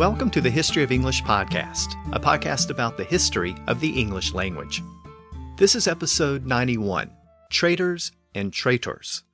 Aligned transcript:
Welcome 0.00 0.30
to 0.30 0.40
the 0.40 0.48
History 0.48 0.82
of 0.82 0.92
English 0.92 1.22
podcast, 1.24 1.94
a 2.14 2.18
podcast 2.18 2.70
about 2.70 2.96
the 2.96 3.04
history 3.04 3.54
of 3.66 3.80
the 3.80 4.00
English 4.00 4.32
language. 4.32 4.82
This 5.58 5.74
is 5.74 5.86
episode 5.86 6.46
91 6.46 7.10
Traders 7.50 8.10
and 8.34 8.50
Traitors. 8.50 9.24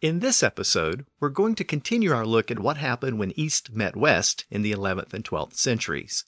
In 0.00 0.20
this 0.20 0.44
episode, 0.44 1.04
we're 1.18 1.30
going 1.30 1.56
to 1.56 1.64
continue 1.64 2.12
our 2.12 2.24
look 2.24 2.48
at 2.48 2.60
what 2.60 2.76
happened 2.76 3.18
when 3.18 3.32
East 3.36 3.72
met 3.72 3.96
West 3.96 4.46
in 4.52 4.62
the 4.62 4.70
11th 4.70 5.14
and 5.14 5.24
12th 5.24 5.54
centuries. 5.54 6.24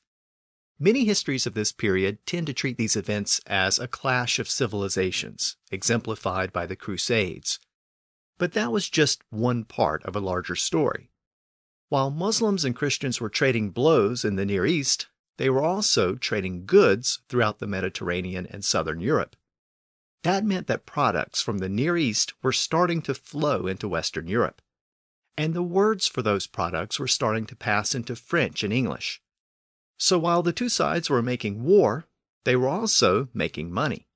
Many 0.80 1.04
histories 1.04 1.46
of 1.46 1.54
this 1.54 1.70
period 1.70 2.18
tend 2.26 2.48
to 2.48 2.52
treat 2.52 2.76
these 2.76 2.96
events 2.96 3.40
as 3.46 3.78
a 3.78 3.86
clash 3.86 4.40
of 4.40 4.50
civilizations, 4.50 5.56
exemplified 5.70 6.52
by 6.52 6.66
the 6.66 6.74
Crusades. 6.74 7.60
But 8.36 8.52
that 8.54 8.72
was 8.72 8.90
just 8.90 9.22
one 9.30 9.62
part 9.62 10.02
of 10.04 10.16
a 10.16 10.20
larger 10.20 10.56
story. 10.56 11.09
While 11.90 12.10
Muslims 12.10 12.64
and 12.64 12.76
Christians 12.76 13.20
were 13.20 13.28
trading 13.28 13.70
blows 13.70 14.24
in 14.24 14.36
the 14.36 14.46
Near 14.46 14.64
East, 14.64 15.08
they 15.38 15.50
were 15.50 15.64
also 15.64 16.14
trading 16.14 16.64
goods 16.64 17.18
throughout 17.28 17.58
the 17.58 17.66
Mediterranean 17.66 18.46
and 18.46 18.64
southern 18.64 19.00
Europe. 19.00 19.34
That 20.22 20.44
meant 20.44 20.68
that 20.68 20.86
products 20.86 21.42
from 21.42 21.58
the 21.58 21.68
Near 21.68 21.96
East 21.96 22.32
were 22.44 22.52
starting 22.52 23.02
to 23.02 23.12
flow 23.12 23.66
into 23.66 23.88
Western 23.88 24.28
Europe. 24.28 24.62
And 25.36 25.52
the 25.52 25.64
words 25.64 26.06
for 26.06 26.22
those 26.22 26.46
products 26.46 27.00
were 27.00 27.08
starting 27.08 27.44
to 27.46 27.56
pass 27.56 27.92
into 27.92 28.14
French 28.14 28.62
and 28.62 28.72
English. 28.72 29.20
So 29.98 30.16
while 30.16 30.44
the 30.44 30.52
two 30.52 30.68
sides 30.68 31.10
were 31.10 31.22
making 31.22 31.64
war, 31.64 32.06
they 32.44 32.54
were 32.54 32.68
also 32.68 33.30
making 33.34 33.72
money. 33.72 34.06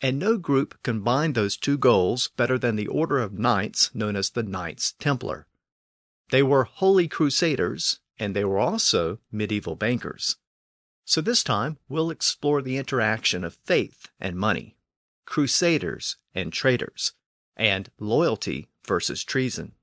And 0.00 0.18
no 0.18 0.38
group 0.38 0.76
combined 0.82 1.36
those 1.36 1.56
two 1.56 1.78
goals 1.78 2.30
better 2.36 2.58
than 2.58 2.74
the 2.74 2.88
order 2.88 3.20
of 3.20 3.38
knights 3.38 3.94
known 3.94 4.16
as 4.16 4.30
the 4.30 4.42
Knights 4.42 4.94
Templar. 4.98 5.46
They 6.30 6.42
were 6.42 6.64
holy 6.64 7.06
crusaders, 7.08 8.00
and 8.18 8.34
they 8.34 8.44
were 8.44 8.58
also 8.58 9.20
medieval 9.30 9.76
bankers. 9.76 10.38
So 11.04 11.20
this 11.20 11.44
time, 11.44 11.78
we'll 11.88 12.10
explore 12.10 12.62
the 12.62 12.78
interaction 12.78 13.44
of 13.44 13.58
faith 13.64 14.08
and 14.18 14.34
money, 14.36 14.76
crusaders 15.24 16.16
and 16.34 16.52
traitors, 16.52 17.12
and 17.56 17.88
loyalty 18.00 18.66
versus 18.84 19.22
treason. 19.22 19.76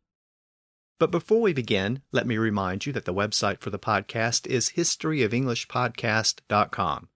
But 1.00 1.12
before 1.12 1.40
we 1.42 1.54
begin, 1.54 2.02
let 2.12 2.28
me 2.28 2.38
remind 2.38 2.86
you 2.86 2.92
that 2.94 3.06
the 3.06 3.14
website 3.14 3.62
for 3.62 3.70
the 3.70 3.80
podcast 3.80 4.46
is 4.48 4.72
historyofenglishpodcast.com. 4.72 7.08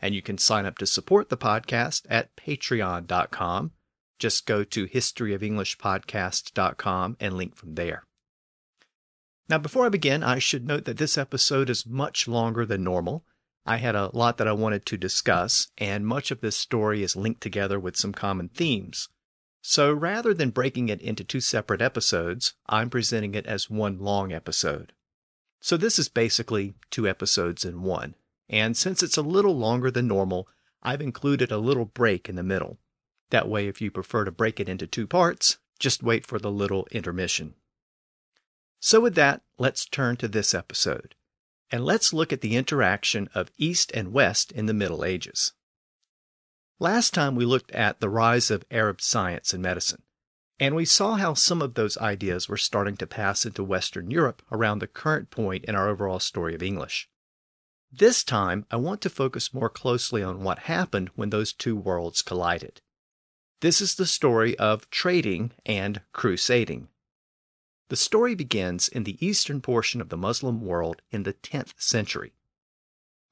And 0.00 0.12
you 0.14 0.22
can 0.22 0.38
sign 0.38 0.66
up 0.66 0.78
to 0.78 0.86
support 0.86 1.28
the 1.30 1.36
podcast 1.36 2.06
at 2.10 2.34
patreon.com. 2.36 3.72
Just 4.18 4.46
go 4.46 4.64
to 4.64 4.86
historyofenglishpodcast.com 4.86 7.16
and 7.18 7.34
link 7.34 7.56
from 7.56 7.74
there. 7.74 8.04
Now, 9.48 9.58
before 9.58 9.84
I 9.84 9.90
begin, 9.90 10.22
I 10.22 10.38
should 10.38 10.66
note 10.66 10.84
that 10.86 10.96
this 10.96 11.18
episode 11.18 11.68
is 11.68 11.86
much 11.86 12.26
longer 12.26 12.64
than 12.64 12.82
normal. 12.82 13.24
I 13.66 13.76
had 13.76 13.94
a 13.94 14.10
lot 14.14 14.38
that 14.38 14.48
I 14.48 14.52
wanted 14.52 14.86
to 14.86 14.96
discuss, 14.96 15.68
and 15.78 16.06
much 16.06 16.30
of 16.30 16.40
this 16.40 16.56
story 16.56 17.02
is 17.02 17.16
linked 17.16 17.40
together 17.40 17.78
with 17.78 17.96
some 17.96 18.12
common 18.12 18.48
themes. 18.48 19.08
So 19.62 19.92
rather 19.92 20.34
than 20.34 20.50
breaking 20.50 20.88
it 20.88 21.00
into 21.00 21.24
two 21.24 21.40
separate 21.40 21.80
episodes, 21.80 22.54
I'm 22.66 22.90
presenting 22.90 23.34
it 23.34 23.46
as 23.46 23.70
one 23.70 23.98
long 23.98 24.32
episode. 24.32 24.92
So 25.60 25.78
this 25.78 25.98
is 25.98 26.08
basically 26.08 26.74
two 26.90 27.08
episodes 27.08 27.64
in 27.64 27.82
one. 27.82 28.14
And 28.48 28.76
since 28.76 29.02
it's 29.02 29.16
a 29.16 29.22
little 29.22 29.56
longer 29.56 29.90
than 29.90 30.06
normal, 30.06 30.48
I've 30.82 31.00
included 31.00 31.50
a 31.50 31.56
little 31.56 31.86
break 31.86 32.28
in 32.28 32.36
the 32.36 32.42
middle. 32.42 32.78
That 33.30 33.48
way, 33.48 33.68
if 33.68 33.80
you 33.80 33.90
prefer 33.90 34.24
to 34.24 34.30
break 34.30 34.60
it 34.60 34.68
into 34.68 34.86
two 34.86 35.06
parts, 35.06 35.56
just 35.78 36.02
wait 36.02 36.26
for 36.26 36.38
the 36.38 36.50
little 36.50 36.86
intermission. 36.90 37.54
So, 38.86 39.00
with 39.00 39.14
that, 39.14 39.40
let's 39.56 39.86
turn 39.86 40.18
to 40.18 40.28
this 40.28 40.52
episode. 40.52 41.14
And 41.70 41.86
let's 41.86 42.12
look 42.12 42.34
at 42.34 42.42
the 42.42 42.54
interaction 42.54 43.30
of 43.34 43.50
East 43.56 43.90
and 43.94 44.12
West 44.12 44.52
in 44.52 44.66
the 44.66 44.74
Middle 44.74 45.06
Ages. 45.06 45.52
Last 46.78 47.14
time 47.14 47.34
we 47.34 47.46
looked 47.46 47.72
at 47.72 48.00
the 48.00 48.10
rise 48.10 48.50
of 48.50 48.66
Arab 48.70 49.00
science 49.00 49.54
and 49.54 49.62
medicine, 49.62 50.02
and 50.60 50.74
we 50.74 50.84
saw 50.84 51.14
how 51.14 51.32
some 51.32 51.62
of 51.62 51.72
those 51.72 51.96
ideas 51.96 52.46
were 52.46 52.58
starting 52.58 52.98
to 52.98 53.06
pass 53.06 53.46
into 53.46 53.64
Western 53.64 54.10
Europe 54.10 54.42
around 54.52 54.80
the 54.80 54.86
current 54.86 55.30
point 55.30 55.64
in 55.64 55.74
our 55.74 55.88
overall 55.88 56.20
story 56.20 56.54
of 56.54 56.62
English. 56.62 57.08
This 57.90 58.22
time, 58.22 58.66
I 58.70 58.76
want 58.76 59.00
to 59.00 59.08
focus 59.08 59.54
more 59.54 59.70
closely 59.70 60.22
on 60.22 60.44
what 60.44 60.58
happened 60.68 61.08
when 61.14 61.30
those 61.30 61.54
two 61.54 61.74
worlds 61.74 62.20
collided. 62.20 62.82
This 63.62 63.80
is 63.80 63.94
the 63.94 64.04
story 64.04 64.58
of 64.58 64.90
trading 64.90 65.52
and 65.64 66.02
crusading. 66.12 66.88
The 67.88 67.96
story 67.96 68.34
begins 68.34 68.88
in 68.88 69.04
the 69.04 69.24
eastern 69.24 69.60
portion 69.60 70.00
of 70.00 70.08
the 70.08 70.16
Muslim 70.16 70.62
world 70.62 71.02
in 71.10 71.24
the 71.24 71.34
10th 71.34 71.74
century. 71.76 72.32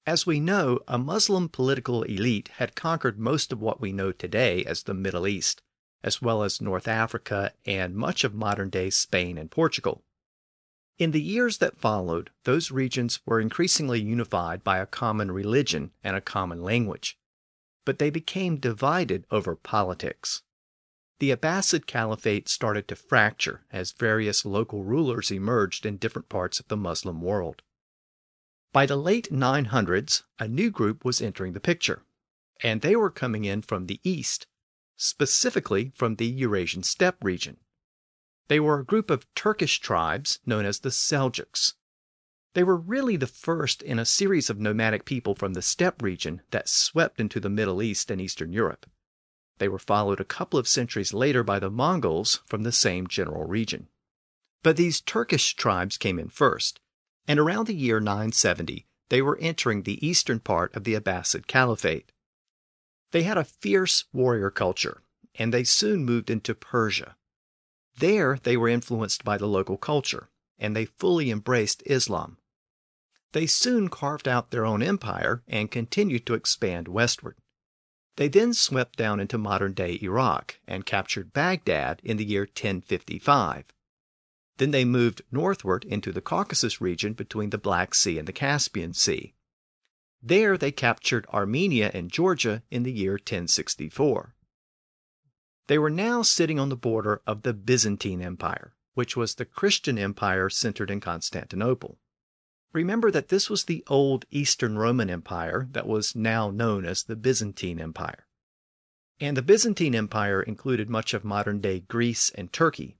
As 0.06 0.26
we 0.26 0.40
know, 0.40 0.80
a 0.86 0.98
Muslim 0.98 1.48
political 1.48 2.02
elite 2.02 2.48
had 2.56 2.74
conquered 2.74 3.18
most 3.18 3.50
of 3.50 3.60
what 3.60 3.80
we 3.80 3.92
know 3.92 4.12
today 4.12 4.62
as 4.64 4.82
the 4.82 4.94
Middle 4.94 5.26
East, 5.26 5.62
as 6.02 6.20
well 6.20 6.42
as 6.42 6.60
North 6.60 6.86
Africa 6.86 7.54
and 7.64 7.94
much 7.96 8.24
of 8.24 8.34
modern 8.34 8.68
day 8.68 8.90
Spain 8.90 9.38
and 9.38 9.50
Portugal. 9.50 10.04
In 10.98 11.12
the 11.12 11.22
years 11.22 11.58
that 11.58 11.78
followed, 11.78 12.30
those 12.44 12.70
regions 12.70 13.20
were 13.24 13.40
increasingly 13.40 14.02
unified 14.02 14.62
by 14.62 14.78
a 14.78 14.86
common 14.86 15.32
religion 15.32 15.92
and 16.04 16.14
a 16.14 16.20
common 16.20 16.62
language, 16.62 17.16
but 17.86 17.98
they 17.98 18.10
became 18.10 18.56
divided 18.58 19.24
over 19.30 19.56
politics 19.56 20.42
the 21.22 21.30
Abbasid 21.30 21.86
Caliphate 21.86 22.48
started 22.48 22.88
to 22.88 22.96
fracture 22.96 23.60
as 23.70 23.92
various 23.92 24.44
local 24.44 24.82
rulers 24.82 25.30
emerged 25.30 25.86
in 25.86 25.96
different 25.96 26.28
parts 26.28 26.58
of 26.58 26.66
the 26.66 26.76
Muslim 26.76 27.20
world. 27.20 27.62
By 28.72 28.86
the 28.86 28.96
late 28.96 29.30
900s, 29.30 30.24
a 30.40 30.48
new 30.48 30.68
group 30.68 31.04
was 31.04 31.22
entering 31.22 31.52
the 31.52 31.60
picture, 31.60 32.02
and 32.60 32.80
they 32.80 32.96
were 32.96 33.08
coming 33.08 33.44
in 33.44 33.62
from 33.62 33.86
the 33.86 34.00
east, 34.02 34.48
specifically 34.96 35.92
from 35.94 36.16
the 36.16 36.26
Eurasian 36.26 36.82
steppe 36.82 37.22
region. 37.22 37.58
They 38.48 38.58
were 38.58 38.80
a 38.80 38.84
group 38.84 39.08
of 39.08 39.32
Turkish 39.36 39.78
tribes 39.78 40.40
known 40.44 40.64
as 40.64 40.80
the 40.80 40.90
Seljuks. 40.90 41.74
They 42.54 42.64
were 42.64 42.76
really 42.76 43.14
the 43.14 43.28
first 43.28 43.80
in 43.80 44.00
a 44.00 44.04
series 44.04 44.50
of 44.50 44.58
nomadic 44.58 45.04
people 45.04 45.36
from 45.36 45.52
the 45.52 45.62
steppe 45.62 46.02
region 46.02 46.42
that 46.50 46.68
swept 46.68 47.20
into 47.20 47.38
the 47.38 47.48
Middle 47.48 47.80
East 47.80 48.10
and 48.10 48.20
Eastern 48.20 48.52
Europe. 48.52 48.86
They 49.62 49.68
were 49.68 49.78
followed 49.78 50.18
a 50.18 50.24
couple 50.24 50.58
of 50.58 50.66
centuries 50.66 51.14
later 51.14 51.44
by 51.44 51.60
the 51.60 51.70
Mongols 51.70 52.40
from 52.46 52.64
the 52.64 52.72
same 52.72 53.06
general 53.06 53.44
region. 53.44 53.86
But 54.64 54.76
these 54.76 55.00
Turkish 55.00 55.54
tribes 55.54 55.96
came 55.96 56.18
in 56.18 56.30
first, 56.30 56.80
and 57.28 57.38
around 57.38 57.68
the 57.68 57.74
year 57.76 58.00
970 58.00 58.88
they 59.08 59.22
were 59.22 59.38
entering 59.38 59.84
the 59.84 60.04
eastern 60.04 60.40
part 60.40 60.74
of 60.74 60.82
the 60.82 60.94
Abbasid 60.96 61.46
Caliphate. 61.46 62.10
They 63.12 63.22
had 63.22 63.38
a 63.38 63.44
fierce 63.44 64.06
warrior 64.12 64.50
culture, 64.50 65.04
and 65.36 65.54
they 65.54 65.62
soon 65.62 66.04
moved 66.04 66.28
into 66.28 66.56
Persia. 66.56 67.14
There 67.96 68.40
they 68.42 68.56
were 68.56 68.68
influenced 68.68 69.22
by 69.22 69.38
the 69.38 69.46
local 69.46 69.76
culture, 69.76 70.28
and 70.58 70.74
they 70.74 70.86
fully 70.86 71.30
embraced 71.30 71.84
Islam. 71.86 72.38
They 73.30 73.46
soon 73.46 73.90
carved 73.90 74.26
out 74.26 74.50
their 74.50 74.66
own 74.66 74.82
empire 74.82 75.44
and 75.46 75.70
continued 75.70 76.26
to 76.26 76.34
expand 76.34 76.88
westward. 76.88 77.36
They 78.16 78.28
then 78.28 78.52
swept 78.52 78.96
down 78.96 79.20
into 79.20 79.38
modern 79.38 79.72
day 79.72 79.98
Iraq 80.02 80.58
and 80.66 80.84
captured 80.84 81.32
Baghdad 81.32 82.00
in 82.04 82.18
the 82.18 82.24
year 82.24 82.42
1055. 82.42 83.64
Then 84.58 84.70
they 84.70 84.84
moved 84.84 85.22
northward 85.30 85.84
into 85.84 86.12
the 86.12 86.20
Caucasus 86.20 86.80
region 86.80 87.14
between 87.14 87.50
the 87.50 87.58
Black 87.58 87.94
Sea 87.94 88.18
and 88.18 88.28
the 88.28 88.32
Caspian 88.32 88.92
Sea. 88.92 89.34
There 90.22 90.56
they 90.58 90.70
captured 90.70 91.26
Armenia 91.32 91.90
and 91.94 92.12
Georgia 92.12 92.62
in 92.70 92.82
the 92.82 92.92
year 92.92 93.12
1064. 93.12 94.34
They 95.66 95.78
were 95.78 95.90
now 95.90 96.22
sitting 96.22 96.60
on 96.60 96.68
the 96.68 96.76
border 96.76 97.22
of 97.26 97.42
the 97.42 97.54
Byzantine 97.54 98.20
Empire, 98.20 98.74
which 98.94 99.16
was 99.16 99.34
the 99.34 99.44
Christian 99.44 99.98
empire 99.98 100.50
centered 100.50 100.90
in 100.90 101.00
Constantinople. 101.00 101.98
Remember 102.72 103.10
that 103.10 103.28
this 103.28 103.50
was 103.50 103.64
the 103.64 103.84
old 103.86 104.24
Eastern 104.30 104.78
Roman 104.78 105.10
Empire 105.10 105.68
that 105.72 105.86
was 105.86 106.16
now 106.16 106.50
known 106.50 106.86
as 106.86 107.02
the 107.02 107.16
Byzantine 107.16 107.78
Empire. 107.78 108.26
And 109.20 109.36
the 109.36 109.42
Byzantine 109.42 109.94
Empire 109.94 110.42
included 110.42 110.88
much 110.88 111.12
of 111.12 111.22
modern 111.22 111.60
day 111.60 111.80
Greece 111.80 112.30
and 112.34 112.52
Turkey. 112.52 112.96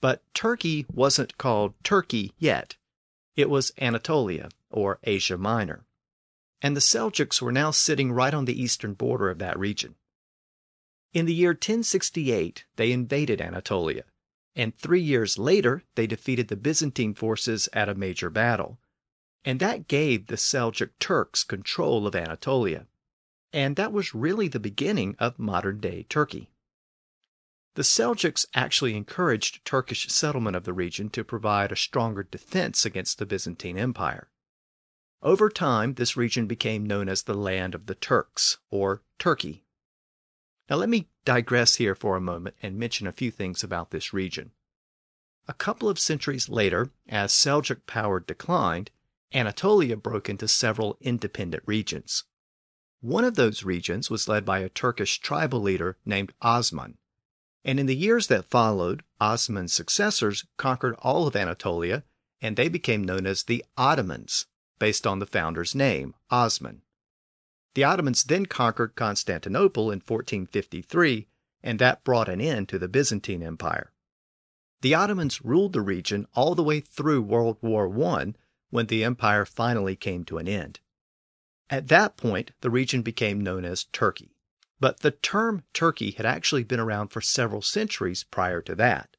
But 0.00 0.22
Turkey 0.34 0.86
wasn't 0.92 1.38
called 1.38 1.74
Turkey 1.84 2.32
yet. 2.38 2.76
It 3.36 3.48
was 3.48 3.72
Anatolia, 3.80 4.48
or 4.70 4.98
Asia 5.04 5.38
Minor. 5.38 5.86
And 6.60 6.76
the 6.76 6.80
Seljuks 6.80 7.40
were 7.40 7.52
now 7.52 7.70
sitting 7.70 8.10
right 8.10 8.34
on 8.34 8.44
the 8.44 8.60
eastern 8.60 8.94
border 8.94 9.30
of 9.30 9.38
that 9.38 9.58
region. 9.58 9.94
In 11.12 11.26
the 11.26 11.34
year 11.34 11.50
1068, 11.50 12.64
they 12.76 12.92
invaded 12.92 13.40
Anatolia 13.40 14.04
and 14.54 14.76
three 14.76 15.00
years 15.00 15.38
later 15.38 15.82
they 15.94 16.06
defeated 16.06 16.48
the 16.48 16.56
Byzantine 16.56 17.14
forces 17.14 17.68
at 17.72 17.88
a 17.88 17.94
major 17.94 18.30
battle. 18.30 18.78
And 19.44 19.60
that 19.60 19.88
gave 19.88 20.26
the 20.26 20.36
Seljuk 20.36 20.90
Turks 20.98 21.44
control 21.44 22.06
of 22.06 22.14
Anatolia. 22.14 22.86
And 23.52 23.76
that 23.76 23.92
was 23.92 24.14
really 24.14 24.48
the 24.48 24.60
beginning 24.60 25.16
of 25.18 25.38
modern 25.38 25.80
day 25.80 26.04
Turkey. 26.08 26.50
The 27.74 27.82
Seljuks 27.82 28.46
actually 28.54 28.96
encouraged 28.96 29.64
Turkish 29.64 30.08
settlement 30.08 30.56
of 30.56 30.64
the 30.64 30.72
region 30.72 31.08
to 31.10 31.24
provide 31.24 31.72
a 31.72 31.76
stronger 31.76 32.24
defense 32.24 32.84
against 32.84 33.18
the 33.18 33.26
Byzantine 33.26 33.78
Empire. 33.78 34.30
Over 35.22 35.48
time, 35.48 35.94
this 35.94 36.16
region 36.16 36.46
became 36.46 36.84
known 36.84 37.08
as 37.08 37.22
the 37.22 37.34
Land 37.34 37.74
of 37.74 37.86
the 37.86 37.94
Turks, 37.94 38.58
or 38.70 39.02
Turkey. 39.18 39.64
Now, 40.70 40.76
let 40.76 40.88
me 40.88 41.08
digress 41.24 41.74
here 41.74 41.96
for 41.96 42.16
a 42.16 42.20
moment 42.20 42.54
and 42.62 42.78
mention 42.78 43.08
a 43.08 43.12
few 43.12 43.32
things 43.32 43.64
about 43.64 43.90
this 43.90 44.12
region. 44.12 44.52
A 45.48 45.52
couple 45.52 45.88
of 45.88 45.98
centuries 45.98 46.48
later, 46.48 46.92
as 47.08 47.32
Seljuk 47.32 47.86
power 47.86 48.20
declined, 48.20 48.92
Anatolia 49.34 49.96
broke 49.96 50.28
into 50.28 50.46
several 50.46 50.96
independent 51.00 51.64
regions. 51.66 52.22
One 53.00 53.24
of 53.24 53.34
those 53.34 53.64
regions 53.64 54.10
was 54.10 54.28
led 54.28 54.44
by 54.44 54.60
a 54.60 54.68
Turkish 54.68 55.18
tribal 55.18 55.60
leader 55.60 55.96
named 56.04 56.32
Osman. 56.40 56.98
And 57.64 57.80
in 57.80 57.86
the 57.86 57.96
years 57.96 58.28
that 58.28 58.44
followed, 58.44 59.02
Osman's 59.20 59.72
successors 59.72 60.46
conquered 60.56 60.94
all 61.00 61.26
of 61.26 61.34
Anatolia, 61.34 62.04
and 62.40 62.56
they 62.56 62.68
became 62.68 63.02
known 63.02 63.26
as 63.26 63.42
the 63.42 63.64
Ottomans, 63.76 64.46
based 64.78 65.04
on 65.04 65.18
the 65.18 65.26
founder's 65.26 65.74
name, 65.74 66.14
Osman. 66.30 66.82
The 67.74 67.84
Ottomans 67.84 68.24
then 68.24 68.46
conquered 68.46 68.96
Constantinople 68.96 69.90
in 69.90 70.00
1453, 70.00 71.28
and 71.62 71.78
that 71.78 72.02
brought 72.04 72.28
an 72.28 72.40
end 72.40 72.68
to 72.70 72.78
the 72.78 72.88
Byzantine 72.88 73.42
Empire. 73.42 73.92
The 74.80 74.94
Ottomans 74.94 75.44
ruled 75.44 75.72
the 75.72 75.82
region 75.82 76.26
all 76.34 76.54
the 76.54 76.62
way 76.62 76.80
through 76.80 77.22
World 77.22 77.58
War 77.60 77.88
I 78.04 78.34
when 78.70 78.86
the 78.86 79.04
empire 79.04 79.44
finally 79.44 79.94
came 79.94 80.24
to 80.24 80.38
an 80.38 80.48
end. 80.48 80.80
At 81.68 81.88
that 81.88 82.16
point, 82.16 82.52
the 82.60 82.70
region 82.70 83.02
became 83.02 83.40
known 83.40 83.64
as 83.64 83.84
Turkey. 83.84 84.34
But 84.80 85.00
the 85.00 85.10
term 85.10 85.62
Turkey 85.74 86.12
had 86.12 86.24
actually 86.24 86.64
been 86.64 86.80
around 86.80 87.08
for 87.08 87.20
several 87.20 87.62
centuries 87.62 88.24
prior 88.24 88.62
to 88.62 88.74
that. 88.76 89.16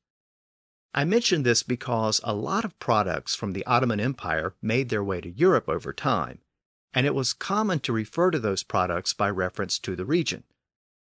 I 0.93 1.05
mention 1.05 1.43
this 1.43 1.63
because 1.63 2.19
a 2.23 2.33
lot 2.33 2.65
of 2.65 2.77
products 2.79 3.35
from 3.35 3.53
the 3.53 3.65
Ottoman 3.65 3.99
Empire 3.99 4.55
made 4.61 4.89
their 4.89 5.03
way 5.03 5.21
to 5.21 5.29
Europe 5.29 5.69
over 5.69 5.93
time, 5.93 6.39
and 6.93 7.05
it 7.05 7.15
was 7.15 7.33
common 7.33 7.79
to 7.79 7.93
refer 7.93 8.31
to 8.31 8.39
those 8.39 8.63
products 8.63 9.13
by 9.13 9.29
reference 9.29 9.79
to 9.79 9.95
the 9.95 10.05
region. 10.05 10.43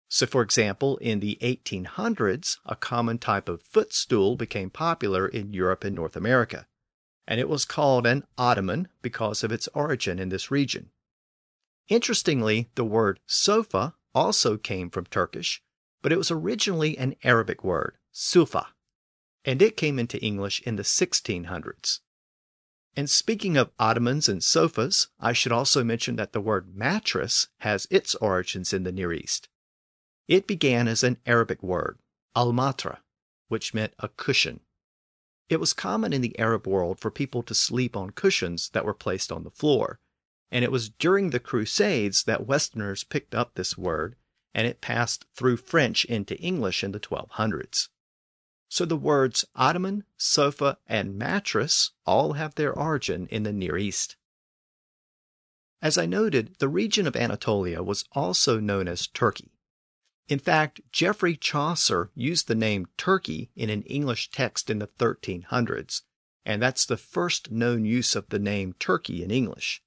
So, 0.09 0.27
for 0.27 0.43
example, 0.43 0.97
in 0.97 1.21
the 1.21 1.39
1800s, 1.41 2.59
a 2.67 2.75
common 2.75 3.19
type 3.19 3.49
of 3.49 3.63
footstool 3.63 4.37
became 4.37 4.71
popular 4.71 5.27
in 5.27 5.53
Europe 5.53 5.85
and 5.85 5.95
North 5.95 6.17
America, 6.17 6.67
and 7.29 7.39
it 7.39 7.49
was 7.49 7.65
called 7.65 8.07
an 8.07 8.25
ottoman 8.37 8.89
because 9.03 9.45
of 9.45 9.53
its 9.53 9.69
origin 9.69 10.19
in 10.19 10.29
this 10.29 10.51
region. 10.51 10.91
Interestingly, 11.89 12.71
the 12.75 12.85
word 12.85 13.21
sofa 13.27 13.95
also 14.15 14.57
came 14.57 14.91
from 14.91 15.07
Turkish, 15.07 15.63
but 16.03 16.13
it 16.13 16.19
was 16.19 16.31
originally 16.31 16.99
an 16.99 17.15
Arabic 17.23 17.63
word, 17.63 17.97
sufa, 18.11 18.69
and 19.45 19.63
it 19.63 19.77
came 19.77 19.99
into 19.99 20.21
English 20.21 20.61
in 20.63 20.77
the 20.77 20.83
1600s. 20.83 22.01
And 22.97 23.09
speaking 23.09 23.57
of 23.57 23.71
ottomans 23.79 24.29
and 24.29 24.43
sofas, 24.43 25.09
I 25.19 25.33
should 25.33 25.53
also 25.53 25.85
mention 25.85 26.17
that 26.17 26.33
the 26.33 26.41
word 26.41 26.75
mattress 26.75 27.49
has 27.59 27.87
its 27.91 28.15
origins 28.17 28.73
in 28.73 28.83
the 28.83 28.93
Near 28.93 29.13
East. 29.13 29.49
It 30.27 30.47
began 30.47 30.89
as 30.89 31.03
an 31.03 31.19
Arabic 31.27 31.63
word, 31.63 31.99
al-matra, 32.35 32.99
which 33.49 33.75
meant 33.75 33.95
a 33.99 34.09
cushion. 34.09 34.61
It 35.49 35.61
was 35.61 35.73
common 35.73 36.13
in 36.13 36.21
the 36.21 36.39
Arab 36.39 36.67
world 36.67 37.01
for 37.01 37.11
people 37.11 37.43
to 37.45 37.55
sleep 37.55 37.97
on 37.97 38.11
cushions 38.11 38.69
that 38.71 38.85
were 38.85 38.95
placed 38.95 39.33
on 39.33 39.45
the 39.45 39.51
floor, 39.51 39.99
and 40.51 40.65
it 40.65 40.73
was 40.73 40.89
during 40.89 41.31
the 41.31 41.41
Crusades 41.41 42.25
that 42.25 42.47
Westerners 42.47 43.05
picked 43.05 43.35
up 43.35 43.55
this 43.55 43.79
word 43.79 44.17
and 44.55 44.67
it 44.67 44.81
passed 44.81 45.27
through 45.35 45.57
French 45.57 46.05
into 46.05 46.37
English 46.39 46.83
in 46.83 46.93
the 46.93 47.01
1200s. 47.01 47.89
So 48.71 48.87
the 48.87 48.97
words 48.97 49.45
ottoman, 49.55 50.05
sofa, 50.17 50.79
and 50.87 51.19
mattress 51.19 51.91
all 52.07 52.33
have 52.33 52.55
their 52.55 52.73
origin 52.73 53.27
in 53.31 53.43
the 53.43 53.53
Near 53.53 53.77
East. 53.77 54.17
As 55.83 55.99
I 55.99 56.07
noted, 56.07 56.55
the 56.59 56.69
region 56.69 57.07
of 57.07 57.15
Anatolia 57.15 57.83
was 57.83 58.07
also 58.13 58.59
known 58.59 58.89
as 58.89 59.07
Turkey. 59.07 59.53
In 60.29 60.39
fact, 60.39 60.81
Geoffrey 60.91 61.37
Chaucer 61.37 62.11
used 62.15 62.49
the 62.49 62.55
name 62.55 62.87
Turkey 62.97 63.51
in 63.55 63.69
an 63.69 63.83
English 63.83 64.31
text 64.31 64.71
in 64.71 64.79
the 64.79 64.87
1300s, 64.87 66.01
and 66.47 66.63
that's 66.63 66.87
the 66.87 66.97
first 66.97 67.51
known 67.51 67.85
use 67.85 68.17
of 68.17 68.31
the 68.31 68.39
name 68.39 68.73
Turkey 68.79 69.23
in 69.23 69.31
English 69.31 69.83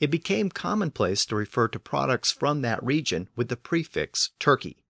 it 0.00 0.10
became 0.10 0.50
commonplace 0.50 1.24
to 1.24 1.36
refer 1.36 1.68
to 1.68 1.78
products 1.78 2.30
from 2.30 2.62
that 2.62 2.82
region 2.82 3.28
with 3.36 3.48
the 3.48 3.56
prefix 3.56 4.32
turkey. 4.38 4.83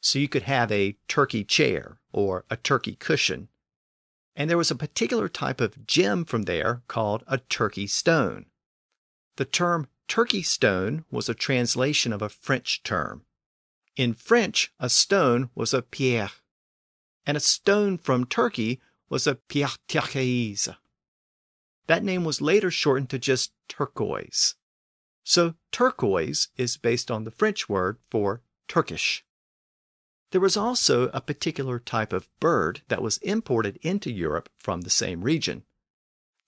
So 0.00 0.18
you 0.18 0.28
could 0.28 0.42
have 0.44 0.72
a 0.72 0.96
turkey 1.08 1.44
chair 1.44 2.00
or 2.12 2.44
a 2.50 2.56
turkey 2.56 2.96
cushion. 2.96 3.48
And 4.34 4.48
there 4.48 4.58
was 4.58 4.70
a 4.70 4.76
particular 4.76 5.28
type 5.28 5.60
of 5.60 5.86
gem 5.86 6.24
from 6.24 6.42
there 6.42 6.82
called 6.88 7.24
a 7.26 7.38
turkey 7.38 7.86
stone. 7.86 8.46
The 9.36 9.44
term 9.44 9.88
turkey 10.08 10.42
stone 10.42 11.04
was 11.10 11.28
a 11.28 11.34
translation 11.34 12.12
of 12.12 12.22
a 12.22 12.28
French 12.28 12.82
term. 12.82 13.24
In 13.96 14.14
French, 14.14 14.72
a 14.78 14.88
stone 14.88 15.50
was 15.54 15.74
a 15.74 15.82
pierre, 15.82 16.30
and 17.26 17.36
a 17.36 17.40
stone 17.40 17.98
from 17.98 18.24
Turkey 18.24 18.80
was 19.08 19.26
a 19.26 19.34
pierre 19.34 19.68
turquoise. 19.88 20.68
That 21.86 22.04
name 22.04 22.24
was 22.24 22.40
later 22.40 22.70
shortened 22.70 23.10
to 23.10 23.18
just 23.18 23.52
turquoise. 23.68 24.54
So 25.24 25.54
turquoise 25.70 26.48
is 26.56 26.76
based 26.76 27.10
on 27.10 27.24
the 27.24 27.30
French 27.30 27.68
word 27.68 27.98
for 28.10 28.42
Turkish. 28.68 29.24
There 30.30 30.40
was 30.40 30.56
also 30.56 31.08
a 31.08 31.20
particular 31.20 31.78
type 31.78 32.12
of 32.12 32.28
bird 32.38 32.82
that 32.88 33.02
was 33.02 33.18
imported 33.18 33.78
into 33.82 34.12
Europe 34.12 34.48
from 34.56 34.82
the 34.82 34.90
same 34.90 35.22
region. 35.22 35.64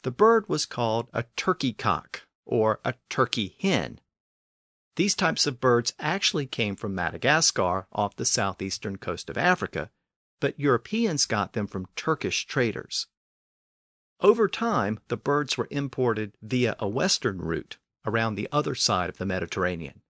The 0.03 0.11
bird 0.13 0.49
was 0.49 0.67
called 0.67 1.09
a 1.13 1.25
turkey 1.37 1.73
cock 1.73 2.23
or 2.45 2.81
a 2.85 2.95
turkey 3.09 3.57
hen. 3.61 4.01
These 4.97 5.15
types 5.15 5.47
of 5.47 5.61
birds 5.61 5.95
actually 5.99 6.47
came 6.47 6.77
from 6.77 6.95
Madagascar 6.95 7.87
off 7.93 8.17
the 8.17 8.25
southeastern 8.25 8.99
coast 8.99 9.31
of 9.31 9.39
Africa, 9.39 9.91
but 10.39 10.61
Europeans 10.61 11.25
got 11.25 11.55
them 11.55 11.67
from 11.67 11.89
Turkish 11.97 12.47
traders. 12.47 13.07
Over 14.21 14.49
time, 14.49 15.01
the 15.09 15.17
birds 15.17 15.57
were 15.57 15.69
imported 15.71 16.35
via 16.43 16.77
a 16.79 16.89
western 16.89 17.39
route 17.39 17.79
around 18.05 18.35
the 18.35 18.49
other 18.53 18.75
side 18.75 19.09
of 19.09 19.19
the 19.19 19.27
Mediterranean. 19.27 20.02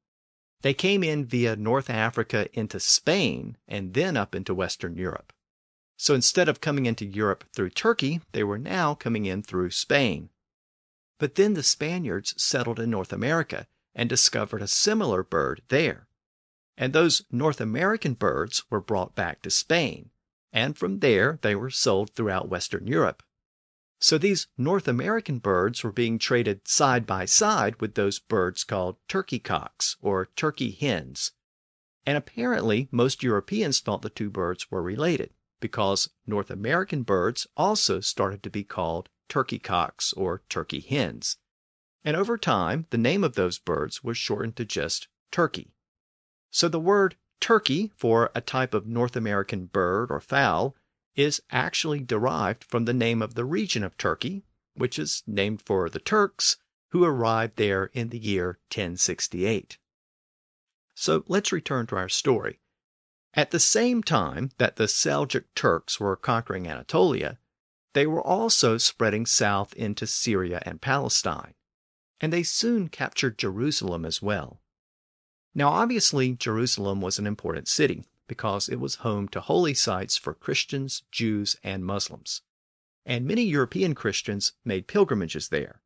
They 0.62 0.74
came 0.74 1.02
in 1.02 1.24
via 1.24 1.56
North 1.56 1.90
Africa 1.90 2.48
into 2.52 2.80
Spain 2.80 3.56
and 3.68 3.94
then 3.94 4.16
up 4.16 4.34
into 4.34 4.54
Western 4.54 4.96
Europe. 4.96 5.32
So 5.96 6.14
instead 6.14 6.48
of 6.48 6.60
coming 6.60 6.86
into 6.86 7.04
Europe 7.04 7.44
through 7.52 7.70
Turkey, 7.70 8.20
they 8.32 8.42
were 8.42 8.58
now 8.58 8.94
coming 8.94 9.26
in 9.26 9.42
through 9.42 9.70
Spain. 9.70 10.30
But 11.18 11.34
then 11.34 11.54
the 11.54 11.62
Spaniards 11.62 12.34
settled 12.40 12.80
in 12.80 12.90
North 12.90 13.12
America 13.12 13.66
and 13.94 14.08
discovered 14.08 14.62
a 14.62 14.68
similar 14.68 15.22
bird 15.22 15.62
there. 15.68 16.08
And 16.76 16.92
those 16.92 17.24
North 17.30 17.60
American 17.60 18.14
birds 18.14 18.64
were 18.70 18.80
brought 18.80 19.14
back 19.14 19.42
to 19.42 19.50
Spain, 19.50 20.10
and 20.52 20.76
from 20.76 21.00
there 21.00 21.38
they 21.42 21.54
were 21.54 21.70
sold 21.70 22.10
throughout 22.10 22.48
Western 22.48 22.86
Europe. 22.86 23.22
So 24.02 24.18
these 24.18 24.48
North 24.58 24.88
American 24.88 25.38
birds 25.38 25.84
were 25.84 25.92
being 25.92 26.18
traded 26.18 26.66
side 26.66 27.06
by 27.06 27.24
side 27.24 27.80
with 27.80 27.94
those 27.94 28.18
birds 28.18 28.64
called 28.64 28.96
turkey 29.06 29.38
cocks 29.38 29.96
or 30.02 30.26
turkey 30.34 30.72
hens. 30.72 31.30
And 32.04 32.18
apparently, 32.18 32.88
most 32.90 33.22
Europeans 33.22 33.78
thought 33.78 34.02
the 34.02 34.10
two 34.10 34.28
birds 34.28 34.72
were 34.72 34.82
related 34.82 35.30
because 35.60 36.10
North 36.26 36.50
American 36.50 37.04
birds 37.04 37.46
also 37.56 38.00
started 38.00 38.42
to 38.42 38.50
be 38.50 38.64
called 38.64 39.08
turkey 39.28 39.60
cocks 39.60 40.12
or 40.14 40.42
turkey 40.48 40.80
hens. 40.80 41.36
And 42.04 42.16
over 42.16 42.36
time, 42.36 42.86
the 42.90 42.98
name 42.98 43.22
of 43.22 43.36
those 43.36 43.60
birds 43.60 44.02
was 44.02 44.18
shortened 44.18 44.56
to 44.56 44.64
just 44.64 45.06
turkey. 45.30 45.76
So 46.50 46.68
the 46.68 46.80
word 46.80 47.14
turkey 47.38 47.92
for 47.96 48.32
a 48.34 48.40
type 48.40 48.74
of 48.74 48.84
North 48.84 49.14
American 49.14 49.66
bird 49.66 50.10
or 50.10 50.20
fowl 50.20 50.74
is 51.14 51.42
actually 51.50 52.00
derived 52.00 52.64
from 52.64 52.84
the 52.84 52.94
name 52.94 53.20
of 53.22 53.34
the 53.34 53.44
region 53.44 53.84
of 53.84 53.96
Turkey, 53.96 54.44
which 54.74 54.98
is 54.98 55.22
named 55.26 55.60
for 55.60 55.88
the 55.88 56.00
Turks 56.00 56.56
who 56.90 57.04
arrived 57.04 57.56
there 57.56 57.86
in 57.92 58.10
the 58.10 58.18
year 58.18 58.58
1068. 58.70 59.78
So 60.94 61.24
let's 61.26 61.52
return 61.52 61.86
to 61.86 61.96
our 61.96 62.08
story. 62.08 62.60
At 63.34 63.50
the 63.50 63.60
same 63.60 64.02
time 64.02 64.50
that 64.58 64.76
the 64.76 64.84
Seljuk 64.84 65.44
Turks 65.54 65.98
were 65.98 66.16
conquering 66.16 66.68
Anatolia, 66.68 67.38
they 67.94 68.06
were 68.06 68.22
also 68.22 68.78
spreading 68.78 69.26
south 69.26 69.72
into 69.74 70.06
Syria 70.06 70.62
and 70.64 70.80
Palestine, 70.80 71.54
and 72.20 72.32
they 72.32 72.42
soon 72.42 72.88
captured 72.88 73.38
Jerusalem 73.38 74.04
as 74.04 74.20
well. 74.20 74.60
Now, 75.54 75.68
obviously, 75.68 76.34
Jerusalem 76.34 77.00
was 77.00 77.18
an 77.18 77.26
important 77.26 77.68
city, 77.68 78.04
because 78.26 78.68
it 78.68 78.80
was 78.80 78.96
home 78.96 79.28
to 79.28 79.40
holy 79.40 79.74
sites 79.74 80.16
for 80.16 80.34
Christians, 80.34 81.02
Jews, 81.10 81.56
and 81.62 81.84
Muslims. 81.84 82.42
And 83.04 83.26
many 83.26 83.42
European 83.42 83.94
Christians 83.94 84.52
made 84.64 84.86
pilgrimages 84.86 85.48
there. 85.48 85.82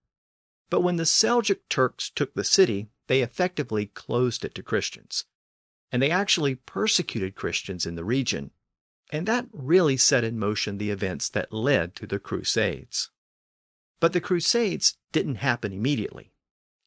But 0.69 0.83
when 0.83 0.97
the 0.97 1.05
Seljuk 1.05 1.61
Turks 1.69 2.11
took 2.11 2.35
the 2.35 2.45
city, 2.45 2.89
they 3.07 3.23
effectively 3.23 3.87
closed 3.87 4.45
it 4.45 4.55
to 4.57 4.63
Christians. 4.63 5.25
And 5.93 6.03
they 6.03 6.11
actually 6.11 6.57
persecuted 6.57 7.37
Christians 7.37 7.87
in 7.87 7.95
the 7.95 8.05
region. 8.05 8.51
And 9.13 9.27
that 9.27 9.47
really 9.53 9.97
set 9.97 10.25
in 10.25 10.39
motion 10.39 10.79
the 10.79 10.91
events 10.91 11.29
that 11.31 11.53
led 11.53 11.95
to 11.97 12.07
the 12.07 12.19
Crusades. 12.19 13.11
But 14.01 14.13
the 14.13 14.21
Crusades 14.21 14.97
didn't 15.13 15.37
happen 15.37 15.73
immediately. 15.73 16.33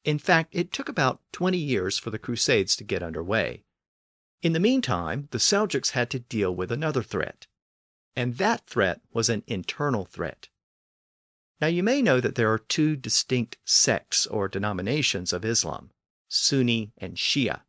In 0.04 0.20
fact, 0.20 0.56
it 0.56 0.72
took 0.72 0.90
about 0.90 1.22
20 1.32 1.58
years 1.58 1.98
for 1.98 2.10
the 2.10 2.20
Crusades 2.20 2.76
to 2.76 2.84
get 2.84 3.02
underway. 3.02 3.64
In 4.42 4.54
the 4.54 4.60
meantime, 4.60 5.28
the 5.32 5.38
Seljuks 5.38 5.92
had 5.92 6.10
to 6.12 6.20
deal 6.20 6.56
with 6.56 6.72
another 6.72 7.04
threat. 7.04 7.48
And 8.16 8.38
that 8.38 8.66
threat 8.66 9.02
was 9.12 9.30
an 9.30 9.44
internal 9.48 10.06
threat. 10.06 10.50
Now, 11.62 11.68
you 11.68 11.84
may 11.84 12.02
know 12.02 12.22
that 12.22 12.36
there 12.36 12.52
are 12.52 12.60
two 12.60 12.96
distinct 12.96 13.58
sects 13.66 14.26
or 14.26 14.48
denominations 14.48 15.34
of 15.34 15.44
Islam 15.44 15.92
Sunni 16.30 16.94
and 16.98 17.16
Shia. 17.16 17.62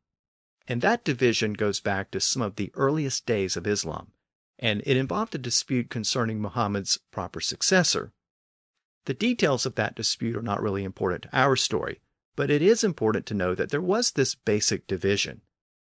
And 0.69 0.83
that 0.83 1.05
division 1.05 1.55
goes 1.55 1.81
back 1.81 2.11
to 2.11 2.21
some 2.21 2.43
of 2.43 2.57
the 2.57 2.71
earliest 2.75 3.27
days 3.27 3.57
of 3.57 3.67
Islam, 3.67 4.13
and 4.59 4.83
it 4.87 4.97
involved 4.97 5.35
a 5.35 5.39
dispute 5.39 5.91
concerning 5.91 6.41
Muhammad's 6.41 6.99
proper 7.11 7.41
successor. 7.41 8.13
The 9.07 9.15
details 9.15 9.67
of 9.67 9.75
that 9.77 9.97
dispute 9.97 10.37
are 10.37 10.43
not 10.43 10.63
really 10.63 10.85
important 10.85 11.23
to 11.23 11.37
our 11.37 11.57
story, 11.57 12.01
but 12.37 12.51
it 12.51 12.63
is 12.63 12.85
important 12.85 13.27
to 13.27 13.35
know 13.35 13.55
that 13.55 13.71
there 13.71 13.81
was 13.81 14.13
this 14.13 14.35
basic 14.35 14.87
division, 14.87 15.41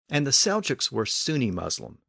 and 0.09 0.25
the 0.25 0.31
Seljuks 0.31 0.91
were 0.91 1.05
Sunni 1.05 1.51
Muslim. 1.51 1.99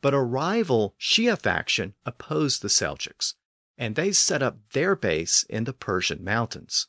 But 0.00 0.14
a 0.14 0.20
rival 0.20 0.94
Shia 1.00 1.38
faction 1.38 1.94
opposed 2.04 2.62
the 2.62 2.68
Seljuks, 2.68 3.34
and 3.76 3.94
they 3.94 4.12
set 4.12 4.42
up 4.42 4.58
their 4.72 4.96
base 4.96 5.42
in 5.44 5.64
the 5.64 5.72
Persian 5.72 6.24
mountains. 6.24 6.88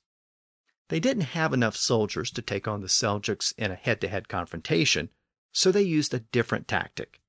They 0.89 0.99
didn't 0.99 1.33
have 1.33 1.53
enough 1.53 1.75
soldiers 1.75 2.31
to 2.31 2.41
take 2.41 2.67
on 2.67 2.81
the 2.81 2.87
Seljuks 2.87 3.53
in 3.57 3.71
a 3.71 3.75
head 3.75 3.99
to 4.01 4.07
head 4.07 4.29
confrontation, 4.29 5.09
so 5.51 5.71
they 5.71 5.81
used 5.81 6.13
a 6.13 6.19
different 6.19 6.67
tactic. 6.67 7.19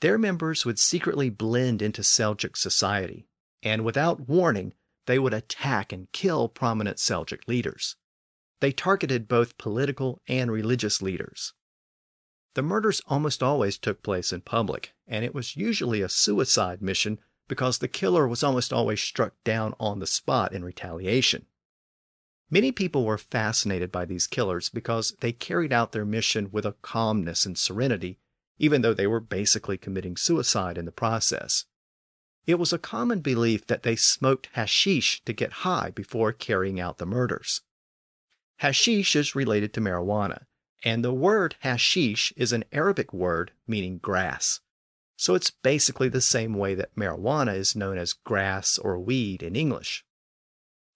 Their 0.00 0.18
members 0.18 0.66
would 0.66 0.78
secretly 0.78 1.30
blend 1.30 1.80
into 1.80 2.02
Seljuk 2.02 2.56
society, 2.56 3.28
and 3.62 3.84
without 3.84 4.28
warning, 4.28 4.74
they 5.06 5.18
would 5.18 5.32
attack 5.32 5.92
and 5.92 6.10
kill 6.12 6.48
prominent 6.48 6.98
Seljuk 6.98 7.48
leaders. 7.48 7.96
They 8.60 8.72
targeted 8.72 9.28
both 9.28 9.58
political 9.58 10.20
and 10.28 10.50
religious 10.50 11.00
leaders. 11.00 11.54
The 12.56 12.62
murders 12.62 13.02
almost 13.06 13.42
always 13.42 13.76
took 13.76 14.02
place 14.02 14.32
in 14.32 14.40
public, 14.40 14.94
and 15.06 15.26
it 15.26 15.34
was 15.34 15.58
usually 15.58 16.00
a 16.00 16.08
suicide 16.08 16.80
mission 16.80 17.18
because 17.48 17.76
the 17.76 17.86
killer 17.86 18.26
was 18.26 18.42
almost 18.42 18.72
always 18.72 18.98
struck 18.98 19.34
down 19.44 19.74
on 19.78 19.98
the 19.98 20.06
spot 20.06 20.54
in 20.54 20.64
retaliation. 20.64 21.44
Many 22.48 22.72
people 22.72 23.04
were 23.04 23.18
fascinated 23.18 23.92
by 23.92 24.06
these 24.06 24.26
killers 24.26 24.70
because 24.70 25.14
they 25.20 25.32
carried 25.32 25.70
out 25.70 25.92
their 25.92 26.06
mission 26.06 26.50
with 26.50 26.64
a 26.64 26.72
calmness 26.80 27.44
and 27.44 27.58
serenity, 27.58 28.20
even 28.56 28.80
though 28.80 28.94
they 28.94 29.06
were 29.06 29.20
basically 29.20 29.76
committing 29.76 30.16
suicide 30.16 30.78
in 30.78 30.86
the 30.86 30.90
process. 30.90 31.66
It 32.46 32.58
was 32.58 32.72
a 32.72 32.78
common 32.78 33.20
belief 33.20 33.66
that 33.66 33.82
they 33.82 33.96
smoked 33.96 34.48
hashish 34.54 35.22
to 35.26 35.34
get 35.34 35.60
high 35.60 35.90
before 35.90 36.32
carrying 36.32 36.80
out 36.80 36.96
the 36.96 37.04
murders. 37.04 37.60
Hashish 38.60 39.14
is 39.14 39.34
related 39.34 39.74
to 39.74 39.82
marijuana, 39.82 40.46
and 40.86 41.04
the 41.04 41.12
word 41.12 41.56
hashish 41.62 42.32
is 42.36 42.52
an 42.52 42.64
Arabic 42.70 43.12
word 43.12 43.50
meaning 43.66 43.98
grass. 43.98 44.60
So 45.16 45.34
it's 45.34 45.50
basically 45.50 46.08
the 46.08 46.20
same 46.20 46.54
way 46.54 46.76
that 46.76 46.94
marijuana 46.94 47.56
is 47.56 47.74
known 47.74 47.98
as 47.98 48.12
grass 48.12 48.78
or 48.78 48.96
weed 48.96 49.42
in 49.42 49.56
English. 49.56 50.04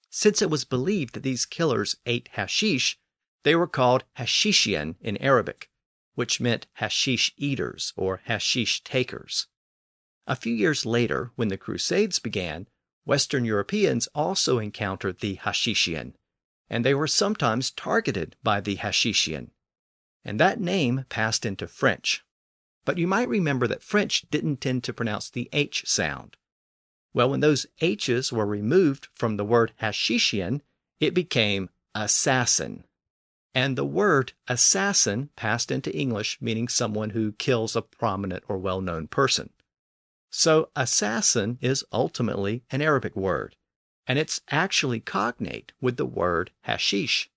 Since 0.09 0.42
it 0.42 0.49
was 0.49 0.64
believed 0.64 1.14
that 1.14 1.25
these 1.25 1.44
killers 1.44 1.97
ate 2.06 2.28
hashish, 2.35 3.00
they 3.42 3.56
were 3.56 3.66
called 3.66 4.04
hashishian 4.16 4.94
in 5.00 5.16
Arabic, 5.16 5.68
which 6.14 6.40
meant 6.40 6.68
hashish 6.75 7.32
eaters 7.37 7.92
or 7.97 8.20
hashish 8.26 8.85
takers. 8.85 9.49
A 10.25 10.37
few 10.37 10.54
years 10.54 10.87
later, 10.87 11.32
when 11.35 11.49
the 11.49 11.59
Crusades 11.59 12.20
began, 12.20 12.68
Western 13.04 13.44
Europeans 13.44 14.06
also 14.14 14.61
encountered 14.61 15.18
the 15.18 15.38
hashishian, 15.38 16.12
and 16.68 16.85
they 16.85 16.94
were 16.94 17.09
sometimes 17.09 17.73
targeted 17.73 18.37
by 18.44 18.61
the 18.61 18.76
hashishian. 18.76 19.50
And 20.24 20.38
that 20.38 20.60
name 20.60 21.06
passed 21.08 21.46
into 21.46 21.66
French. 21.66 22.24
But 22.84 22.98
you 22.98 23.06
might 23.06 23.28
remember 23.28 23.66
that 23.66 23.82
French 23.82 24.24
didn't 24.30 24.60
tend 24.60 24.84
to 24.84 24.92
pronounce 24.92 25.30
the 25.30 25.48
H 25.52 25.84
sound. 25.86 26.36
Well, 27.12 27.30
when 27.30 27.40
those 27.40 27.66
H's 27.80 28.32
were 28.32 28.46
removed 28.46 29.08
from 29.12 29.36
the 29.36 29.44
word 29.44 29.72
hashishian, 29.80 30.60
it 31.00 31.14
became 31.14 31.70
assassin. 31.94 32.84
And 33.54 33.76
the 33.76 33.84
word 33.84 34.32
assassin 34.46 35.30
passed 35.34 35.70
into 35.70 35.94
English, 35.96 36.38
meaning 36.40 36.68
someone 36.68 37.10
who 37.10 37.32
kills 37.32 37.74
a 37.74 37.82
prominent 37.82 38.44
or 38.46 38.58
well 38.58 38.80
known 38.80 39.08
person. 39.08 39.50
So, 40.30 40.70
assassin 40.76 41.58
is 41.60 41.84
ultimately 41.92 42.62
an 42.70 42.80
Arabic 42.80 43.16
word, 43.16 43.56
and 44.06 44.18
it's 44.18 44.40
actually 44.50 45.00
cognate 45.00 45.72
with 45.80 45.96
the 45.96 46.06
word 46.06 46.52
hashish. 46.62 47.28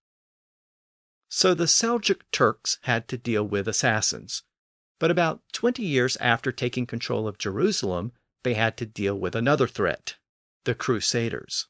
So, 1.35 1.55
the 1.55 1.65
Seljuk 1.65 2.21
Turks 2.31 2.77
had 2.83 3.07
to 3.07 3.17
deal 3.17 3.43
with 3.43 3.67
assassins. 3.67 4.43
But 4.99 5.09
about 5.09 5.41
20 5.51 5.83
years 5.83 6.15
after 6.17 6.51
taking 6.51 6.85
control 6.85 7.27
of 7.27 7.39
Jerusalem, 7.39 8.11
they 8.43 8.53
had 8.53 8.77
to 8.77 8.85
deal 8.85 9.17
with 9.17 9.35
another 9.35 9.67
threat 9.67 10.17
the 10.65 10.75
Crusaders. 10.75 11.69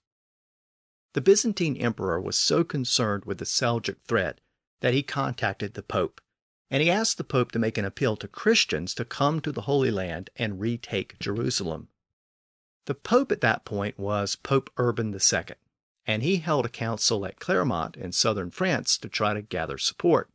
The 1.14 1.22
Byzantine 1.22 1.78
emperor 1.78 2.20
was 2.20 2.38
so 2.38 2.66
concerned 2.66 3.24
with 3.24 3.38
the 3.38 3.46
Seljuk 3.46 4.02
threat 4.06 4.42
that 4.82 4.94
he 4.94 5.02
contacted 5.02 5.76
the 5.76 5.82
Pope, 5.82 6.20
and 6.70 6.84
he 6.84 6.92
asked 6.92 7.18
the 7.18 7.24
Pope 7.24 7.54
to 7.54 7.58
make 7.58 7.78
an 7.78 7.86
appeal 7.86 8.18
to 8.18 8.28
Christians 8.28 8.94
to 8.96 9.06
come 9.06 9.40
to 9.40 9.54
the 9.54 9.62
Holy 9.62 9.92
Land 9.92 10.30
and 10.36 10.60
retake 10.60 11.18
Jerusalem. 11.20 11.88
The 12.84 12.96
Pope 12.96 13.32
at 13.32 13.40
that 13.40 13.64
point 13.64 13.98
was 13.98 14.36
Pope 14.36 14.70
Urban 14.76 15.14
II, 15.14 15.56
and 16.06 16.24
he 16.24 16.38
held 16.38 16.66
a 16.66 16.70
council 16.70 17.26
at 17.26 17.40
Clermont 17.40 17.96
in 17.96 18.12
southern 18.12 18.52
France 18.52 18.98
to 18.98 19.10
try 19.10 19.34
to 19.34 19.42
gather 19.42 19.78
support. 19.78 20.30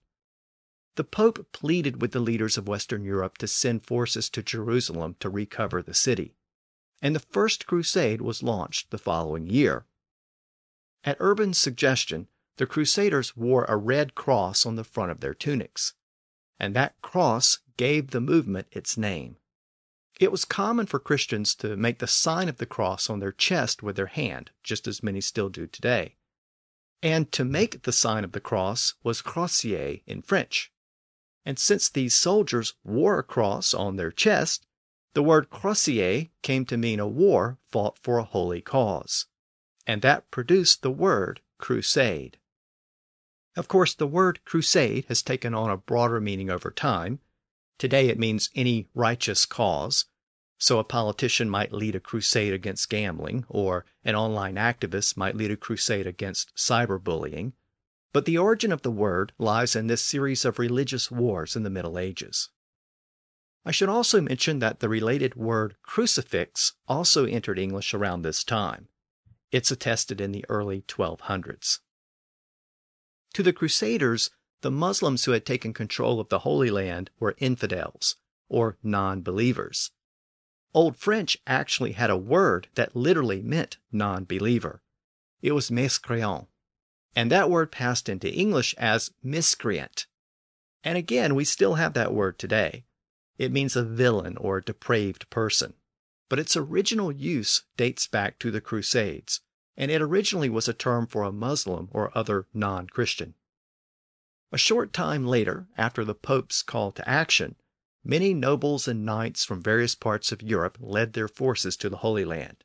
The 0.97 1.05
Pope 1.05 1.47
pleaded 1.53 2.01
with 2.01 2.13
the 2.13 2.21
leaders 2.21 2.59
of 2.59 2.67
Western 2.67 3.05
Europe 3.05 3.39
to 3.39 3.47
send 3.47 3.85
forces 3.85 4.29
to 4.31 4.43
Jerusalem 4.43 5.17
to 5.21 5.31
recover 5.31 5.83
the 5.83 5.95
city, 5.95 6.35
and 7.01 7.15
the 7.15 7.21
First 7.21 7.67
Crusade 7.67 8.21
was 8.21 8.43
launched 8.43 8.91
the 8.91 8.99
following 8.99 9.47
year. 9.47 9.85
At 11.05 11.17
Urban's 11.21 11.59
suggestion, 11.59 12.29
the 12.57 12.67
Crusaders 12.67 13.37
wore 13.37 13.65
a 13.65 13.77
red 13.77 14.15
cross 14.15 14.67
on 14.67 14.75
the 14.75 14.85
front 14.85 15.13
of 15.13 15.21
their 15.21 15.35
tunics, 15.35 15.95
and 16.59 16.75
that 16.75 17.01
cross 17.01 17.61
gave 17.77 18.11
the 18.11 18.21
movement 18.21 18.67
its 18.73 18.97
name. 18.99 19.37
It 20.19 20.33
was 20.33 20.45
common 20.45 20.87
for 20.87 20.99
Christians 20.99 21.55
to 21.57 21.77
make 21.77 22.01
the 22.01 22.09
sign 22.09 22.49
of 22.49 22.57
the 22.57 22.67
cross 22.67 23.09
on 23.09 23.21
their 23.21 23.33
chest 23.33 23.83
with 23.83 23.97
their 23.97 24.07
hand, 24.07 24.51
just 24.63 24.89
as 24.89 25.03
many 25.03 25.21
still 25.21 25.49
do 25.49 25.67
today. 25.67 26.17
And 27.03 27.31
to 27.33 27.45
make 27.45 27.83
the 27.83 27.93
sign 27.93 28.25
of 28.25 28.33
the 28.33 28.41
cross 28.41 28.95
was 29.05 29.23
crossier 29.23 30.03
in 30.07 30.23
French. 30.23 30.73
And 31.45 31.59
since 31.59 31.89
these 31.89 32.15
soldiers 32.15 32.75
wore 32.83 33.21
a 33.21 33.23
cross 33.23 33.73
on 33.73 33.97
their 33.97 34.11
chest, 34.11 34.67
the 35.15 35.23
word 35.23 35.51
crossier 35.51 36.31
came 36.43 36.65
to 36.67 36.77
mean 36.77 36.99
a 36.99 37.07
war 37.07 37.59
fought 37.71 37.99
for 37.99 38.19
a 38.19 38.25
holy 38.25 38.61
cause. 38.61 39.27
And 39.87 40.03
that 40.03 40.31
produced 40.33 40.83
the 40.83 40.91
word 40.91 41.41
crusade. 41.59 42.39
Of 43.57 43.69
course, 43.69 43.95
the 43.95 44.07
word 44.07 44.45
crusade 44.45 45.07
has 45.09 45.23
taken 45.23 45.55
on 45.55 45.71
a 45.71 45.77
broader 45.77 46.21
meaning 46.21 46.51
over 46.51 46.71
time. 46.71 47.21
Today 47.79 48.09
it 48.09 48.19
means 48.19 48.51
any 48.55 48.89
righteous 48.95 49.47
cause. 49.47 50.07
So 50.59 50.81
a 50.81 50.85
politician 50.85 51.49
might 51.49 51.73
lead 51.73 51.95
a 51.95 52.01
crusade 52.01 52.53
against 52.53 52.91
gambling, 52.91 53.45
or 53.49 53.85
an 54.05 54.17
online 54.17 54.57
activist 54.57 55.17
might 55.17 55.37
lead 55.37 55.53
a 55.53 55.57
crusade 55.57 56.07
against 56.07 56.55
cyberbullying. 56.57 57.53
But 58.13 58.25
the 58.25 58.39
origin 58.39 58.73
of 58.73 58.83
the 58.83 58.91
word 58.91 59.33
lies 59.39 59.77
in 59.77 59.87
this 59.87 60.05
series 60.05 60.45
of 60.45 60.59
religious 60.59 61.11
wars 61.11 61.55
in 61.55 61.63
the 61.63 61.71
Middle 61.71 61.99
Ages. 61.99 62.49
I 63.65 63.71
should 63.71 63.89
also 63.89 64.21
mention 64.21 64.59
that 64.59 64.81
the 64.81 64.89
related 64.89 65.37
word 65.37 65.77
crucifix 65.83 66.73
also 66.89 67.27
entered 67.27 67.59
English 67.59 67.95
around 67.95 68.23
this 68.23 68.43
time. 68.43 68.89
It's 69.53 69.71
attested 69.71 70.21
in 70.21 70.33
the 70.33 70.45
early 70.49 70.83
1200s. 70.83 71.79
To 73.35 73.43
the 73.43 73.53
Crusaders, 73.53 74.31
the 74.61 74.71
Muslims 74.71 75.25
who 75.25 75.33
had 75.33 75.47
taken 75.47 75.73
control 75.73 76.21
of 76.21 76.29
the 76.29 76.41
Holy 76.41 76.71
Land 76.71 77.11
were 77.21 77.37
infidels, 77.39 78.17
or 78.49 78.77
non 78.83 79.23
believers. 79.23 79.93
Old 80.75 80.97
French 80.97 81.39
actually 81.47 81.93
had 81.93 82.11
a 82.11 82.17
word 82.17 82.69
that 82.75 82.97
literally 82.97 83.41
meant 83.41 83.79
non 83.93 84.25
believer. 84.25 84.83
It 85.41 85.53
was 85.53 85.71
mescréant, 85.71 86.49
and 87.15 87.31
that 87.31 87.51
word 87.51 87.73
passed 87.73 88.09
into 88.09 88.33
English 88.33 88.75
as 88.79 89.13
miscreant. 89.23 90.07
And 90.85 90.99
again, 90.99 91.35
we 91.35 91.45
still 91.45 91.75
have 91.75 91.95
that 91.95 92.15
word 92.15 92.39
today. 92.39 92.85
It 93.39 93.53
means 93.53 93.77
a 93.77 93.85
villain 93.85 94.37
or 94.37 94.59
a 94.59 94.65
depraved 94.65 95.31
person. 95.31 95.75
But 96.29 96.39
its 96.39 96.57
original 96.57 97.11
use 97.11 97.63
dates 97.77 98.07
back 98.07 98.39
to 98.41 98.51
the 98.51 98.61
Crusades, 98.61 99.41
and 99.77 99.91
it 99.91 100.03
originally 100.03 100.51
was 100.51 100.69
a 100.69 100.75
term 100.75 101.07
for 101.07 101.23
a 101.23 101.33
Muslim 101.33 101.89
or 101.93 102.17
other 102.17 102.47
non 102.53 102.89
Christian. 102.89 103.35
A 104.51 104.59
short 104.59 104.93
time 104.93 105.27
later, 105.27 105.69
after 105.77 106.05
the 106.05 106.15
Pope's 106.15 106.63
call 106.63 106.91
to 106.93 107.09
action, 107.09 107.57
many 108.03 108.33
nobles 108.33 108.89
and 108.89 109.05
knights 109.05 109.45
from 109.45 109.63
various 109.63 109.95
parts 109.95 110.33
of 110.33 110.43
Europe 110.43 110.79
led 110.81 111.13
their 111.13 111.29
forces 111.29 111.77
to 111.77 111.91
the 111.91 111.99
Holy 111.99 112.25
Land. 112.25 112.65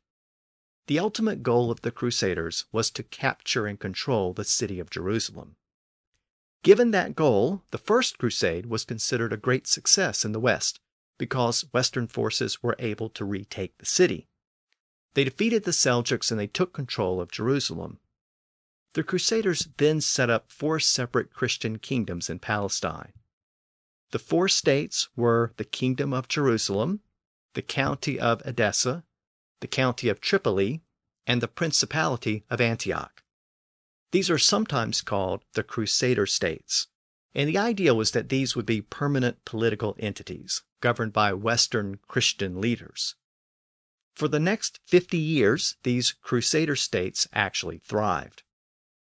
The 0.88 1.00
ultimate 1.00 1.44
goal 1.44 1.72
of 1.72 1.82
the 1.82 1.92
Crusaders 1.92 2.66
was 2.72 2.90
to 2.92 3.04
capture 3.04 3.68
and 3.68 3.80
control 3.80 4.34
the 4.34 4.44
city 4.44 4.80
of 4.80 4.90
Jerusalem. 4.90 5.56
Given 6.62 6.92
that 6.92 7.16
goal, 7.16 7.64
the 7.72 7.78
First 7.78 8.18
Crusade 8.18 8.66
was 8.68 8.86
considered 8.86 9.34
a 9.34 9.38
great 9.38 9.68
success 9.68 10.24
in 10.24 10.32
the 10.32 10.40
West 10.40 10.80
because 11.18 11.66
Western 11.74 12.08
forces 12.08 12.64
were 12.64 12.76
able 12.80 13.10
to 13.10 13.26
retake 13.26 13.78
the 13.78 13.86
city. 13.86 14.28
They 15.14 15.26
defeated 15.26 15.64
the 15.64 15.72
Seljuks 15.72 16.32
and 16.32 16.40
they 16.40 16.48
took 16.48 16.74
control 16.74 17.20
of 17.20 17.32
Jerusalem. 17.32 18.00
The 18.94 19.04
Crusaders 19.04 19.68
then 19.78 20.02
set 20.02 20.30
up 20.30 20.52
four 20.52 20.80
separate 20.80 21.34
Christian 21.34 21.80
kingdoms 21.80 22.30
in 22.30 22.40
Palestine. 22.40 23.14
The 24.12 24.20
four 24.20 24.48
states 24.48 25.10
were 25.16 25.54
the 25.58 25.66
Kingdom 25.66 26.14
of 26.14 26.28
Jerusalem, 26.28 27.02
the 27.56 27.64
County 27.64 28.20
of 28.20 28.44
Edessa, 28.46 29.04
the 29.62 29.68
County 29.68 30.10
of 30.10 30.22
Tripoli, 30.22 30.84
and 31.26 31.42
the 31.42 31.48
Principality 31.48 32.44
of 32.52 32.62
Antioch. 32.62 33.24
These 34.12 34.30
are 34.30 34.38
sometimes 34.38 35.02
called 35.02 35.44
the 35.54 35.64
Crusader 35.64 36.28
states, 36.28 36.88
and 37.34 37.50
the 37.50 37.58
idea 37.58 37.96
was 37.96 38.12
that 38.12 38.30
these 38.30 38.56
would 38.56 38.68
be 38.68 38.82
permanent 38.82 39.44
political 39.44 39.96
entities 39.98 40.62
governed 40.82 41.14
by 41.14 41.34
Western 41.34 41.98
Christian 42.08 42.62
leaders. 42.62 43.16
For 44.14 44.28
the 44.28 44.40
next 44.40 44.80
50 44.86 45.18
years, 45.18 45.78
these 45.82 46.12
Crusader 46.12 46.76
states 46.76 47.28
actually 47.34 47.80
thrived. 47.80 48.44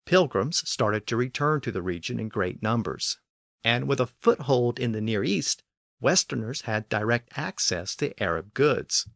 Pilgrims 0.06 0.68
started 0.68 1.06
to 1.08 1.16
return 1.16 1.60
to 1.60 1.72
the 1.72 1.82
region 1.82 2.18
in 2.18 2.28
great 2.28 2.62
numbers, 2.62 3.18
and 3.64 3.88
with 3.88 4.00
a 4.00 4.06
foothold 4.06 4.78
in 4.78 4.92
the 4.92 5.00
Near 5.00 5.24
East, 5.24 5.62
Westerners 6.00 6.62
had 6.62 6.88
direct 6.88 7.36
access 7.36 7.96
to 7.96 8.22
Arab 8.22 8.54
goods. 8.54 9.08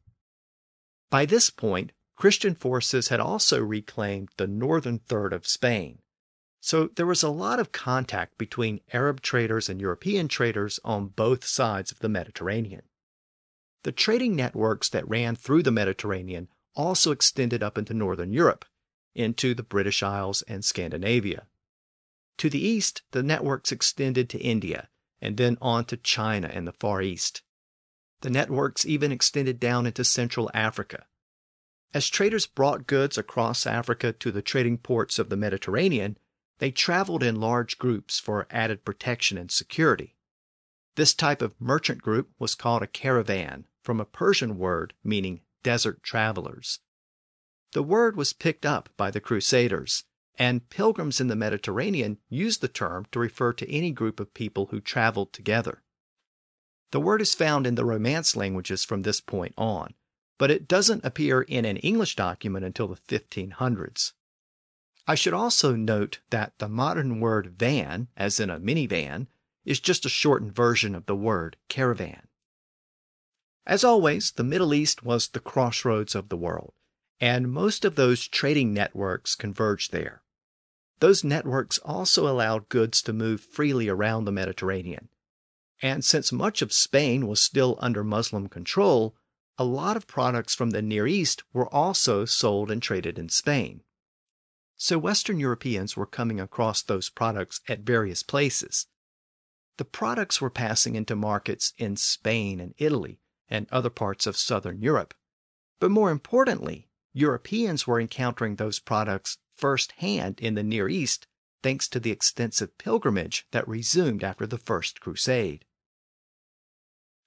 By 1.09 1.27
this 1.27 1.49
point, 1.49 1.93
Christian 2.17 2.55
forces 2.55 3.09
had 3.09 3.21
also 3.21 3.63
reclaimed 3.63 4.31
the 4.37 4.47
northern 4.47 4.99
third 4.99 5.33
of 5.33 5.47
Spain. 5.47 6.01
So 6.61 6.91
there 6.95 7.07
was 7.07 7.23
a 7.23 7.31
lot 7.31 7.59
of 7.59 7.73
contact 7.73 8.37
between 8.37 8.81
Arab 8.93 9.23
traders 9.23 9.69
and 9.69 9.81
European 9.81 10.29
traders 10.29 10.79
on 10.85 11.09
both 11.09 11.47
sides 11.47 11.91
of 11.91 12.01
the 12.01 12.09
Mediterranean. 12.09 12.83
The 13.85 13.93
trading 13.93 14.37
networks 14.37 14.89
that 14.91 15.09
ran 15.09 15.37
through 15.37 15.63
the 15.63 15.71
Mediterranean 15.71 16.49
also 16.75 17.13
extended 17.13 17.63
up 17.63 17.79
into 17.79 17.95
northern 17.95 18.33
Europe, 18.33 18.67
into 19.15 19.55
the 19.55 19.63
British 19.63 20.03
Isles 20.03 20.43
and 20.43 20.65
Scandinavia. 20.65 21.47
To 22.39 22.49
the 22.49 22.65
east, 22.65 23.03
the 23.11 23.23
networks 23.23 23.73
extended 23.73 24.29
to 24.31 24.39
India 24.39 24.89
and 25.21 25.37
then 25.37 25.59
on 25.61 25.85
to 25.87 25.97
China 25.97 26.51
and 26.53 26.67
the 26.67 26.73
Far 26.73 27.03
East. 27.03 27.43
The 28.23 28.31
networks 28.31 28.87
even 28.87 29.13
extended 29.13 29.61
down 29.61 29.87
into 29.87 30.05
Central 30.05 30.51
Africa. 30.55 31.07
As 31.93 32.09
traders 32.09 32.47
brought 32.47 32.87
goods 32.87 33.19
across 33.19 33.67
Africa 33.67 34.13
to 34.13 34.31
the 34.31 34.43
trading 34.43 34.79
ports 34.79 35.19
of 35.19 35.29
the 35.29 35.37
Mediterranean, 35.37 36.17
they 36.59 36.71
traveled 36.71 37.23
in 37.23 37.41
large 37.41 37.79
groups 37.79 38.19
for 38.19 38.47
added 38.51 38.85
protection 38.85 39.37
and 39.37 39.51
security. 39.51 40.17
This 40.95 41.15
type 41.15 41.43
of 41.43 41.61
merchant 41.61 42.03
group 42.03 42.31
was 42.39 42.55
called 42.55 42.83
a 42.83 42.87
caravan, 42.87 43.65
from 43.83 44.01
a 44.01 44.05
Persian 44.05 44.59
word 44.59 44.95
meaning 45.03 45.41
desert 45.63 46.03
travelers. 46.03 46.81
The 47.73 47.83
word 47.83 48.17
was 48.17 48.33
picked 48.33 48.67
up 48.67 48.89
by 48.97 49.11
the 49.11 49.21
Crusaders, 49.21 50.05
and 50.37 50.69
pilgrims 50.71 51.21
in 51.21 51.29
the 51.29 51.37
Mediterranean 51.37 52.19
used 52.29 52.61
the 52.61 52.69
term 52.69 53.07
to 53.13 53.21
refer 53.21 53.53
to 53.53 53.71
any 53.71 53.93
group 53.93 54.19
of 54.19 54.35
people 54.35 54.67
who 54.67 54.81
traveled 54.81 55.33
together. 55.33 55.83
The 56.91 57.01
word 57.01 57.23
is 57.23 57.35
found 57.35 57.67
in 57.67 57.77
the 57.77 57.85
Romance 57.85 58.35
languages 58.35 58.85
from 58.85 59.03
this 59.03 59.21
point 59.21 59.55
on, 59.57 59.95
but 60.39 60.51
it 60.51 60.67
doesn't 60.67 61.05
appear 61.05 61.43
in 61.43 61.65
an 61.65 61.77
English 61.77 62.17
document 62.17 62.65
until 62.65 62.89
the 62.89 62.97
1500s. 62.97 64.15
I 65.07 65.15
should 65.15 65.35
also 65.35 65.77
note 65.77 66.21
that 66.31 66.59
the 66.59 66.69
modern 66.69 67.21
word 67.21 67.55
van, 67.59 68.09
as 68.17 68.41
in 68.41 68.51
a 68.51 68.59
minivan, 68.59 69.29
is 69.65 69.79
just 69.79 70.07
a 70.07 70.09
shortened 70.09 70.55
version 70.55 70.95
of 70.95 71.07
the 71.07 71.15
word 71.15 71.57
caravan. 71.69 72.27
As 73.67 73.85
always, 73.85 74.33
the 74.33 74.43
Middle 74.43 74.75
East 74.75 75.05
was 75.05 75.29
the 75.29 75.39
crossroads 75.39 76.15
of 76.15 76.29
the 76.29 76.37
world, 76.37 76.73
and 77.21 77.53
most 77.53 77.85
of 77.85 77.97
those 77.97 78.27
trading 78.27 78.73
networks 78.73 79.35
converged 79.35 79.93
there. 79.93 80.23
Those 81.01 81.25
networks 81.25 81.79
also 81.79 82.29
allowed 82.29 82.69
goods 82.69 83.03
to 83.03 83.13
move 83.13 83.41
freely 83.41 83.89
around 83.89 84.25
the 84.25 84.33
Mediterranean. 84.33 85.09
And 85.83 86.05
since 86.05 86.33
much 86.33 86.61
of 86.61 86.73
Spain 86.73 87.27
was 87.27 87.41
still 87.41 87.79
under 87.81 88.05
Muslim 88.05 88.49
control, 88.49 89.17
a 89.57 89.65
lot 89.65 89.97
of 89.97 90.07
products 90.07 90.55
from 90.55 90.71
the 90.71 90.83
Near 90.83 91.07
East 91.07 91.43
were 91.53 91.73
also 91.75 92.25
sold 92.25 92.71
and 92.71 92.83
traded 92.83 93.19
in 93.19 93.29
Spain. 93.29 93.83
So 94.77 94.99
Western 94.99 95.39
Europeans 95.39 95.97
were 95.97 96.07
coming 96.07 96.41
across 96.41 96.83
those 96.83 97.11
products 97.11 97.61
at 97.69 97.81
various 97.81 98.23
places. 98.23 98.87
The 99.77 99.85
products 99.85 100.41
were 100.41 100.51
passing 100.51 100.97
into 100.97 101.17
markets 101.17 101.73
in 101.79 101.97
Spain 101.97 102.61
and 102.61 102.75
Italy 102.79 103.21
and 103.49 103.67
other 103.71 103.91
parts 103.91 104.27
of 104.27 104.37
southern 104.37 104.81
Europe. 104.81 105.15
But 105.81 105.91
more 105.91 106.11
importantly, 106.11 106.90
Europeans 107.13 107.87
were 107.87 108.01
encountering 108.01 108.57
those 108.57 108.79
products 108.79 109.39
firsthand 109.53 110.41
in 110.41 110.55
the 110.55 110.63
Near 110.63 110.89
East 110.89 111.27
thanks 111.63 111.89
to 111.89 112.01
the 112.01 112.11
extensive 112.11 112.79
pilgrimage 112.79 113.47
that 113.51 113.69
resumed 113.69 114.25
after 114.25 114.47
the 114.47 114.59
First 114.59 115.01
Crusade. 115.01 115.65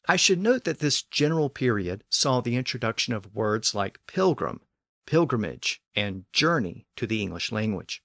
I 0.08 0.15
should 0.15 0.39
note 0.39 0.63
that 0.63 0.80
this 0.80 1.04
general 1.04 1.50
period 1.50 2.04
saw 2.10 2.41
the 2.41 2.56
introduction 2.56 3.13
of 3.13 3.34
words 3.34 3.76
like 3.76 4.00
pilgrim 4.08 4.62
pilgrimage, 5.06 5.82
and 5.96 6.26
journey 6.32 6.86
to 6.96 7.06
the 7.08 7.22
English 7.22 7.52
language. 7.52 8.02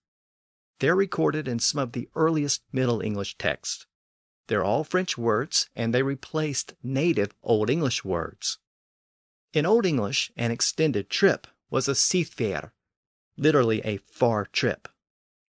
They're 0.80 0.96
recorded 0.96 1.48
in 1.48 1.58
some 1.58 1.80
of 1.80 1.92
the 1.92 2.08
earliest 2.14 2.62
Middle 2.72 3.00
English 3.00 3.36
texts. 3.36 3.86
They're 4.46 4.64
all 4.64 4.84
French 4.84 5.18
words, 5.18 5.68
and 5.74 5.92
they 5.92 6.02
replaced 6.02 6.74
native 6.82 7.34
Old 7.42 7.70
English 7.70 8.04
words. 8.04 8.58
In 9.52 9.66
Old 9.66 9.86
English, 9.86 10.30
an 10.36 10.50
extended 10.50 11.10
trip 11.10 11.46
was 11.70 11.88
a 11.88 11.94
seithver, 11.94 12.72
literally 13.36 13.80
a 13.84 13.98
far 13.98 14.44
trip. 14.44 14.88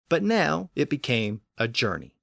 But 0.09 0.22
now 0.22 0.70
it 0.74 0.88
became 0.88 1.42
a 1.57 1.68
journey. 1.68 2.14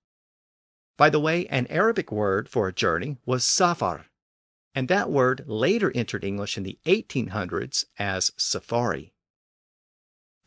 By 0.97 1.09
the 1.09 1.19
way, 1.19 1.45
an 1.47 1.67
Arabic 1.67 2.11
word 2.11 2.47
for 2.47 2.67
a 2.67 2.73
journey 2.73 3.17
was 3.25 3.43
safar, 3.43 4.07
and 4.73 4.87
that 4.87 5.11
word 5.11 5.43
later 5.45 5.91
entered 5.93 6.23
English 6.23 6.57
in 6.57 6.63
the 6.63 6.79
1800s 6.85 7.85
as 7.99 8.31
safari. 8.37 9.13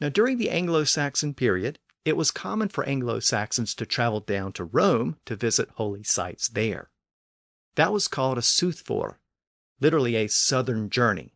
Now, 0.00 0.08
during 0.08 0.38
the 0.38 0.50
Anglo 0.50 0.84
Saxon 0.84 1.34
period, 1.34 1.78
it 2.04 2.16
was 2.16 2.30
common 2.30 2.68
for 2.68 2.84
Anglo 2.84 3.20
Saxons 3.20 3.74
to 3.74 3.84
travel 3.84 4.20
down 4.20 4.52
to 4.52 4.64
Rome 4.64 5.18
to 5.26 5.36
visit 5.36 5.70
holy 5.74 6.04
sites 6.04 6.48
there. 6.48 6.90
That 7.74 7.92
was 7.92 8.08
called 8.08 8.38
a 8.38 8.42
Soothfor, 8.42 9.16
literally 9.80 10.16
a 10.16 10.28
southern 10.28 10.88
journey. 10.88 11.34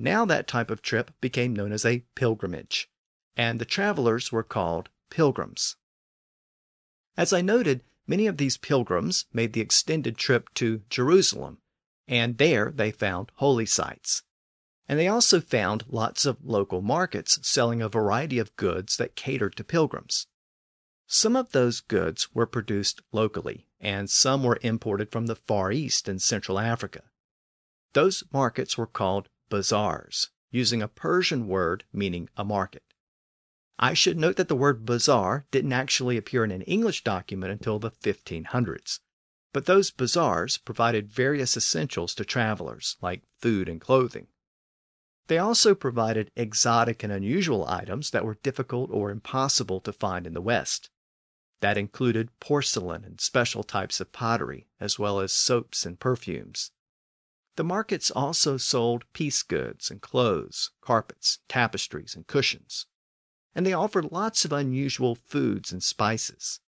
Now 0.00 0.24
that 0.26 0.46
type 0.46 0.70
of 0.70 0.80
trip 0.80 1.10
became 1.20 1.56
known 1.56 1.72
as 1.72 1.84
a 1.84 2.04
pilgrimage, 2.14 2.88
and 3.36 3.60
the 3.60 3.64
travelers 3.64 4.30
were 4.30 4.44
called 4.44 4.90
pilgrims. 5.10 5.74
As 7.16 7.32
I 7.32 7.40
noted, 7.40 7.82
many 8.06 8.28
of 8.28 8.36
these 8.36 8.56
pilgrims 8.56 9.26
made 9.32 9.54
the 9.54 9.60
extended 9.60 10.16
trip 10.16 10.54
to 10.54 10.82
Jerusalem, 10.88 11.58
and 12.06 12.38
there 12.38 12.70
they 12.70 12.92
found 12.92 13.32
holy 13.34 13.66
sites. 13.66 14.22
And 14.86 15.00
they 15.00 15.08
also 15.08 15.40
found 15.40 15.84
lots 15.88 16.26
of 16.26 16.44
local 16.44 16.80
markets 16.80 17.40
selling 17.42 17.82
a 17.82 17.88
variety 17.88 18.38
of 18.38 18.54
goods 18.54 18.98
that 18.98 19.16
catered 19.16 19.56
to 19.56 19.64
pilgrims. 19.64 20.28
Some 21.08 21.34
of 21.34 21.50
those 21.50 21.80
goods 21.80 22.32
were 22.32 22.46
produced 22.46 23.02
locally, 23.10 23.66
and 23.80 24.08
some 24.08 24.44
were 24.44 24.60
imported 24.62 25.10
from 25.10 25.26
the 25.26 25.34
Far 25.34 25.72
East 25.72 26.06
and 26.06 26.22
Central 26.22 26.60
Africa. 26.60 27.02
Those 27.94 28.22
markets 28.32 28.78
were 28.78 28.86
called 28.86 29.28
bazaars, 29.48 30.30
using 30.50 30.82
a 30.82 30.88
Persian 30.88 31.48
word 31.48 31.84
meaning 31.92 32.28
a 32.36 32.44
market. 32.44 32.82
I 33.78 33.94
should 33.94 34.18
note 34.18 34.36
that 34.36 34.48
the 34.48 34.56
word 34.56 34.84
bazaar 34.84 35.46
didn't 35.50 35.72
actually 35.72 36.16
appear 36.16 36.42
in 36.44 36.50
an 36.50 36.62
English 36.62 37.04
document 37.04 37.52
until 37.52 37.78
the 37.78 37.92
1500s. 37.92 39.00
But 39.52 39.66
those 39.66 39.90
bazaars 39.90 40.58
provided 40.58 41.12
various 41.12 41.56
essentials 41.56 42.14
to 42.16 42.24
travelers, 42.24 42.96
like 43.00 43.22
food 43.38 43.68
and 43.68 43.80
clothing. 43.80 44.26
They 45.28 45.38
also 45.38 45.74
provided 45.74 46.30
exotic 46.36 47.02
and 47.02 47.12
unusual 47.12 47.66
items 47.68 48.10
that 48.10 48.24
were 48.24 48.38
difficult 48.42 48.90
or 48.90 49.10
impossible 49.10 49.80
to 49.80 49.92
find 49.92 50.26
in 50.26 50.34
the 50.34 50.40
West. 50.40 50.90
That 51.60 51.78
included 51.78 52.30
porcelain 52.40 53.04
and 53.04 53.20
special 53.20 53.62
types 53.62 54.00
of 54.00 54.12
pottery, 54.12 54.68
as 54.80 54.98
well 54.98 55.20
as 55.20 55.32
soaps 55.32 55.84
and 55.84 56.00
perfumes. 56.00 56.72
The 57.58 57.64
markets 57.64 58.12
also 58.12 58.56
sold 58.56 59.12
piece 59.12 59.42
goods 59.42 59.90
and 59.90 60.00
clothes, 60.00 60.70
carpets, 60.80 61.40
tapestries, 61.48 62.14
and 62.14 62.24
cushions. 62.24 62.86
And 63.52 63.66
they 63.66 63.72
offered 63.72 64.12
lots 64.12 64.44
of 64.44 64.52
unusual 64.52 65.16
foods 65.16 65.72
and 65.72 65.82
spices. 65.82 66.60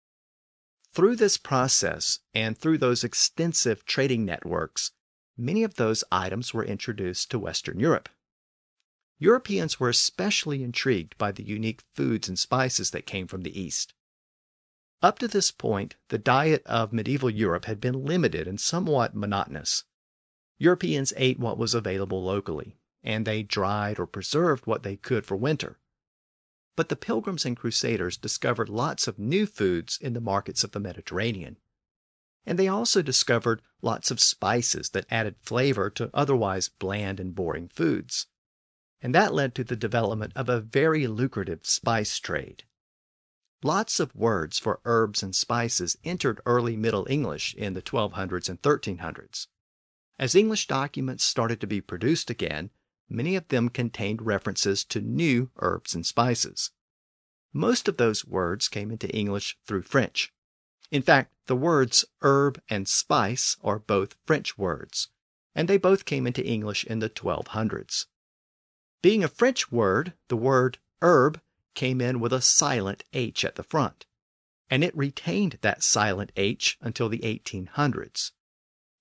Through 0.92 1.18
this 1.18 1.38
process 1.38 2.22
and 2.34 2.58
through 2.58 2.80
those 2.80 3.04
extensive 3.04 3.86
trading 3.86 4.26
networks, 4.26 4.90
many 5.38 5.62
of 5.62 5.76
those 5.76 6.04
items 6.12 6.56
were 6.56 6.66
introduced 6.66 7.30
to 7.30 7.38
Western 7.38 7.80
Europe. 7.80 8.10
Europeans 9.20 9.80
were 9.80 9.90
especially 9.90 10.64
intrigued 10.64 11.16
by 11.20 11.32
the 11.32 11.44
unique 11.44 11.84
foods 11.94 12.28
and 12.28 12.40
spices 12.40 12.90
that 12.90 13.06
came 13.06 13.28
from 13.28 13.44
the 13.44 13.62
East. 13.62 13.94
Up 15.04 15.20
to 15.20 15.28
this 15.28 15.52
point, 15.52 15.98
the 16.08 16.18
diet 16.18 16.64
of 16.66 16.92
medieval 16.92 17.30
Europe 17.30 17.66
had 17.66 17.80
been 17.80 18.06
limited 18.06 18.48
and 18.48 18.60
somewhat 18.60 19.14
monotonous. 19.16 19.84
Europeans 20.60 21.14
ate 21.16 21.40
what 21.40 21.58
was 21.58 21.74
available 21.74 22.22
locally, 22.22 22.76
and 23.02 23.26
they 23.26 23.44
dried 23.44 23.98
or 23.98 24.06
preserved 24.06 24.68
what 24.68 24.84
they 24.84 24.98
could 24.98 25.26
for 25.26 25.38
winter. 25.38 25.80
But 26.76 26.90
the 26.90 26.98
pilgrims 26.98 27.46
and 27.46 27.56
crusaders 27.56 28.18
discovered 28.18 28.68
lots 28.68 29.08
of 29.08 29.18
new 29.18 29.46
foods 29.46 29.98
in 30.02 30.14
the 30.14 30.22
markets 30.22 30.64
of 30.66 30.72
the 30.72 30.80
Mediterranean. 30.80 31.58
And 32.46 32.60
they 32.60 32.68
also 32.68 33.02
discovered 33.02 33.62
lots 33.82 34.12
of 34.12 34.20
spices 34.20 34.90
that 34.90 35.06
added 35.10 35.38
flavor 35.42 35.90
to 35.92 36.10
otherwise 36.14 36.68
bland 36.68 37.22
and 37.22 37.34
boring 37.34 37.70
foods. 37.70 38.28
And 39.02 39.16
that 39.16 39.34
led 39.34 39.56
to 39.56 39.64
the 39.64 39.78
development 39.78 40.34
of 40.36 40.50
a 40.50 40.60
very 40.60 41.08
lucrative 41.08 41.66
spice 41.66 42.18
trade. 42.18 42.64
Lots 43.64 44.00
of 44.00 44.16
words 44.16 44.60
for 44.60 44.82
herbs 44.84 45.24
and 45.24 45.34
spices 45.34 45.98
entered 46.04 46.42
early 46.46 46.76
Middle 46.76 47.08
English 47.10 47.56
in 47.56 47.76
the 47.76 47.82
1200s 47.82 48.50
and 48.50 48.62
1300s. 48.62 49.48
As 50.20 50.36
English 50.36 50.68
documents 50.68 51.24
started 51.24 51.62
to 51.62 51.68
be 51.68 51.80
produced 51.80 52.30
again, 52.30 52.72
many 53.08 53.38
of 53.38 53.48
them 53.48 53.70
contained 53.70 54.22
references 54.22 54.84
to 54.84 55.00
new 55.00 55.50
herbs 55.56 55.96
and 55.96 56.06
spices. 56.06 56.72
Most 57.54 57.88
of 57.88 57.96
those 57.96 58.26
words 58.26 58.68
came 58.68 58.92
into 58.92 59.10
English 59.16 59.58
through 59.66 59.84
French. 59.84 60.34
In 60.92 61.02
fact, 61.02 61.34
the 61.46 61.56
words 61.56 62.04
herb 62.22 62.62
and 62.70 62.86
spice 62.86 63.56
are 63.64 63.80
both 63.80 64.18
French 64.26 64.58
words, 64.58 65.08
and 65.56 65.70
they 65.70 65.78
both 65.78 66.04
came 66.04 66.28
into 66.28 66.46
English 66.46 66.84
in 66.84 67.00
the 67.00 67.10
1200s. 67.10 68.08
Being 69.02 69.24
a 69.24 69.30
French 69.30 69.72
word, 69.72 70.14
the 70.28 70.36
word 70.36 70.80
herb 71.02 71.40
came 71.76 72.02
in 72.02 72.20
with 72.20 72.34
a 72.34 72.42
silent 72.42 73.06
H 73.14 73.46
at 73.46 73.56
the 73.56 73.64
front, 73.64 74.06
and 74.70 74.84
it 74.84 74.96
retained 74.98 75.60
that 75.62 75.82
silent 75.82 76.34
H 76.36 76.78
until 76.82 77.08
the 77.08 77.20
1800s. 77.20 78.32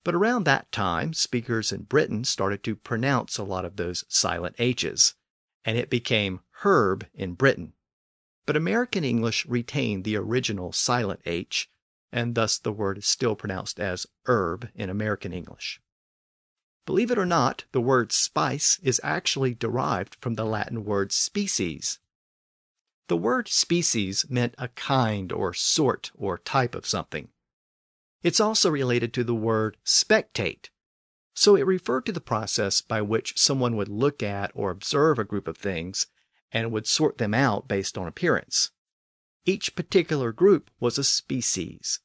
But 0.09 0.15
around 0.15 0.45
that 0.45 0.71
time, 0.71 1.13
speakers 1.13 1.71
in 1.71 1.83
Britain 1.83 2.23
started 2.23 2.63
to 2.63 2.75
pronounce 2.75 3.37
a 3.37 3.43
lot 3.43 3.63
of 3.63 3.75
those 3.75 4.03
silent 4.07 4.55
H's, 4.57 5.13
and 5.63 5.77
it 5.77 5.91
became 5.91 6.41
herb 6.63 7.05
in 7.13 7.35
Britain. 7.35 7.73
But 8.47 8.55
American 8.55 9.03
English 9.03 9.45
retained 9.45 10.05
the 10.05 10.15
original 10.15 10.71
silent 10.71 11.21
H, 11.27 11.69
and 12.11 12.33
thus 12.33 12.57
the 12.57 12.71
word 12.71 12.97
is 12.97 13.05
still 13.05 13.35
pronounced 13.35 13.79
as 13.79 14.07
herb 14.25 14.71
in 14.73 14.89
American 14.89 15.31
English. 15.31 15.79
Believe 16.87 17.11
it 17.11 17.19
or 17.19 17.27
not, 17.27 17.65
the 17.71 17.79
word 17.79 18.11
spice 18.11 18.79
is 18.81 18.99
actually 19.03 19.53
derived 19.53 20.15
from 20.15 20.33
the 20.33 20.45
Latin 20.45 20.85
word 20.85 21.11
species, 21.11 21.99
the 23.09 23.15
word 23.15 23.47
species 23.47 24.25
meant 24.27 24.55
a 24.57 24.69
kind 24.69 25.31
or 25.31 25.53
sort 25.53 26.09
or 26.15 26.39
type 26.39 26.73
of 26.73 26.87
something. 26.87 27.29
It's 28.23 28.39
also 28.39 28.69
related 28.69 29.13
to 29.13 29.23
the 29.23 29.35
word 29.35 29.77
spectate. 29.85 30.69
So 31.33 31.55
it 31.55 31.65
referred 31.65 32.05
to 32.07 32.11
the 32.11 32.19
process 32.19 32.81
by 32.81 33.01
which 33.01 33.39
someone 33.39 33.75
would 33.75 33.87
look 33.87 34.21
at 34.21 34.51
or 34.53 34.71
observe 34.71 35.19
a 35.19 35.23
group 35.23 35.47
of 35.47 35.57
things 35.57 36.07
and 36.51 36.71
would 36.71 36.87
sort 36.87 37.17
them 37.17 37.33
out 37.33 37.67
based 37.67 37.97
on 37.97 38.07
appearance. 38.07 38.71
Each 39.45 39.75
particular 39.75 40.31
group 40.31 40.69
was 40.79 40.97
a 40.97 41.03
species. 41.03 41.99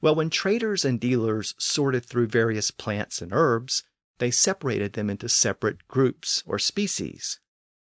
Well, 0.00 0.14
when 0.14 0.30
traders 0.30 0.84
and 0.84 1.00
dealers 1.00 1.54
sorted 1.58 2.04
through 2.04 2.28
various 2.28 2.70
plants 2.70 3.20
and 3.20 3.32
herbs, 3.32 3.82
they 4.18 4.30
separated 4.30 4.92
them 4.92 5.10
into 5.10 5.28
separate 5.28 5.88
groups 5.88 6.44
or 6.46 6.58
species 6.58 7.40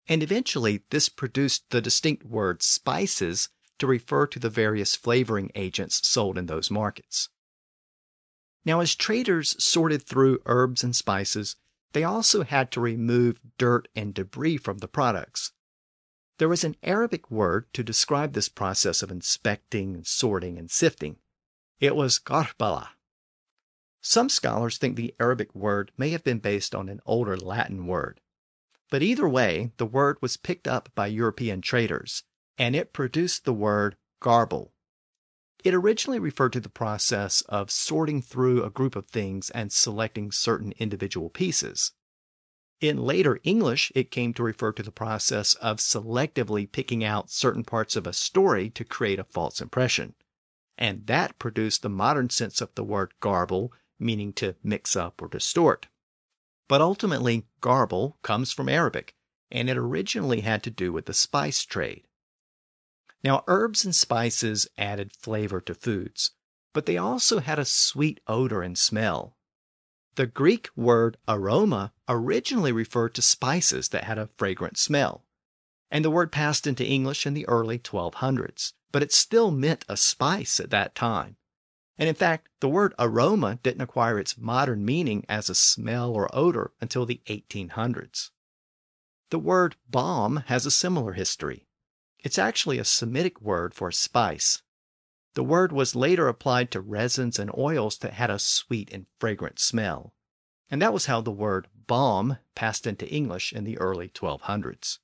and 0.08 0.24
eventually 0.24 0.84
this 0.90 1.10
produced 1.10 1.70
the 1.70 1.82
distinct 1.82 2.24
word 2.24 2.64
spices 2.64 3.50
to 3.80 3.88
refer 3.88 4.28
to 4.28 4.40
the 4.40 4.50
various 4.50 4.96
flavoring 4.96 5.52
agents 5.56 6.08
sold 6.08 6.38
in 6.38 6.46
those 6.46 6.72
markets. 6.72 7.30
Now, 8.66 8.82
as 8.82 8.96
traders 8.96 9.56
sorted 9.64 10.04
through 10.04 10.42
herbs 10.46 10.84
and 10.84 10.96
spices, 10.96 11.56
they 11.94 12.04
also 12.04 12.44
had 12.44 12.70
to 12.72 12.82
remove 12.82 13.40
dirt 13.58 13.88
and 13.96 14.14
debris 14.14 14.58
from 14.58 14.80
the 14.80 14.88
products. 14.88 15.54
There 16.38 16.50
was 16.50 16.64
an 16.64 16.76
Arabic 16.84 17.32
word 17.32 17.66
to 17.74 17.84
describe 17.84 18.34
this 18.34 18.50
process 18.50 19.02
of 19.02 19.10
inspecting, 19.10 20.04
sorting, 20.04 20.58
and 20.58 20.70
sifting. 20.70 21.18
It 21.80 21.96
was 21.96 22.20
garbala. 22.20 22.90
Some 24.02 24.30
scholars 24.30 24.78
think 24.78 24.96
the 24.96 25.16
Arabic 25.20 25.54
word 25.56 25.92
may 25.98 26.10
have 26.10 26.24
been 26.24 26.40
based 26.40 26.76
on 26.76 26.90
an 26.90 27.00
older 27.06 27.36
Latin 27.36 27.88
word. 27.88 28.22
But 28.90 29.02
either 29.02 29.28
way, 29.28 29.72
the 29.78 29.86
word 29.86 30.18
was 30.22 30.38
picked 30.38 30.68
up 30.68 30.90
by 30.94 31.08
European 31.08 31.62
traders, 31.62 32.24
and 32.58 32.76
it 32.76 32.94
produced 32.94 33.46
the 33.46 33.54
word 33.54 33.96
garble. 34.20 34.74
It 35.64 35.74
originally 35.74 36.20
referred 36.20 36.54
to 36.54 36.60
the 36.60 36.70
process 36.70 37.42
of 37.42 37.72
sorting 37.72 38.22
through 38.22 38.64
a 38.64 38.70
group 38.70 38.96
of 38.96 39.08
things 39.08 39.50
and 39.50 39.72
selecting 39.72 40.32
certain 40.32 40.74
individual 40.78 41.30
pieces. 41.30 41.92
In 42.80 42.98
later 42.98 43.40
English, 43.44 43.92
it 43.96 44.12
came 44.12 44.34
to 44.36 44.44
refer 44.44 44.72
to 44.74 44.84
the 44.84 44.92
process 44.92 45.56
of 45.56 45.78
selectively 45.78 46.72
picking 46.72 47.04
out 47.04 47.32
certain 47.32 47.64
parts 47.64 47.96
of 47.96 48.06
a 48.06 48.14
story 48.14 48.70
to 48.70 48.86
create 48.86 49.18
a 49.20 49.24
false 49.24 49.60
impression. 49.62 50.14
And 50.78 51.08
that 51.08 51.40
produced 51.40 51.82
the 51.82 51.90
modern 51.90 52.30
sense 52.30 52.62
of 52.62 52.74
the 52.76 52.84
word 52.84 53.14
garble, 53.20 53.74
meaning 54.00 54.32
to 54.34 54.56
mix 54.64 54.96
up 54.96 55.22
or 55.22 55.28
distort. 55.28 55.88
But 56.68 56.82
ultimately, 56.82 57.48
garble 57.62 58.20
comes 58.22 58.54
from 58.54 58.70
Arabic, 58.70 59.16
and 59.50 59.70
it 59.70 59.78
originally 59.78 60.42
had 60.42 60.62
to 60.64 60.70
do 60.70 60.94
with 60.94 61.08
the 61.08 61.14
spice 61.14 61.66
trade. 61.66 62.07
Now, 63.24 63.44
herbs 63.48 63.84
and 63.84 63.96
spices 63.96 64.68
added 64.78 65.12
flavor 65.12 65.60
to 65.62 65.74
foods, 65.74 66.32
but 66.74 66.86
they 66.86 66.98
also 66.98 67.40
had 67.40 67.60
a 67.60 67.66
sweet 67.66 68.20
odor 68.28 68.62
and 68.62 68.78
smell. 68.78 69.38
The 70.16 70.28
Greek 70.28 70.70
word 70.76 71.18
aroma 71.28 71.94
originally 72.08 72.72
referred 72.72 73.14
to 73.16 73.22
spices 73.22 73.90
that 73.90 74.04
had 74.04 74.18
a 74.18 74.30
fragrant 74.38 74.78
smell, 74.78 75.26
and 75.92 76.04
the 76.04 76.12
word 76.12 76.32
passed 76.32 76.66
into 76.66 76.86
English 76.86 77.26
in 77.26 77.34
the 77.34 77.48
early 77.48 77.80
1200s, 77.80 78.74
but 78.92 79.04
it 79.04 79.12
still 79.12 79.52
meant 79.52 79.86
a 79.88 79.98
spice 79.98 80.60
at 80.60 80.70
that 80.72 80.96
time. 80.96 81.38
And 81.98 82.08
in 82.10 82.16
fact, 82.16 82.50
the 82.60 82.70
word 82.70 82.94
aroma 83.00 83.60
didn't 83.64 83.82
acquire 83.82 84.20
its 84.20 84.38
modern 84.38 84.86
meaning 84.86 85.26
as 85.28 85.50
a 85.50 85.56
smell 85.56 86.12
or 86.12 86.30
odor 86.36 86.72
until 86.80 87.06
the 87.06 87.22
1800s. 87.28 88.30
The 89.30 89.40
word 89.40 89.76
balm 89.90 90.38
has 90.48 90.66
a 90.66 90.72
similar 90.72 91.14
history. 91.14 91.67
It's 92.28 92.38
actually 92.38 92.78
a 92.78 92.84
Semitic 92.84 93.40
word 93.40 93.74
for 93.74 93.90
spice. 93.90 94.62
The 95.36 95.46
word 95.46 95.72
was 95.72 95.96
later 95.96 96.28
applied 96.28 96.72
to 96.72 96.82
resins 96.82 97.40
and 97.40 97.50
oils 97.58 97.98
that 98.00 98.16
had 98.16 98.30
a 98.30 98.38
sweet 98.38 98.92
and 98.92 99.06
fragrant 99.18 99.60
smell. 99.60 100.14
And 100.70 100.82
that 100.82 100.92
was 100.92 101.06
how 101.06 101.22
the 101.22 101.32
word 101.32 101.70
balm 101.74 102.40
passed 102.54 102.86
into 102.86 103.08
English 103.08 103.54
in 103.54 103.64
the 103.64 103.78
early 103.78 104.10
1200s. 104.10 105.00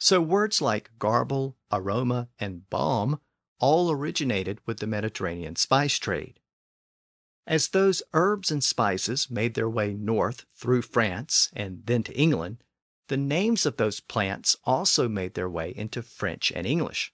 So 0.00 0.20
words 0.20 0.60
like 0.60 0.90
garble, 0.98 1.56
aroma, 1.70 2.30
and 2.40 2.68
balm 2.68 3.20
all 3.60 3.88
originated 3.88 4.58
with 4.66 4.80
the 4.80 4.88
Mediterranean 4.88 5.54
spice 5.54 6.00
trade. 6.00 6.40
As 7.46 7.68
those 7.68 8.02
herbs 8.12 8.50
and 8.50 8.64
spices 8.64 9.30
made 9.30 9.54
their 9.54 9.70
way 9.70 9.94
north 9.94 10.46
through 10.56 10.82
France 10.82 11.48
and 11.54 11.86
then 11.86 12.02
to 12.02 12.18
England, 12.18 12.64
the 13.08 13.16
names 13.16 13.66
of 13.66 13.76
those 13.76 14.00
plants 14.00 14.56
also 14.64 15.08
made 15.08 15.34
their 15.34 15.48
way 15.48 15.72
into 15.74 16.02
French 16.02 16.52
and 16.52 16.66
English. 16.66 17.12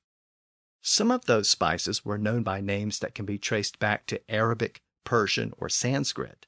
Some 0.82 1.10
of 1.10 1.24
those 1.24 1.48
spices 1.48 2.04
were 2.04 2.18
known 2.18 2.42
by 2.42 2.60
names 2.60 2.98
that 2.98 3.14
can 3.14 3.24
be 3.24 3.38
traced 3.38 3.78
back 3.78 4.04
to 4.06 4.20
Arabic, 4.30 4.82
Persian, 5.04 5.52
or 5.56 5.68
Sanskrit. 5.68 6.46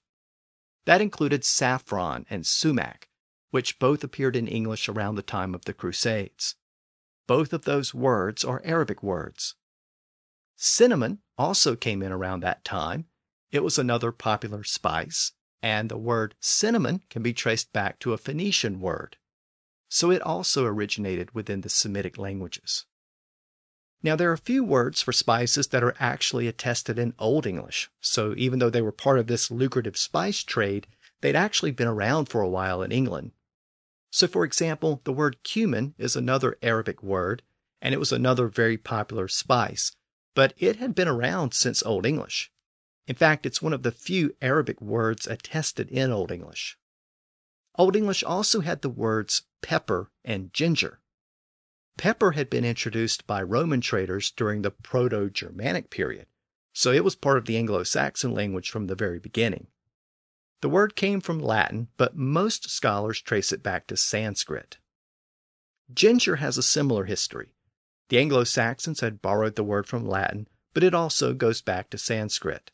That 0.85 1.01
included 1.01 1.45
saffron 1.45 2.27
and 2.29 2.47
sumac, 2.47 3.09
which 3.51 3.79
both 3.79 4.05
appeared 4.05 4.37
in 4.37 4.47
English 4.47 4.89
around 4.89 5.15
the 5.15 5.23
time 5.23 5.55
of 5.55 5.65
the 5.65 5.73
Crusades. 5.73 6.57
Both 7.27 7.53
of 7.53 7.65
those 7.65 7.95
words 7.95 8.45
are 8.45 8.63
Arabic 8.65 9.03
words. 9.03 9.55
Cinnamon 10.57 11.21
also 11.39 11.77
came 11.77 12.03
in 12.03 12.13
around 12.13 12.41
that 12.41 12.65
time. 12.65 13.07
It 13.51 13.63
was 13.63 13.79
another 13.79 14.13
popular 14.13 14.65
spice, 14.65 15.33
and 15.63 15.89
the 15.89 15.99
word 15.99 16.35
cinnamon 16.41 17.03
can 17.11 17.23
be 17.23 17.33
traced 17.33 17.73
back 17.73 17.99
to 18.01 18.13
a 18.13 18.19
Phoenician 18.19 18.81
word. 18.81 19.17
So 19.89 20.11
it 20.11 20.23
also 20.23 20.65
originated 20.65 21.35
within 21.35 21.61
the 21.61 21.69
Semitic 21.69 22.19
languages. 22.19 22.87
Now, 24.03 24.15
there 24.15 24.31
are 24.31 24.35
a 24.35 24.39
few 24.39 24.63
words 24.63 25.01
for 25.01 25.13
spices 25.13 25.69
that 25.69 25.83
are 25.83 25.95
actually 25.99 26.49
attested 26.49 26.99
in 26.99 27.15
Old 27.19 27.47
English. 27.47 27.91
So 28.01 28.35
even 28.37 28.59
though 28.59 28.71
they 28.71 28.83
were 28.83 28.93
part 28.93 29.19
of 29.19 29.27
this 29.27 29.51
lucrative 29.51 29.97
spice 29.97 30.43
trade, 30.43 30.87
they'd 31.21 31.37
actually 31.37 31.71
been 31.71 31.89
around 31.89 32.29
for 32.29 32.41
a 32.41 32.49
while 32.49 32.83
in 32.83 32.93
England. 32.93 33.33
So, 34.11 34.27
for 34.27 34.45
example, 34.45 35.01
the 35.05 35.13
word 35.13 35.43
cumin 35.43 35.95
is 35.99 36.15
another 36.15 36.57
Arabic 36.63 37.03
word, 37.03 37.43
and 37.81 37.95
it 37.95 37.99
was 37.99 38.13
another 38.13 38.49
very 38.49 38.77
popular 38.77 39.29
spice 39.29 39.97
but 40.37 40.53
it 40.59 40.77
had 40.77 40.95
been 40.95 41.09
around 41.09 41.55
since 41.55 41.83
Old 41.83 42.07
English. 42.07 42.53
In 43.09 43.17
fact, 43.17 43.47
it's 43.47 43.63
one 43.63 43.73
of 43.73 43.83
the 43.83 43.91
few 43.91 44.37
Arabic 44.43 44.81
words 44.81 45.27
attested 45.27 45.91
in 45.91 46.13
Old 46.13 46.31
English. 46.31 46.77
Old 47.79 47.95
English 47.95 48.25
also 48.25 48.61
had 48.61 48.83
the 48.83 48.89
words 48.89 49.43
pepper 49.61 50.11
and 50.25 50.53
ginger. 50.53 51.01
Pepper 51.99 52.33
had 52.33 52.51
been 52.51 52.65
introduced 52.65 53.27
by 53.27 53.43
Roman 53.43 53.81
traders 53.81 54.31
during 54.31 54.63
the 54.63 54.71
Proto 54.71 55.31
Germanic 55.31 55.91
period, 55.91 56.27
so 56.73 56.93
it 56.93 57.05
was 57.05 57.17
part 57.17 57.39
of 57.39 57.47
the 57.47 57.57
Anglo 57.57 57.83
Saxon 57.83 58.33
language 58.33 58.71
from 58.71 58.87
the 58.87 58.95
very 58.95 59.19
beginning. 59.19 59.69
The 60.63 60.69
word 60.69 60.97
came 60.97 61.21
from 61.21 61.39
Latin, 61.39 61.89
but 61.97 62.17
most 62.17 62.71
scholars 62.71 63.21
trace 63.21 63.53
it 63.53 63.63
back 63.63 63.87
to 63.87 63.97
Sanskrit. 63.97 64.79
Ginger 65.93 66.37
has 66.37 66.59
a 66.59 66.63
similar 66.63 67.05
history. 67.05 67.55
The 68.09 68.19
Anglo 68.19 68.45
Saxons 68.45 69.01
had 69.01 69.23
borrowed 69.23 69.57
the 69.57 69.65
word 69.65 69.87
from 69.87 70.07
Latin, 70.07 70.49
but 70.75 70.83
it 70.83 70.95
also 70.95 71.35
goes 71.35 71.61
back 71.61 71.91
to 71.91 71.99
Sanskrit. 71.99 72.71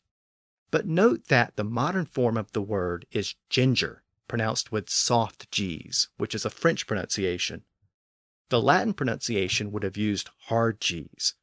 But 0.71 0.87
note 0.87 1.27
that 1.27 1.55
the 1.55 1.63
modern 1.63 2.05
form 2.05 2.37
of 2.37 2.51
the 2.53 2.61
word 2.61 3.05
is 3.11 3.35
ginger, 3.49 4.02
pronounced 4.33 4.71
with 4.71 4.89
soft 4.89 5.51
G's, 5.51 6.09
which 6.17 6.33
is 6.33 6.43
a 6.43 6.49
French 6.49 6.87
pronunciation. 6.87 7.61
The 8.49 8.59
Latin 8.59 8.95
pronunciation 8.95 9.71
would 9.71 9.83
have 9.83 9.95
used 9.95 10.31
hard 10.47 10.81
G's. 10.81 11.35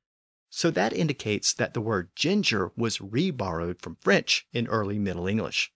So 0.48 0.72
that 0.72 0.92
indicates 0.92 1.54
that 1.54 1.72
the 1.72 1.80
word 1.80 2.10
ginger 2.16 2.72
was 2.76 2.98
reborrowed 2.98 3.80
from 3.80 3.98
French 4.00 4.48
in 4.52 4.66
early 4.66 4.98
Middle 4.98 5.28
English. 5.28 5.72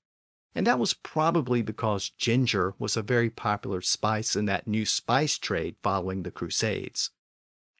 And 0.57 0.67
that 0.67 0.81
was 0.81 0.93
probably 0.93 1.63
because 1.63 2.11
ginger 2.11 2.75
was 2.81 2.97
a 2.97 3.03
very 3.03 3.31
popular 3.31 3.81
spice 3.81 4.35
in 4.35 4.47
that 4.47 4.67
new 4.67 4.85
spice 4.85 5.39
trade 5.39 5.77
following 5.85 6.25
the 6.25 6.33
Crusades. 6.33 7.13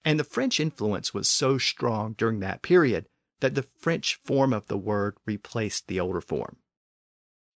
And 0.05 0.21
the 0.21 0.23
French 0.23 0.61
influence 0.61 1.13
was 1.13 1.29
so 1.29 1.59
strong 1.59 2.13
during 2.13 2.39
that 2.39 2.63
period 2.63 3.07
that 3.41 3.57
the 3.57 3.65
French 3.65 4.15
form 4.25 4.53
of 4.53 4.69
the 4.69 4.79
word 4.79 5.17
replaced 5.27 5.89
the 5.89 5.99
older 5.99 6.21
form. 6.21 6.59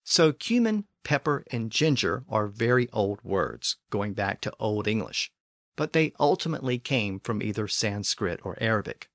So 0.04 0.32
cumin, 0.32 0.86
pepper, 1.08 1.46
and 1.52 1.72
ginger 1.72 2.26
are 2.28 2.48
very 2.48 2.90
old 2.92 3.24
words, 3.24 3.78
going 3.90 4.12
back 4.12 4.42
to 4.42 4.54
Old 4.60 4.90
English, 4.90 5.32
but 5.78 5.94
they 5.94 6.12
ultimately 6.20 6.78
came 6.78 7.18
from 7.18 7.42
either 7.42 7.66
Sanskrit 7.66 8.42
or 8.44 8.58
Arabic. 8.60 9.10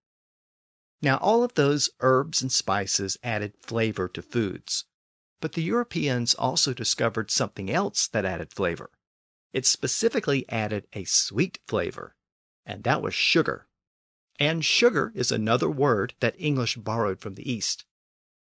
Now, 1.03 1.19
all 1.19 1.45
of 1.45 1.53
those 1.53 1.91
herbs 2.01 2.41
and 2.41 2.51
spices 2.51 3.19
added 3.23 3.53
flavor 3.61 4.09
to 4.09 4.23
foods. 4.23 4.87
But 5.43 5.53
the 5.53 5.63
Europeans 5.63 6.33
also 6.33 6.73
discovered 6.73 7.31
something 7.31 7.71
else 7.71 8.09
that 8.09 8.25
added 8.25 8.55
flavor. 8.55 8.89
It 9.53 9.67
specifically 9.67 10.49
added 10.49 10.87
a 10.95 11.05
sweet 11.05 11.59
flavor, 11.69 12.17
and 12.65 12.85
that 12.85 13.03
was 13.03 13.13
sugar. 13.13 13.67
And 14.41 14.65
sugar 14.65 15.13
is 15.15 15.31
another 15.31 15.69
word 15.69 16.15
that 16.21 16.37
English 16.39 16.77
borrowed 16.77 17.21
from 17.21 17.35
the 17.35 17.53
East. 17.53 17.85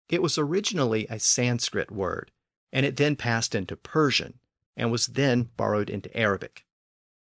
It 0.08 0.22
was 0.22 0.38
originally 0.38 1.06
a 1.10 1.18
Sanskrit 1.18 1.90
word, 1.90 2.32
and 2.72 2.84
it 2.84 2.96
then 2.96 3.16
passed 3.16 3.54
into 3.54 3.76
Persian 3.76 4.38
and 4.76 4.90
was 4.90 5.06
then 5.06 5.50
borrowed 5.56 5.88
into 5.88 6.14
Arabic. 6.16 6.64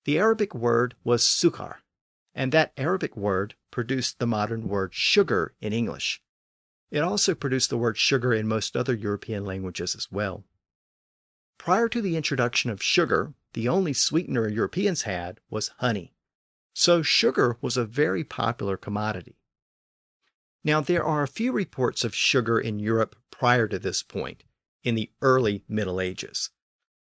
The 0.04 0.18
Arabic 0.18 0.54
word 0.54 0.94
was 1.04 1.22
sukar, 1.22 1.76
and 2.34 2.52
that 2.52 2.72
Arabic 2.76 3.16
word 3.16 3.54
produced 3.70 4.18
the 4.18 4.26
modern 4.26 4.68
word 4.68 4.94
sugar 4.94 5.54
in 5.60 5.72
English. 5.72 6.22
It 6.90 7.00
also 7.00 7.34
produced 7.34 7.70
the 7.70 7.78
word 7.78 7.96
sugar 7.96 8.32
in 8.32 8.46
most 8.46 8.76
other 8.76 8.94
European 8.94 9.44
languages 9.44 9.94
as 9.94 10.10
well. 10.10 10.44
Prior 11.58 11.88
to 11.88 12.02
the 12.02 12.16
introduction 12.16 12.70
of 12.70 12.82
sugar, 12.82 13.34
the 13.54 13.68
only 13.68 13.92
sweetener 13.92 14.48
Europeans 14.48 15.02
had 15.02 15.40
was 15.48 15.68
honey. 15.78 16.12
So 16.74 17.02
sugar 17.02 17.56
was 17.60 17.76
a 17.76 17.84
very 17.84 18.24
popular 18.24 18.76
commodity. 18.76 19.36
Now, 20.64 20.80
there 20.80 21.04
are 21.04 21.22
a 21.22 21.28
few 21.28 21.52
reports 21.52 22.04
of 22.04 22.14
sugar 22.14 22.58
in 22.58 22.78
Europe 22.78 23.16
prior 23.30 23.68
to 23.68 23.78
this 23.78 24.02
point, 24.02 24.44
in 24.82 24.94
the 24.94 25.10
early 25.20 25.64
Middle 25.68 26.00
Ages. 26.00 26.50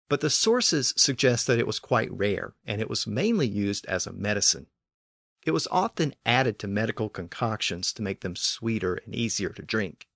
But 0.10 0.22
the 0.22 0.30
sources 0.30 0.94
suggest 0.98 1.48
that 1.48 1.60
it 1.60 1.68
was 1.68 1.80
quite 1.80 2.12
rare, 2.12 2.54
and 2.66 2.82
it 2.82 2.90
was 2.90 3.08
mainly 3.08 3.48
used 3.48 3.86
as 3.86 4.06
a 4.06 4.12
medicine. 4.12 4.68
It 5.46 5.52
was 5.52 5.68
often 5.72 6.14
added 6.26 6.60
to 6.60 6.68
medical 6.68 7.10
concoctions 7.10 7.94
to 7.94 8.02
make 8.02 8.22
them 8.22 8.36
sweeter 8.36 8.96
and 9.06 9.16
easier 9.16 9.50
to 9.50 9.62
drink. 9.62 10.08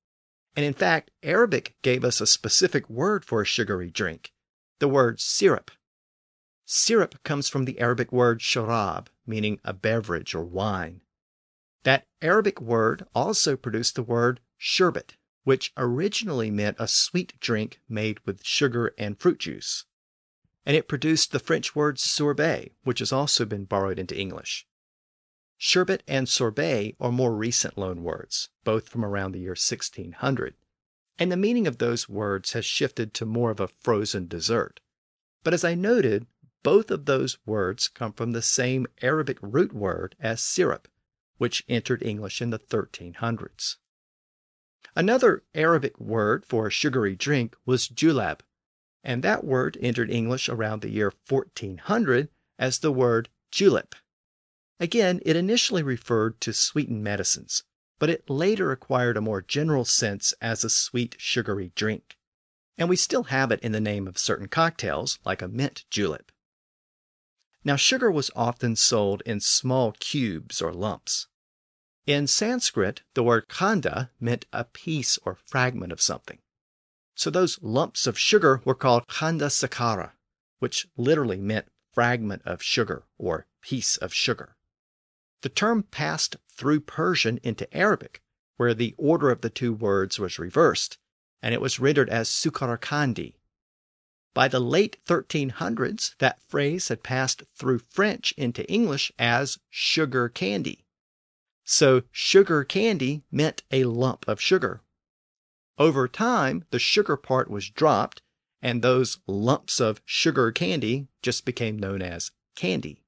And 0.55 0.65
in 0.65 0.73
fact, 0.73 1.11
Arabic 1.23 1.75
gave 1.81 2.03
us 2.03 2.21
a 2.21 2.27
specific 2.27 2.89
word 2.89 3.25
for 3.25 3.41
a 3.41 3.45
sugary 3.45 3.89
drink 3.89 4.31
the 4.79 4.87
word 4.89 5.21
syrup. 5.21 5.71
Syrup 6.65 7.23
comes 7.23 7.47
from 7.47 7.63
the 7.63 7.79
Arabic 7.79 8.11
word 8.11 8.41
sharab, 8.41 9.07
meaning 9.25 9.59
a 9.63 9.71
beverage 9.71 10.35
or 10.35 10.43
wine. 10.43 11.01
That 11.83 12.05
Arabic 12.21 12.59
word 12.59 13.05
also 13.15 13.55
produced 13.55 13.95
the 13.95 14.03
word 14.03 14.41
sherbet, 14.57 15.15
which 15.45 15.71
originally 15.77 16.49
meant 16.49 16.75
a 16.79 16.87
sweet 16.87 17.39
drink 17.39 17.79
made 17.87 18.19
with 18.25 18.43
sugar 18.43 18.93
and 18.97 19.19
fruit 19.19 19.39
juice. 19.39 19.85
And 20.65 20.75
it 20.75 20.87
produced 20.87 21.31
the 21.31 21.39
French 21.39 21.75
word 21.75 21.99
sorbet, 21.99 22.71
which 22.83 22.97
has 22.97 23.13
also 23.13 23.45
been 23.45 23.65
borrowed 23.65 23.99
into 23.99 24.19
English. 24.19 24.67
Sherbet 25.57 26.01
and 26.07 26.27
sorbet 26.27 26.95
are 26.99 27.11
more 27.11 27.35
recent 27.35 27.75
loanwords, 27.75 28.49
both 28.63 28.89
from 28.89 29.05
around 29.05 29.31
the 29.31 29.39
year 29.39 29.51
1600, 29.51 30.55
and 31.19 31.31
the 31.31 31.37
meaning 31.37 31.67
of 31.67 31.77
those 31.77 32.09
words 32.09 32.53
has 32.53 32.65
shifted 32.65 33.13
to 33.13 33.25
more 33.25 33.51
of 33.51 33.59
a 33.59 33.67
frozen 33.67 34.27
dessert. 34.27 34.81
But 35.43 35.53
as 35.53 35.63
I 35.63 35.75
noted, 35.75 36.25
both 36.63 36.89
of 36.89 37.05
those 37.05 37.37
words 37.45 37.87
come 37.87 38.13
from 38.13 38.31
the 38.31 38.41
same 38.41 38.87
Arabic 39.03 39.37
root 39.41 39.73
word 39.73 40.15
as 40.19 40.41
syrup, 40.41 40.87
which 41.37 41.63
entered 41.69 42.01
English 42.01 42.41
in 42.41 42.49
the 42.49 42.57
1300s. 42.57 43.75
Another 44.95 45.43
Arabic 45.53 45.99
word 45.99 46.45
for 46.45 46.67
a 46.67 46.71
sugary 46.71 47.15
drink 47.15 47.55
was 47.65 47.89
julab, 47.89 48.41
and 49.03 49.23
that 49.23 49.43
word 49.43 49.77
entered 49.81 50.09
English 50.09 50.47
around 50.47 50.81
the 50.81 50.89
year 50.89 51.11
1400 51.27 52.29
as 52.57 52.79
the 52.79 52.93
word 52.93 53.27
julep. 53.51 53.95
Again, 54.79 55.21
it 55.25 55.35
initially 55.35 55.83
referred 55.83 56.39
to 56.41 56.53
sweetened 56.53 57.03
medicines, 57.03 57.63
but 57.99 58.09
it 58.09 58.29
later 58.29 58.71
acquired 58.71 59.17
a 59.17 59.21
more 59.21 59.41
general 59.41 59.83
sense 59.83 60.33
as 60.39 60.63
a 60.63 60.69
sweet, 60.69 61.15
sugary 61.17 61.73
drink. 61.75 62.17
And 62.77 62.87
we 62.87 62.95
still 62.95 63.23
have 63.23 63.51
it 63.51 63.59
in 63.61 63.73
the 63.73 63.81
name 63.81 64.07
of 64.07 64.17
certain 64.17 64.47
cocktails, 64.47 65.19
like 65.25 65.41
a 65.41 65.47
mint 65.47 65.85
julep. 65.89 66.31
Now, 67.65 67.75
sugar 67.75 68.11
was 68.11 68.31
often 68.35 68.75
sold 68.75 69.23
in 69.25 69.39
small 69.39 69.93
cubes 69.93 70.61
or 70.61 70.73
lumps. 70.73 71.27
In 72.05 72.27
Sanskrit, 72.27 73.01
the 73.15 73.23
word 73.23 73.47
khanda 73.49 74.11
meant 74.19 74.45
a 74.53 74.63
piece 74.63 75.17
or 75.23 75.39
fragment 75.43 75.91
of 75.91 75.99
something. 75.99 76.37
So 77.15 77.31
those 77.31 77.59
lumps 77.63 78.05
of 78.05 78.19
sugar 78.19 78.61
were 78.63 78.75
called 78.75 79.07
khanda 79.07 79.49
sakara, 79.49 80.11
which 80.59 80.87
literally 80.97 81.37
meant 81.37 81.71
fragment 81.93 82.43
of 82.45 82.61
sugar 82.61 83.05
or 83.17 83.47
piece 83.61 83.97
of 83.97 84.13
sugar. 84.13 84.55
The 85.41 85.49
term 85.49 85.83
passed 85.83 86.35
through 86.47 86.81
Persian 86.81 87.39
into 87.41 87.71
Arabic, 87.75 88.21
where 88.57 88.75
the 88.75 88.93
order 88.97 89.31
of 89.31 89.41
the 89.41 89.49
two 89.49 89.73
words 89.73 90.19
was 90.19 90.37
reversed, 90.37 90.99
and 91.41 91.55
it 91.55 91.61
was 91.61 91.79
rendered 91.79 92.09
as 92.09 92.29
sukarakandi. 92.29 93.33
By 94.35 94.47
the 94.47 94.59
late 94.59 94.97
1300s, 95.07 96.15
that 96.19 96.41
phrase 96.43 96.89
had 96.89 97.01
passed 97.01 97.43
through 97.55 97.79
French 97.79 98.33
into 98.37 98.69
English 98.69 99.11
as 99.17 99.57
sugar 99.69 100.29
candy. 100.29 100.84
So 101.65 102.03
sugar 102.11 102.63
candy 102.63 103.23
meant 103.31 103.63
a 103.71 103.83
lump 103.83 104.27
of 104.27 104.39
sugar. 104.39 104.81
Over 105.77 106.07
time, 106.07 106.63
the 106.69 106.79
sugar 106.79 107.17
part 107.17 107.49
was 107.49 107.69
dropped, 107.69 108.21
and 108.61 108.81
those 108.81 109.17
lumps 109.27 109.81
of 109.81 110.01
sugar 110.05 110.51
candy 110.51 111.07
just 111.21 111.43
became 111.43 111.77
known 111.77 112.01
as 112.01 112.31
candy. 112.55 113.01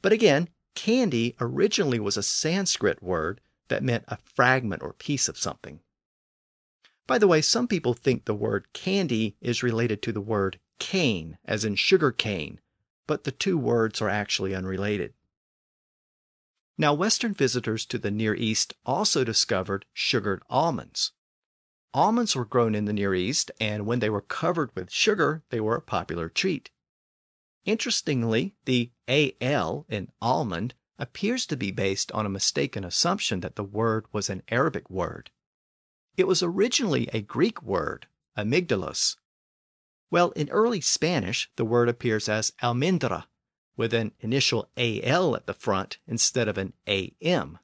But 0.00 0.12
again, 0.12 0.48
Candy 0.78 1.34
originally 1.40 1.98
was 1.98 2.16
a 2.16 2.22
Sanskrit 2.22 3.02
word 3.02 3.40
that 3.66 3.82
meant 3.82 4.04
a 4.06 4.16
fragment 4.16 4.80
or 4.80 4.92
piece 4.92 5.28
of 5.28 5.36
something. 5.36 5.80
By 7.08 7.18
the 7.18 7.26
way, 7.26 7.42
some 7.42 7.66
people 7.66 7.94
think 7.94 8.24
the 8.24 8.34
word 8.34 8.72
candy 8.72 9.34
is 9.40 9.64
related 9.64 10.02
to 10.02 10.12
the 10.12 10.20
word 10.20 10.60
cane, 10.78 11.36
as 11.44 11.64
in 11.64 11.74
sugar 11.74 12.12
cane, 12.12 12.60
but 13.08 13.24
the 13.24 13.32
two 13.32 13.58
words 13.58 14.00
are 14.00 14.08
actually 14.08 14.54
unrelated. 14.54 15.14
Now, 16.80 16.94
Western 16.94 17.34
visitors 17.34 17.84
to 17.86 17.98
the 17.98 18.12
Near 18.12 18.36
East 18.36 18.72
also 18.86 19.24
discovered 19.24 19.84
sugared 19.92 20.42
almonds. 20.48 21.10
Almonds 21.92 22.36
were 22.36 22.44
grown 22.44 22.76
in 22.76 22.84
the 22.84 22.92
Near 22.92 23.16
East, 23.16 23.50
and 23.58 23.84
when 23.84 23.98
they 23.98 24.08
were 24.08 24.20
covered 24.20 24.70
with 24.76 24.92
sugar, 24.92 25.42
they 25.50 25.60
were 25.60 25.74
a 25.74 25.82
popular 25.82 26.28
treat. 26.28 26.70
Interestingly, 27.64 28.54
the 28.64 28.92
AL 29.08 29.86
in 29.88 30.12
almond 30.22 30.74
appears 31.00 31.46
to 31.46 31.56
be 31.56 31.72
based 31.72 32.12
on 32.12 32.24
a 32.24 32.30
mistaken 32.30 32.84
assumption 32.84 33.40
that 33.40 33.56
the 33.56 33.64
word 33.64 34.06
was 34.12 34.30
an 34.30 34.42
Arabic 34.48 34.88
word. 34.88 35.32
It 36.16 36.28
was 36.28 36.44
originally 36.44 37.08
a 37.12 37.20
Greek 37.20 37.60
word, 37.60 38.06
amygdalus. 38.36 39.16
Well, 40.12 40.30
in 40.30 40.48
early 40.50 40.80
Spanish, 40.80 41.50
the 41.56 41.64
word 41.64 41.88
appears 41.88 42.28
as 42.28 42.52
almendra, 42.62 43.26
with 43.78 43.94
an 43.94 44.12
initial 44.20 44.68
AL 44.76 45.34
at 45.36 45.46
the 45.46 45.54
front 45.54 45.96
instead 46.06 46.48
of 46.48 46.58
an 46.58 46.74
AM. 46.86 47.58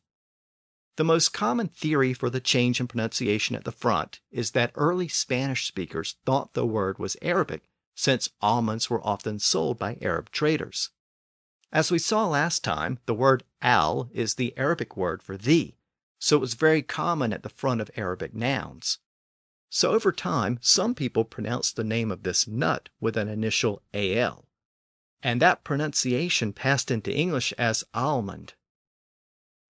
The 0.97 1.05
most 1.05 1.33
common 1.33 1.67
theory 1.69 2.15
for 2.15 2.31
the 2.31 2.41
change 2.41 2.81
in 2.81 2.87
pronunciation 2.87 3.57
at 3.57 3.65
the 3.65 3.73
front 3.73 4.21
is 4.31 4.53
that 4.53 4.71
early 4.77 5.09
Spanish 5.09 5.67
speakers 5.67 6.15
thought 6.25 6.55
the 6.55 6.65
word 6.65 6.99
was 6.99 7.17
Arabic 7.21 7.69
since 7.97 8.31
almonds 8.41 8.89
were 8.89 9.05
often 9.07 9.39
sold 9.41 9.79
by 9.79 9.99
Arab 10.01 10.31
traders. 10.31 10.91
As 11.73 11.91
we 11.91 11.99
saw 11.99 12.29
last 12.29 12.63
time, 12.63 13.01
the 13.07 13.15
word 13.15 13.43
al 13.61 14.09
is 14.13 14.35
the 14.35 14.57
Arabic 14.57 14.97
word 14.97 15.21
for 15.21 15.37
thee, 15.37 15.77
so 16.21 16.37
it 16.37 16.41
was 16.41 16.55
very 16.55 16.83
common 16.83 17.33
at 17.33 17.43
the 17.43 17.49
front 17.49 17.81
of 17.81 17.91
Arabic 17.97 18.33
nouns. 18.33 18.99
So 19.69 19.91
over 19.91 20.13
time, 20.13 20.61
some 20.63 20.95
people 20.95 21.25
pronounced 21.25 21.75
the 21.75 21.83
name 21.83 22.13
of 22.13 22.23
this 22.23 22.47
nut 22.47 22.91
with 23.01 23.17
an 23.17 23.29
initial 23.29 23.83
al, 23.93 24.47
and 25.25 25.41
that 25.41 25.65
pronunciation 25.65 26.53
passed 26.53 26.91
into 26.91 27.11
English 27.11 27.55
as 27.57 27.83
almond. 27.95 28.53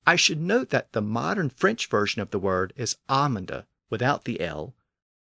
I 0.05 0.17
should 0.17 0.41
note 0.41 0.71
that 0.71 0.93
the 0.93 1.01
modern 1.01 1.49
French 1.49 1.87
version 1.87 2.21
of 2.21 2.31
the 2.31 2.41
word 2.41 2.73
is 2.77 2.97
amande 3.09 3.65
without 3.89 4.25
the 4.25 4.41
L, 4.41 4.75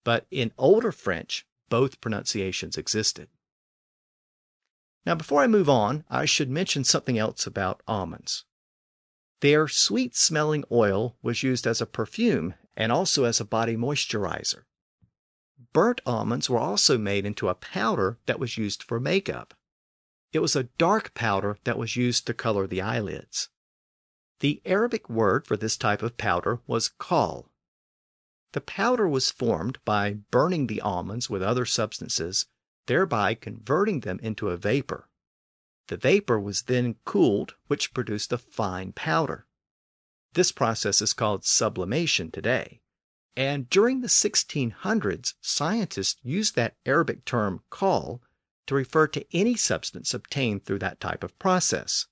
but 0.03 0.27
in 0.29 0.53
older 0.55 0.91
French, 0.91 1.47
both 1.67 1.99
pronunciations 1.99 2.77
existed. 2.77 3.27
Now, 5.05 5.15
before 5.15 5.41
I 5.41 5.47
move 5.47 5.67
on, 5.67 6.05
I 6.09 6.25
should 6.25 6.49
mention 6.49 6.83
something 6.83 7.17
else 7.17 7.47
about 7.47 7.81
almonds. 7.87 8.45
Their 9.41 9.67
sweet 9.67 10.15
smelling 10.15 10.63
oil 10.71 11.15
was 11.23 11.41
used 11.41 11.65
as 11.65 11.81
a 11.81 11.87
perfume 11.87 12.53
and 12.77 12.91
also 12.91 13.23
as 13.23 13.39
a 13.39 13.45
body 13.45 13.75
moisturizer. 13.75 14.63
Burnt 15.73 16.01
almonds 16.05 16.49
were 16.49 16.59
also 16.59 16.97
made 16.97 17.25
into 17.25 17.49
a 17.49 17.55
powder 17.55 18.19
that 18.27 18.39
was 18.39 18.57
used 18.57 18.83
for 18.83 18.99
makeup. 18.99 19.55
It 20.31 20.39
was 20.39 20.55
a 20.55 20.69
dark 20.77 21.13
powder 21.13 21.57
that 21.63 21.77
was 21.77 21.95
used 21.95 22.27
to 22.27 22.33
color 22.33 22.67
the 22.67 22.81
eyelids. 22.81 23.49
The 24.41 24.61
Arabic 24.63 25.09
word 25.09 25.47
for 25.47 25.57
this 25.57 25.75
type 25.75 26.01
of 26.01 26.17
powder 26.17 26.59
was 26.67 26.91
khal. 26.99 27.49
The 28.53 28.61
powder 28.61 29.07
was 29.07 29.31
formed 29.31 29.79
by 29.85 30.13
burning 30.31 30.67
the 30.67 30.81
almonds 30.81 31.29
with 31.29 31.41
other 31.41 31.65
substances, 31.65 32.45
thereby 32.85 33.33
converting 33.33 34.01
them 34.01 34.19
into 34.21 34.49
a 34.49 34.57
vapor. 34.57 35.09
The 35.87 35.97
vapor 35.97 36.39
was 36.39 36.63
then 36.63 36.95
cooled, 37.05 37.55
which 37.67 37.93
produced 37.93 38.31
a 38.31 38.37
fine 38.37 38.91
powder. 38.93 39.47
This 40.33 40.51
process 40.51 41.01
is 41.01 41.13
called 41.13 41.43
sublimation 41.43 42.29
today. 42.31 42.81
And 43.35 43.69
during 43.69 44.01
the 44.01 44.07
1600s, 44.07 45.33
scientists 45.41 46.19
used 46.21 46.55
that 46.55 46.75
Arabic 46.85 47.25
term 47.25 47.61
khal 47.71 48.21
to 48.69 48.75
refer 48.75 49.07
to 49.07 49.25
any 49.35 49.55
substance 49.55 50.13
obtained 50.13 50.63
through 50.63 50.77
that 50.77 50.99
type 50.99 51.23
of 51.23 51.37
process. 51.39 52.05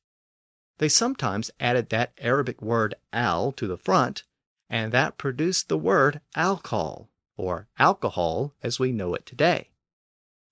They 0.79 0.89
sometimes 0.89 1.51
added 1.59 1.89
that 1.89 2.13
Arabic 2.17 2.63
word 2.63 2.95
al 3.13 3.51
to 3.51 3.67
the 3.67 3.77
front, 3.77 4.23
and 4.67 4.91
that 4.91 5.19
produced 5.19 5.69
the 5.69 5.77
word 5.77 6.19
alcohol, 6.35 7.11
or 7.35 7.67
alcohol 7.77 8.55
as 8.63 8.79
we 8.79 8.91
know 8.91 9.13
it 9.13 9.27
today. 9.27 9.69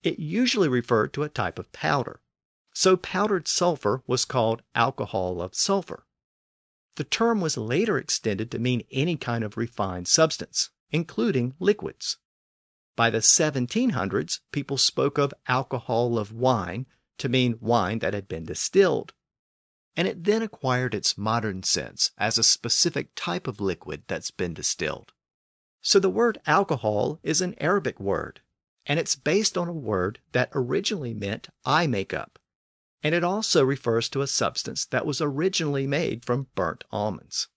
It 0.03 0.19
usually 0.19 0.67
referred 0.67 1.11
to 1.13 1.23
a 1.23 1.29
type 1.29 1.57
of 1.57 1.71
powder. 1.71 2.21
So 2.71 2.95
powdered 2.97 3.47
sulfur 3.47 4.03
was 4.05 4.25
called 4.25 4.61
alcohol 4.75 5.41
of 5.41 5.55
sulfur. 5.55 6.05
The 6.97 7.03
term 7.03 7.41
was 7.41 7.57
later 7.57 7.97
extended 7.97 8.51
to 8.51 8.59
mean 8.59 8.83
any 8.91 9.17
kind 9.17 9.43
of 9.43 9.57
refined 9.57 10.07
substance, 10.07 10.69
including 10.91 11.55
liquids. 11.59 12.17
By 12.95 13.09
the 13.09 13.19
1700s, 13.19 14.39
people 14.51 14.77
spoke 14.77 15.17
of 15.17 15.33
alcohol 15.47 16.17
of 16.17 16.31
wine 16.31 16.85
to 17.17 17.29
mean 17.29 17.57
wine 17.59 17.99
that 17.99 18.13
had 18.13 18.27
been 18.27 18.45
distilled 18.45 19.13
and 19.95 20.07
it 20.07 20.23
then 20.25 20.41
acquired 20.41 20.93
its 20.93 21.17
modern 21.17 21.63
sense 21.63 22.11
as 22.17 22.37
a 22.37 22.43
specific 22.43 23.09
type 23.15 23.47
of 23.47 23.61
liquid 23.61 24.03
that's 24.07 24.31
been 24.31 24.53
distilled. 24.53 25.13
So 25.81 25.99
the 25.99 26.09
word 26.09 26.39
alcohol 26.45 27.19
is 27.23 27.41
an 27.41 27.55
Arabic 27.59 27.99
word, 27.99 28.41
and 28.85 28.99
it's 28.99 29.15
based 29.15 29.57
on 29.57 29.67
a 29.67 29.73
word 29.73 30.19
that 30.33 30.49
originally 30.53 31.13
meant 31.13 31.49
eye 31.63 31.87
makeup, 31.87 32.39
and 33.03 33.15
it 33.15 33.23
also 33.23 33.63
refers 33.63 34.09
to 34.09 34.21
a 34.21 34.27
substance 34.27 34.85
that 34.87 35.05
was 35.05 35.21
originally 35.21 35.87
made 35.87 36.25
from 36.25 36.47
burnt 36.55 36.83
almonds. 36.91 37.47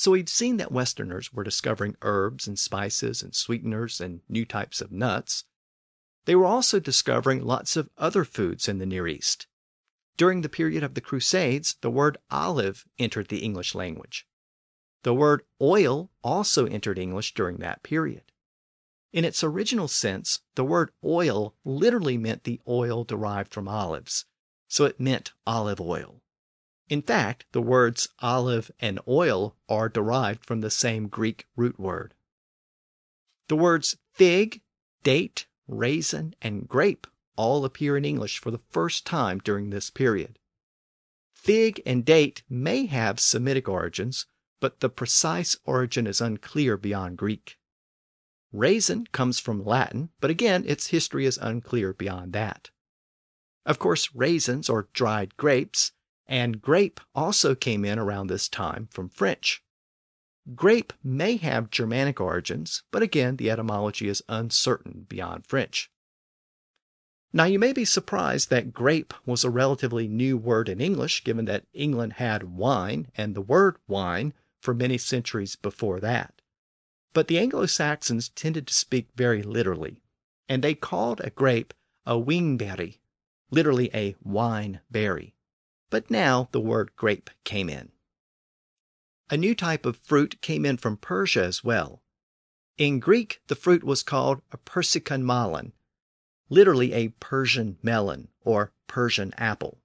So 0.00 0.12
we've 0.12 0.30
seen 0.30 0.56
that 0.56 0.72
Westerners 0.72 1.30
were 1.30 1.44
discovering 1.44 1.94
herbs 2.00 2.46
and 2.46 2.58
spices 2.58 3.20
and 3.20 3.34
sweeteners 3.34 4.00
and 4.00 4.22
new 4.30 4.46
types 4.46 4.80
of 4.80 4.90
nuts. 4.90 5.44
They 6.24 6.34
were 6.34 6.46
also 6.46 6.80
discovering 6.80 7.44
lots 7.44 7.76
of 7.76 7.90
other 7.98 8.24
foods 8.24 8.66
in 8.66 8.78
the 8.78 8.86
Near 8.86 9.06
East, 9.06 9.46
during 10.16 10.40
the 10.40 10.48
period 10.48 10.82
of 10.82 10.94
the 10.94 11.02
Crusades, 11.02 11.76
the 11.82 11.90
word 11.90 12.16
olive 12.30 12.86
entered 12.98 13.28
the 13.28 13.40
English 13.40 13.74
language. 13.74 14.26
The 15.02 15.12
word 15.12 15.42
oil 15.60 16.10
also 16.24 16.64
entered 16.64 16.98
English 16.98 17.34
during 17.34 17.58
that 17.58 17.82
period. 17.82 18.32
In 19.12 19.26
its 19.26 19.44
original 19.44 19.86
sense, 19.86 20.40
the 20.54 20.64
word 20.64 20.92
oil 21.04 21.54
literally 21.62 22.16
meant 22.16 22.44
the 22.44 22.58
oil 22.66 23.04
derived 23.04 23.52
from 23.52 23.68
olives, 23.68 24.24
so 24.66 24.86
it 24.86 24.98
meant 24.98 25.34
olive 25.46 25.78
oil. 25.78 26.22
In 26.90 27.02
fact, 27.02 27.46
the 27.52 27.62
words 27.62 28.08
olive 28.18 28.72
and 28.80 28.98
oil 29.06 29.56
are 29.68 29.88
derived 29.88 30.44
from 30.44 30.60
the 30.60 30.70
same 30.70 31.06
Greek 31.06 31.46
root 31.54 31.78
word. 31.78 32.14
The 33.46 33.54
words 33.54 33.96
fig, 34.12 34.60
date, 35.04 35.46
raisin, 35.68 36.34
and 36.42 36.68
grape 36.68 37.06
all 37.36 37.64
appear 37.64 37.96
in 37.96 38.04
English 38.04 38.40
for 38.40 38.50
the 38.50 38.60
first 38.70 39.06
time 39.06 39.38
during 39.38 39.70
this 39.70 39.88
period. 39.88 40.40
Fig 41.32 41.80
and 41.86 42.04
date 42.04 42.42
may 42.50 42.86
have 42.86 43.20
Semitic 43.20 43.68
origins, 43.68 44.26
but 44.58 44.80
the 44.80 44.90
precise 44.90 45.56
origin 45.64 46.08
is 46.08 46.20
unclear 46.20 46.76
beyond 46.76 47.16
Greek. 47.16 47.56
Raisin 48.52 49.06
comes 49.12 49.38
from 49.38 49.64
Latin, 49.64 50.10
but 50.20 50.28
again, 50.28 50.64
its 50.66 50.88
history 50.88 51.24
is 51.24 51.38
unclear 51.38 51.92
beyond 51.92 52.32
that. 52.32 52.70
Of 53.64 53.78
course, 53.78 54.12
raisins 54.12 54.68
or 54.68 54.88
dried 54.92 55.36
grapes, 55.36 55.92
and 56.30 56.62
grape 56.62 57.00
also 57.12 57.56
came 57.56 57.84
in 57.84 57.98
around 57.98 58.28
this 58.28 58.48
time 58.48 58.88
from 58.92 59.08
French. 59.08 59.64
Grape 60.54 60.92
may 61.02 61.36
have 61.36 61.70
Germanic 61.70 62.20
origins, 62.20 62.84
but 62.92 63.02
again, 63.02 63.36
the 63.36 63.50
etymology 63.50 64.08
is 64.08 64.22
uncertain 64.28 65.06
beyond 65.08 65.44
French. 65.44 65.90
Now, 67.32 67.44
you 67.44 67.58
may 67.58 67.72
be 67.72 67.84
surprised 67.84 68.48
that 68.48 68.72
grape 68.72 69.12
was 69.26 69.44
a 69.44 69.50
relatively 69.50 70.06
new 70.06 70.36
word 70.36 70.68
in 70.68 70.80
English, 70.80 71.24
given 71.24 71.46
that 71.46 71.66
England 71.72 72.14
had 72.14 72.44
wine 72.44 73.08
and 73.16 73.34
the 73.34 73.40
word 73.40 73.76
wine 73.88 74.32
for 74.60 74.72
many 74.72 74.98
centuries 74.98 75.56
before 75.56 75.98
that. 76.00 76.42
But 77.12 77.26
the 77.26 77.38
Anglo 77.38 77.66
Saxons 77.66 78.28
tended 78.28 78.68
to 78.68 78.74
speak 78.74 79.08
very 79.16 79.42
literally, 79.42 80.00
and 80.48 80.62
they 80.62 80.74
called 80.74 81.20
a 81.20 81.30
grape 81.30 81.74
a 82.06 82.14
wingberry, 82.14 82.98
literally 83.50 83.90
a 83.92 84.14
wine 84.22 84.80
berry. 84.90 85.34
But 85.90 86.10
now 86.10 86.48
the 86.52 86.60
word 86.60 86.92
grape 86.96 87.30
came 87.44 87.68
in. 87.68 87.90
A 89.28 89.36
new 89.36 89.54
type 89.54 89.84
of 89.84 89.96
fruit 89.96 90.40
came 90.40 90.64
in 90.64 90.76
from 90.76 90.96
Persia 90.96 91.44
as 91.44 91.62
well. 91.62 92.02
In 92.78 92.98
Greek, 92.98 93.42
the 93.48 93.54
fruit 93.54 93.84
was 93.84 94.02
called 94.02 94.40
a 94.50 94.56
persicon 94.56 95.22
melon, 95.24 95.72
literally 96.48 96.92
a 96.92 97.08
Persian 97.20 97.78
melon 97.82 98.28
or 98.40 98.72
Persian 98.86 99.34
apple. 99.36 99.82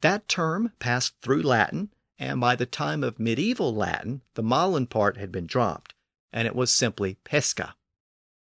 That 0.00 0.28
term 0.28 0.72
passed 0.78 1.14
through 1.20 1.42
Latin, 1.42 1.92
and 2.18 2.40
by 2.40 2.56
the 2.56 2.66
time 2.66 3.04
of 3.04 3.18
medieval 3.18 3.74
Latin, 3.74 4.22
the 4.34 4.42
melon 4.42 4.86
part 4.86 5.16
had 5.16 5.30
been 5.30 5.46
dropped, 5.46 5.94
and 6.32 6.46
it 6.46 6.54
was 6.54 6.70
simply 6.70 7.18
pesca. 7.24 7.74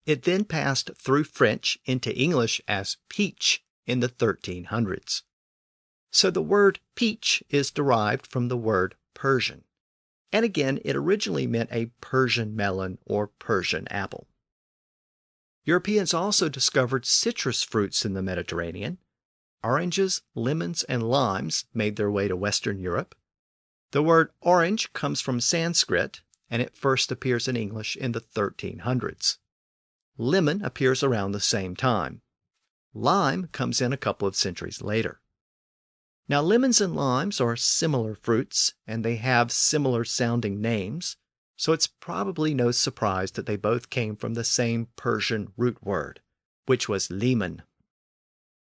It 0.07 0.23
then 0.23 0.45
passed 0.45 0.91
through 0.97 1.25
French 1.25 1.79
into 1.85 2.15
English 2.15 2.61
as 2.69 2.99
peach 3.09 3.65
in 3.87 4.01
the 4.01 4.09
1300s. 4.09 5.23
So 6.15 6.31
the 6.31 6.41
word 6.41 6.79
peach 6.95 7.43
is 7.51 7.73
derived 7.73 8.25
from 8.29 8.47
the 8.47 8.57
word 8.57 8.95
Persian. 9.15 9.65
And 10.31 10.45
again, 10.45 10.79
it 10.85 10.95
originally 10.95 11.49
meant 11.49 11.71
a 11.73 11.91
Persian 12.01 12.55
melon 12.55 12.99
or 13.05 13.27
Persian 13.27 13.89
apple. 13.89 14.29
Europeans 15.65 16.15
also 16.15 16.49
discovered 16.49 17.05
citrus 17.05 17.65
fruits 17.65 18.05
in 18.05 18.15
the 18.15 18.23
Mediterranean. 18.23 18.99
Oranges, 19.65 20.23
lemons, 20.37 20.85
and 20.85 21.03
limes 21.03 21.65
made 21.75 21.97
their 21.97 22.13
way 22.13 22.29
to 22.29 22.37
Western 22.37 22.79
Europe. 22.79 23.17
The 23.91 24.03
word 24.03 24.31
orange 24.41 24.93
comes 24.93 25.21
from 25.21 25.41
Sanskrit, 25.41 26.21
and 26.49 26.63
it 26.63 26.77
first 26.77 27.11
appears 27.11 27.49
in 27.49 27.57
English 27.57 27.97
in 27.97 28.13
the 28.13 28.21
1300s. 28.21 29.39
Lemon 30.17 30.65
appears 30.65 31.03
around 31.03 31.33
the 31.33 31.41
same 31.41 31.75
time. 31.75 32.21
Lime 32.93 33.49
comes 33.49 33.81
in 33.81 33.93
a 33.93 33.97
couple 33.97 34.29
of 34.29 34.37
centuries 34.37 34.81
later. 34.81 35.21
Now, 36.27 36.41
lemons 36.41 36.81
and 36.81 36.97
limes 36.97 37.39
are 37.41 37.55
similar 37.55 38.15
fruits, 38.15 38.73
and 38.87 39.05
they 39.05 39.17
have 39.17 39.53
similar 39.53 40.05
sounding 40.05 40.61
names, 40.61 41.19
so 41.57 41.73
it's 41.73 41.87
probably 41.87 42.55
no 42.55 42.71
surprise 42.71 43.33
that 43.33 43.45
they 43.45 43.57
both 43.57 43.91
came 43.91 44.17
from 44.17 44.35
the 44.35 44.45
same 44.45 44.89
Persian 44.97 45.53
root 45.57 45.83
word, 45.85 46.21
which 46.65 46.89
was 46.89 47.11
lemon. 47.11 47.63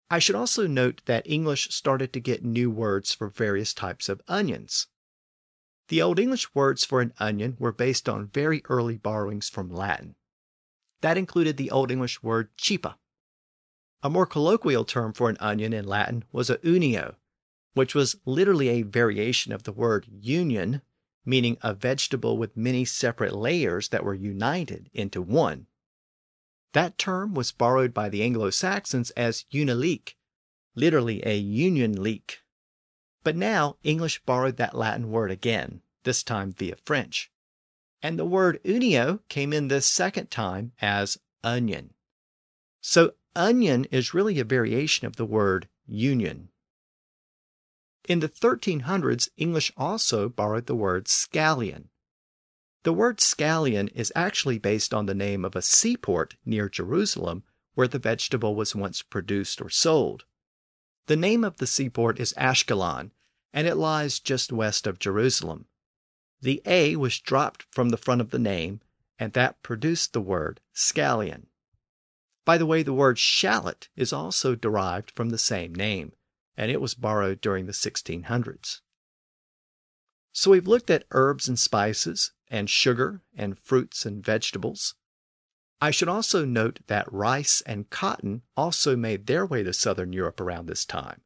I 0.09 0.19
should 0.19 0.35
also 0.35 0.67
note 0.67 1.01
that 1.05 1.29
English 1.29 1.69
started 1.71 2.13
to 2.13 2.19
get 2.19 2.45
new 2.45 2.69
words 2.69 3.13
for 3.13 3.27
various 3.27 3.73
types 3.73 4.07
of 4.07 4.21
onions. 4.27 4.87
The 5.89 6.01
Old 6.01 6.19
English 6.19 6.53
words 6.53 6.85
for 6.85 7.01
an 7.01 7.13
onion 7.19 7.57
were 7.59 7.71
based 7.71 8.07
on 8.07 8.27
very 8.27 8.61
early 8.69 8.97
borrowings 8.97 9.49
from 9.49 9.69
Latin. 9.69 10.15
That 11.01 11.17
included 11.17 11.57
the 11.57 11.71
Old 11.71 11.91
English 11.91 12.21
word 12.21 12.55
chipa. 12.57 12.95
A 14.03 14.09
more 14.09 14.25
colloquial 14.25 14.85
term 14.85 15.11
for 15.11 15.29
an 15.29 15.37
onion 15.39 15.73
in 15.73 15.85
Latin 15.85 16.23
was 16.31 16.49
a 16.49 16.57
unio, 16.59 17.15
which 17.77 17.95
was 17.95 18.17
literally 18.25 18.69
a 18.69 18.81
variation 18.81 19.53
of 19.53 19.63
the 19.63 19.71
word 19.71 20.07
union, 20.09 20.81
meaning 21.25 21.57
a 21.61 21.73
vegetable 21.73 22.37
with 22.37 22.57
many 22.57 22.83
separate 22.83 23.35
layers 23.35 23.89
that 23.89 24.03
were 24.03 24.13
united 24.13 24.89
into 24.93 25.21
one. 25.21 25.67
That 26.73 26.97
term 26.97 27.33
was 27.33 27.51
borrowed 27.51 27.93
by 27.93 28.09
the 28.09 28.23
Anglo 28.23 28.49
Saxons 28.49 29.11
as 29.11 29.45
unilique, 29.51 30.15
literally 30.75 31.25
a 31.25 31.37
union 31.37 32.01
leek. 32.01 32.39
But 33.23 33.35
now 33.35 33.77
English 33.83 34.21
borrowed 34.25 34.57
that 34.57 34.75
Latin 34.75 35.09
word 35.09 35.31
again, 35.31 35.81
this 36.03 36.23
time 36.23 36.51
via 36.53 36.75
French. 36.75 37.31
And 38.01 38.17
the 38.17 38.25
word 38.25 38.59
unio 38.63 39.19
came 39.27 39.53
in 39.53 39.67
this 39.67 39.85
second 39.85 40.29
time 40.29 40.71
as 40.81 41.17
onion. 41.43 41.93
So 42.81 43.13
onion 43.35 43.85
is 43.91 44.13
really 44.13 44.39
a 44.39 44.45
variation 44.45 45.07
of 45.07 45.15
the 45.15 45.25
word 45.25 45.67
union. 45.85 46.49
In 48.07 48.21
the 48.21 48.29
1300s, 48.29 49.27
English 49.35 49.73
also 49.75 50.29
borrowed 50.29 50.65
the 50.65 50.75
word 50.75 51.07
scallion. 51.07 51.89
The 52.83 52.93
word 52.93 53.17
scallion 53.17 53.91
is 53.93 54.13
actually 54.15 54.59
based 54.59 54.93
on 54.93 55.07
the 55.07 55.13
name 55.13 55.43
of 55.43 55.57
a 55.57 55.61
seaport 55.61 56.35
near 56.45 56.69
Jerusalem 56.69 57.43
where 57.73 57.87
the 57.87 57.99
vegetable 57.99 58.55
was 58.55 58.73
once 58.73 59.01
produced 59.01 59.61
or 59.61 59.69
sold. 59.69 60.23
The 61.07 61.17
name 61.17 61.43
of 61.43 61.57
the 61.57 61.67
seaport 61.67 62.17
is 62.17 62.33
Ashkelon, 62.37 63.11
and 63.51 63.67
it 63.67 63.75
lies 63.75 64.19
just 64.19 64.53
west 64.53 64.87
of 64.87 64.99
Jerusalem. 64.99 65.65
The 66.41 66.61
A 66.65 66.95
was 66.95 67.19
dropped 67.19 67.65
from 67.71 67.89
the 67.89 67.97
front 67.97 68.21
of 68.21 68.31
the 68.31 68.39
name, 68.39 68.79
and 69.19 69.33
that 69.33 69.61
produced 69.63 70.13
the 70.13 70.21
word 70.21 70.61
scallion. 70.73 71.47
By 72.45 72.57
the 72.57 72.65
way, 72.65 72.83
the 72.83 72.93
word 72.93 73.19
shallot 73.19 73.89
is 73.97 74.13
also 74.13 74.55
derived 74.55 75.11
from 75.11 75.29
the 75.29 75.37
same 75.37 75.75
name, 75.75 76.13
and 76.57 76.71
it 76.71 76.81
was 76.81 76.95
borrowed 76.95 77.39
during 77.39 77.67
the 77.67 77.71
1600s. 77.71 78.81
So 80.33 80.51
we've 80.51 80.67
looked 80.67 80.89
at 80.89 81.05
herbs 81.11 81.47
and 81.47 81.57
spices, 81.57 82.31
and 82.49 82.69
sugar, 82.69 83.21
and 83.35 83.57
fruits 83.57 84.05
and 84.05 84.23
vegetables. 84.23 84.95
I 85.79 85.91
should 85.91 86.09
also 86.09 86.43
note 86.43 86.79
that 86.87 87.11
rice 87.11 87.61
and 87.65 87.89
cotton 87.89 88.41
also 88.55 88.95
made 88.95 89.27
their 89.27 89.45
way 89.45 89.63
to 89.63 89.73
southern 89.73 90.11
Europe 90.11 90.41
around 90.41 90.65
this 90.65 90.85
time. 90.85 91.21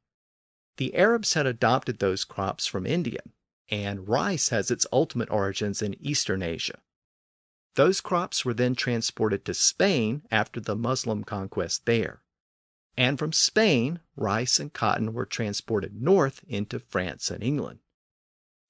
The 0.78 0.96
Arabs 0.96 1.34
had 1.34 1.46
adopted 1.46 2.00
those 2.00 2.26
crops 2.26 2.68
from 2.68 2.86
India, 2.86 3.22
and 3.70 4.08
rice 4.08 4.50
has 4.50 4.70
its 4.70 4.86
ultimate 4.92 5.30
origins 5.30 5.82
in 5.82 5.96
Eastern 6.06 6.42
Asia. 6.42 6.80
Those 7.76 8.02
crops 8.02 8.44
were 8.44 8.54
then 8.54 8.76
transported 8.76 9.46
to 9.46 9.54
Spain 9.54 10.24
after 10.30 10.60
the 10.60 10.76
Muslim 10.76 11.24
conquest 11.24 11.86
there. 11.86 12.22
And 12.98 13.18
from 13.18 13.32
Spain, 13.32 14.00
rice 14.16 14.60
and 14.60 14.74
cotton 14.74 15.14
were 15.14 15.26
transported 15.26 16.02
north 16.02 16.44
into 16.48 16.80
France 16.80 17.32
and 17.32 17.44
England. 17.44 17.80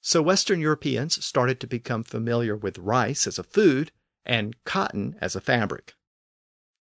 So 0.01 0.21
Western 0.21 0.59
Europeans 0.59 1.23
started 1.23 1.59
to 1.59 1.67
become 1.67 2.03
familiar 2.03 2.55
with 2.55 2.79
rice 2.79 3.27
as 3.27 3.37
a 3.37 3.43
food 3.43 3.91
and 4.25 4.55
cotton 4.63 5.15
as 5.21 5.35
a 5.35 5.41
fabric. 5.41 5.95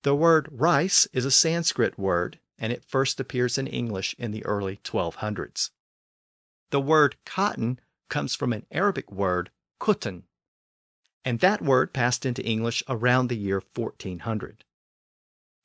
The 0.02 0.14
word 0.14 0.48
rice 0.50 1.06
is 1.12 1.24
a 1.24 1.30
Sanskrit 1.30 1.98
word, 1.98 2.38
and 2.58 2.72
it 2.72 2.84
first 2.84 3.20
appears 3.20 3.58
in 3.58 3.66
English 3.66 4.14
in 4.18 4.30
the 4.30 4.44
early 4.46 4.78
1200s. 4.78 5.70
The 6.70 6.80
word 6.80 7.16
cotton 7.26 7.80
comes 8.08 8.34
from 8.34 8.52
an 8.52 8.66
Arabic 8.70 9.10
word, 9.12 9.50
kutan, 9.78 10.24
and 11.24 11.40
that 11.40 11.62
word 11.62 11.92
passed 11.92 12.24
into 12.24 12.44
English 12.44 12.82
around 12.88 13.28
the 13.28 13.36
year 13.36 13.62
1400. 13.74 14.64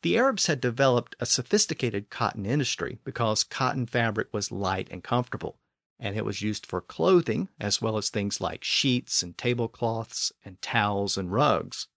The 0.05 0.19
Arabs 0.19 0.45
had 0.45 0.61
developed 0.61 1.15
a 1.19 1.25
sophisticated 1.25 2.11
cotton 2.11 2.45
industry 2.45 2.99
because 3.03 3.43
cotton 3.43 3.87
fabric 3.87 4.31
was 4.31 4.51
light 4.51 4.87
and 4.91 5.03
comfortable, 5.03 5.57
and 5.97 6.15
it 6.15 6.23
was 6.23 6.43
used 6.43 6.67
for 6.67 6.79
clothing 6.79 7.49
as 7.59 7.81
well 7.81 7.97
as 7.97 8.11
things 8.11 8.39
like 8.39 8.63
sheets 8.63 9.23
and 9.23 9.35
tablecloths 9.35 10.31
and 10.43 10.61
towels 10.61 11.17
and 11.17 11.31
rugs. 11.31 11.87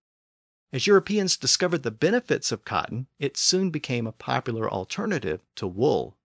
As 0.73 0.87
Europeans 0.87 1.37
discovered 1.37 1.83
the 1.83 1.91
benefits 1.91 2.51
of 2.51 2.65
cotton, 2.65 3.09
it 3.19 3.37
soon 3.37 3.69
became 3.69 4.07
a 4.07 4.13
popular 4.13 4.71
alternative 4.71 5.43
to 5.57 5.67
wool. 5.67 6.17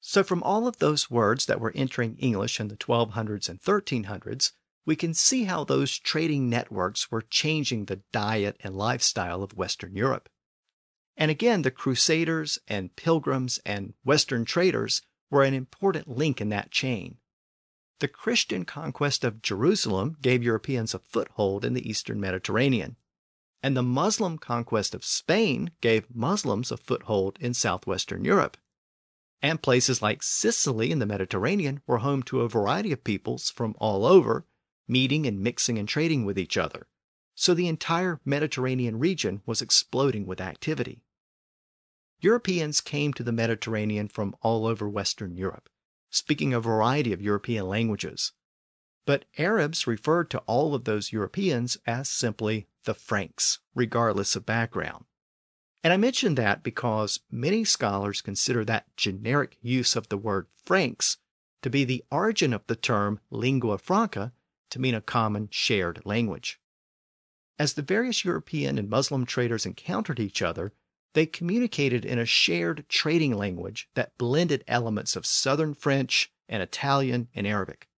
So, 0.00 0.24
from 0.24 0.42
all 0.42 0.66
of 0.66 0.78
those 0.78 1.10
words 1.10 1.44
that 1.44 1.60
were 1.60 1.74
entering 1.74 2.16
English 2.16 2.58
in 2.58 2.68
the 2.68 2.78
1200s 2.78 3.50
and 3.50 3.60
1300s, 3.60 4.52
we 4.86 4.96
can 4.96 5.12
see 5.12 5.44
how 5.44 5.64
those 5.64 5.98
trading 5.98 6.48
networks 6.48 7.10
were 7.10 7.20
changing 7.20 7.84
the 7.84 8.00
diet 8.10 8.56
and 8.60 8.74
lifestyle 8.74 9.42
of 9.42 9.52
Western 9.52 9.94
Europe. 9.94 10.30
And 11.16 11.30
again, 11.30 11.62
the 11.62 11.70
Crusaders 11.70 12.58
and 12.66 12.96
Pilgrims 12.96 13.58
and 13.64 13.94
Western 14.04 14.44
traders 14.44 15.02
were 15.30 15.44
an 15.44 15.54
important 15.54 16.08
link 16.08 16.40
in 16.40 16.48
that 16.50 16.70
chain. 16.70 17.18
The 18.00 18.08
Christian 18.08 18.64
conquest 18.64 19.22
of 19.22 19.42
Jerusalem 19.42 20.16
gave 20.20 20.42
Europeans 20.42 20.94
a 20.94 20.98
foothold 20.98 21.64
in 21.64 21.74
the 21.74 21.88
eastern 21.88 22.20
Mediterranean, 22.20 22.96
and 23.62 23.76
the 23.76 23.82
Muslim 23.82 24.38
conquest 24.38 24.94
of 24.94 25.04
Spain 25.04 25.70
gave 25.80 26.12
Muslims 26.12 26.72
a 26.72 26.76
foothold 26.76 27.38
in 27.40 27.54
southwestern 27.54 28.24
Europe. 28.24 28.56
And 29.40 29.62
places 29.62 30.02
like 30.02 30.22
Sicily 30.22 30.90
in 30.90 30.98
the 30.98 31.06
Mediterranean 31.06 31.80
were 31.86 31.98
home 31.98 32.22
to 32.24 32.40
a 32.40 32.48
variety 32.48 32.92
of 32.92 33.04
peoples 33.04 33.50
from 33.50 33.76
all 33.78 34.04
over, 34.04 34.46
meeting 34.88 35.26
and 35.26 35.40
mixing 35.40 35.78
and 35.78 35.88
trading 35.88 36.24
with 36.24 36.38
each 36.38 36.56
other. 36.56 36.88
So 37.34 37.54
the 37.54 37.68
entire 37.68 38.20
Mediterranean 38.24 38.98
region 38.98 39.42
was 39.46 39.62
exploding 39.62 40.26
with 40.26 40.40
activity. 40.40 41.02
Europeans 42.20 42.80
came 42.80 43.12
to 43.14 43.22
the 43.22 43.32
Mediterranean 43.32 44.08
from 44.08 44.36
all 44.42 44.66
over 44.66 44.88
Western 44.88 45.36
Europe, 45.36 45.68
speaking 46.10 46.54
a 46.54 46.60
variety 46.60 47.12
of 47.12 47.22
European 47.22 47.66
languages. 47.66 48.32
But 49.04 49.24
Arabs 49.38 49.86
referred 49.86 50.30
to 50.30 50.38
all 50.40 50.74
of 50.74 50.84
those 50.84 51.12
Europeans 51.12 51.76
as 51.86 52.08
simply 52.08 52.68
the 52.84 52.94
Franks, 52.94 53.58
regardless 53.74 54.36
of 54.36 54.46
background. 54.46 55.06
And 55.82 55.92
I 55.92 55.96
mention 55.96 56.36
that 56.36 56.62
because 56.62 57.20
many 57.28 57.64
scholars 57.64 58.20
consider 58.20 58.64
that 58.64 58.96
generic 58.96 59.58
use 59.60 59.96
of 59.96 60.08
the 60.08 60.16
word 60.16 60.46
Franks 60.64 61.16
to 61.62 61.70
be 61.70 61.84
the 61.84 62.04
origin 62.10 62.52
of 62.52 62.66
the 62.66 62.76
term 62.76 63.20
lingua 63.30 63.78
franca 63.78 64.32
to 64.70 64.78
mean 64.78 64.94
a 64.94 65.00
common 65.00 65.48
shared 65.50 66.00
language. 66.04 66.60
As 67.58 67.74
the 67.74 67.82
various 67.82 68.24
European 68.24 68.78
and 68.78 68.88
Muslim 68.88 69.26
traders 69.26 69.66
encountered 69.66 70.18
each 70.18 70.42
other, 70.42 70.72
they 71.14 71.26
communicated 71.26 72.04
in 72.04 72.18
a 72.18 72.24
shared 72.24 72.86
trading 72.88 73.36
language 73.36 73.88
that 73.94 74.16
blended 74.18 74.64
elements 74.66 75.14
of 75.14 75.26
Southern 75.26 75.74
French 75.74 76.32
and 76.48 76.62
Italian 76.62 77.28
and 77.34 77.46
Arabic. 77.46 77.88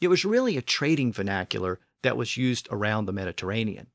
It 0.00 0.08
was 0.08 0.24
really 0.24 0.56
a 0.56 0.62
trading 0.62 1.12
vernacular 1.12 1.80
that 2.02 2.16
was 2.16 2.36
used 2.36 2.68
around 2.70 3.06
the 3.06 3.12
Mediterranean. 3.12 3.88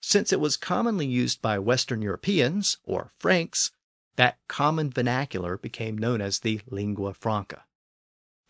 Since 0.00 0.32
it 0.32 0.40
was 0.40 0.56
commonly 0.56 1.06
used 1.06 1.42
by 1.42 1.58
Western 1.58 2.00
Europeans, 2.00 2.78
or 2.84 3.12
Franks, 3.18 3.72
that 4.16 4.38
common 4.48 4.90
vernacular 4.90 5.58
became 5.58 5.98
known 5.98 6.20
as 6.20 6.40
the 6.40 6.60
lingua 6.70 7.12
franca. 7.12 7.64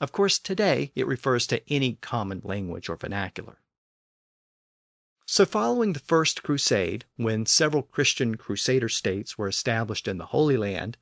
Of 0.01 0.13
course, 0.13 0.39
today 0.39 0.93
it 0.95 1.07
refers 1.07 1.47
to 1.49 1.63
any 1.73 1.95
common 1.95 2.43
language 2.45 2.89
or 2.89 2.97
vernacular. 2.97 3.63
So, 5.29 5.45
following 5.45 5.93
the 5.93 5.99
First 5.99 6.45
Crusade, 6.45 7.05
when 7.17 7.47
several 7.47 7.83
Christian 7.83 8.37
crusader 8.37 8.89
states 8.89 9.37
were 9.37 9.49
established 9.49 10.07
in 10.07 10.19
the 10.19 10.27
Holy 10.27 10.57
Land, 10.57 10.99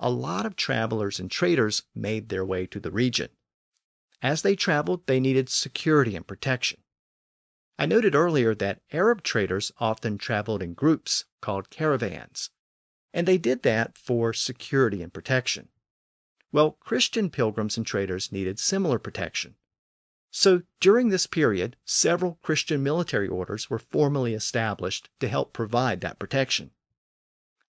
a 0.00 0.08
lot 0.08 0.46
of 0.46 0.56
travelers 0.56 1.20
and 1.20 1.30
traders 1.30 1.82
made 1.94 2.30
their 2.30 2.44
way 2.44 2.64
to 2.66 2.80
the 2.80 2.90
region. 2.90 3.28
As 4.22 4.40
they 4.40 4.56
traveled, 4.56 5.06
they 5.06 5.20
needed 5.20 5.50
security 5.50 6.16
and 6.16 6.26
protection. 6.26 6.80
I 7.78 7.84
noted 7.84 8.14
earlier 8.14 8.54
that 8.54 8.80
Arab 8.92 9.22
traders 9.22 9.70
often 9.78 10.16
traveled 10.16 10.62
in 10.62 10.72
groups 10.72 11.26
called 11.42 11.68
caravans, 11.68 12.48
and 13.12 13.28
they 13.28 13.36
did 13.36 13.62
that 13.64 13.98
for 13.98 14.32
security 14.32 15.02
and 15.02 15.12
protection. 15.12 15.68
Well, 16.50 16.78
Christian 16.80 17.28
pilgrims 17.28 17.76
and 17.76 17.84
traders 17.84 18.32
needed 18.32 18.58
similar 18.58 18.98
protection. 18.98 19.56
So 20.38 20.64
during 20.80 21.08
this 21.08 21.26
period, 21.26 21.78
several 21.86 22.38
Christian 22.42 22.82
military 22.82 23.26
orders 23.26 23.70
were 23.70 23.78
formally 23.78 24.34
established 24.34 25.08
to 25.20 25.28
help 25.28 25.54
provide 25.54 26.02
that 26.02 26.18
protection. 26.18 26.72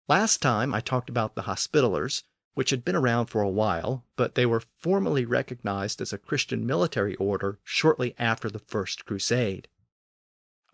Last 0.08 0.42
time 0.42 0.74
I 0.74 0.80
talked 0.80 1.08
about 1.08 1.36
the 1.36 1.42
Hospitallers, 1.42 2.24
which 2.54 2.70
had 2.70 2.84
been 2.84 2.96
around 2.96 3.26
for 3.26 3.40
a 3.40 3.48
while, 3.48 4.04
but 4.16 4.34
they 4.34 4.44
were 4.44 4.64
formally 4.78 5.24
recognized 5.24 6.00
as 6.00 6.12
a 6.12 6.18
Christian 6.18 6.66
military 6.66 7.14
order 7.18 7.60
shortly 7.62 8.16
after 8.18 8.50
the 8.50 8.58
First 8.58 9.06
Crusade. 9.06 9.68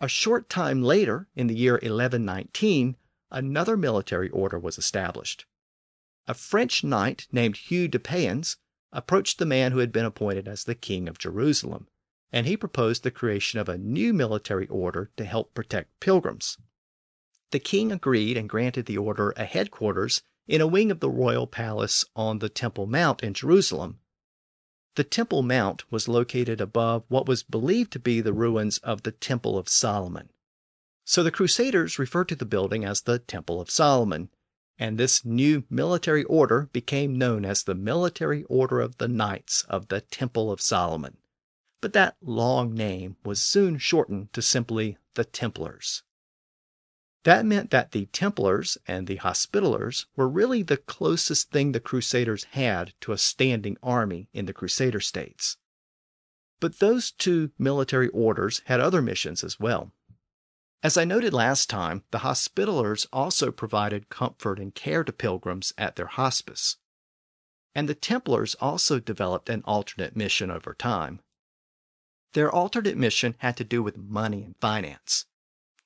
A 0.01 0.09
short 0.09 0.49
time 0.49 0.82
later, 0.82 1.28
in 1.36 1.47
the 1.47 1.55
year 1.55 1.74
1119, 1.74 2.97
another 3.30 3.76
military 3.76 4.30
order 4.30 4.59
was 4.59 4.78
established. 4.78 5.45
A 6.26 6.32
French 6.32 6.82
knight 6.82 7.28
named 7.30 7.59
Hugh 7.59 7.86
de 7.86 7.99
Payens 7.99 8.57
approached 8.93 9.38
the 9.38 9.47
man 9.47 9.72
who 9.72 9.78
had 9.78 9.93
been 9.93 10.05
appointed 10.05 10.47
as 10.47 10.64
the 10.64 10.74
king 10.74 11.09
of 11.09 11.18
Jerusalem, 11.18 11.88
and 12.32 12.47
he 12.47 12.57
proposed 12.57 13.03
the 13.03 13.11
creation 13.11 13.59
of 13.59 13.68
a 13.68 13.78
new 13.78 14.12
military 14.12 14.66
order 14.68 15.11
to 15.16 15.24
help 15.24 15.55
protect 15.55 16.01
pilgrims. 16.01 16.59
The 17.51 17.59
king 17.59 17.93
agreed 17.93 18.36
and 18.36 18.49
granted 18.49 18.86
the 18.86 18.99
order 18.99 19.30
a 19.36 19.45
headquarters 19.45 20.22
in 20.47 20.61
a 20.61 20.66
wing 20.66 20.90
of 20.90 21.01
the 21.01 21.11
royal 21.11 21.47
palace 21.47 22.05
on 22.16 22.38
the 22.38 22.49
Temple 22.49 22.86
Mount 22.86 23.22
in 23.22 23.34
Jerusalem. 23.34 24.01
The 24.97 25.05
Temple 25.05 25.43
Mount 25.43 25.90
was 25.90 26.09
located 26.09 26.61
above 26.61 27.05
what 27.09 27.26
was 27.26 27.43
believed 27.43 27.93
to 27.93 27.99
be 27.99 28.20
the 28.20 28.32
ruins 28.32 28.78
of 28.78 29.03
the 29.03 29.12
Temple 29.12 29.57
of 29.57 29.68
Solomon. 29.68 30.30
So 31.05 31.22
the 31.22 31.30
Crusaders 31.30 31.99
referred 31.99 32.28
to 32.28 32.36
the 32.36 32.45
building 32.45 32.84
as 32.84 33.03
the 33.03 33.18
Temple 33.18 33.61
of 33.61 33.70
Solomon, 33.70 34.30
and 34.79 34.99
this 34.99 35.25
new 35.25 35.64
military 35.70 36.25
order 36.25 36.68
became 36.73 37.16
known 37.18 37.45
as 37.45 37.62
the 37.62 37.75
Military 37.75 38.45
Order 38.45 38.81
of 38.81 38.99
the 38.99 39.09
Knights 39.09 39.64
of 39.68 39.89
the 39.89 40.01
Temple 40.01 40.51
of 40.51 40.61
Solomon. 40.61 41.18
But 41.81 41.93
that 41.93 42.16
long 42.23 42.75
name 42.75 43.16
was 43.25 43.43
soon 43.43 43.79
shortened 43.79 44.33
to 44.33 44.43
simply 44.43 44.99
the 45.14 45.25
Templars. 45.25 46.03
That 47.25 47.47
meant 47.47 47.70
that 47.70 47.93
the 47.93 48.07
Templars 48.07 48.79
and 48.87 49.07
the 49.07 49.18
Hospitallers 49.18 50.07
were 50.16 50.29
really 50.29 50.62
the 50.62 50.77
closest 50.77 51.51
thing 51.51 51.73
the 51.73 51.81
Crusaders 51.81 52.45
had 52.51 52.95
to 53.01 53.12
a 53.12 53.18
standing 53.18 53.77
army 53.83 54.29
in 54.33 54.47
the 54.47 54.53
Crusader 54.53 55.01
states. 55.01 55.57
But 56.61 56.79
those 56.79 57.12
two 57.12 57.51
military 57.59 58.09
orders 58.09 58.62
had 58.66 58.81
other 58.81 59.03
missions 59.03 59.45
as 59.45 59.61
well. 59.61 59.93
As 60.83 60.97
I 60.97 61.05
noted 61.05 61.33
last 61.33 61.70
time, 61.70 62.03
the 62.11 62.18
Hospitallers 62.18 63.07
also 63.12 63.53
provided 63.53 64.09
comfort 64.09 64.59
and 64.59 64.74
care 64.74 65.05
to 65.05 65.12
pilgrims 65.12 65.72
at 65.78 65.95
their 65.95 66.07
hospice. 66.07 66.76
And 67.74 67.89
the 67.89 67.95
Templars 67.95 68.57
also 68.57 68.99
developed 68.99 69.49
an 69.49 69.62
alternate 69.64 70.16
mission 70.16 70.51
over 70.51 70.74
time. 70.74 71.20
Their 72.33 72.51
alternate 72.51 72.97
mission 72.97 73.37
had 73.39 73.57
to 73.59 73.64
do 73.64 73.83
with 73.83 73.97
money 73.97 74.43
and 74.43 74.57
finance. 74.61 75.26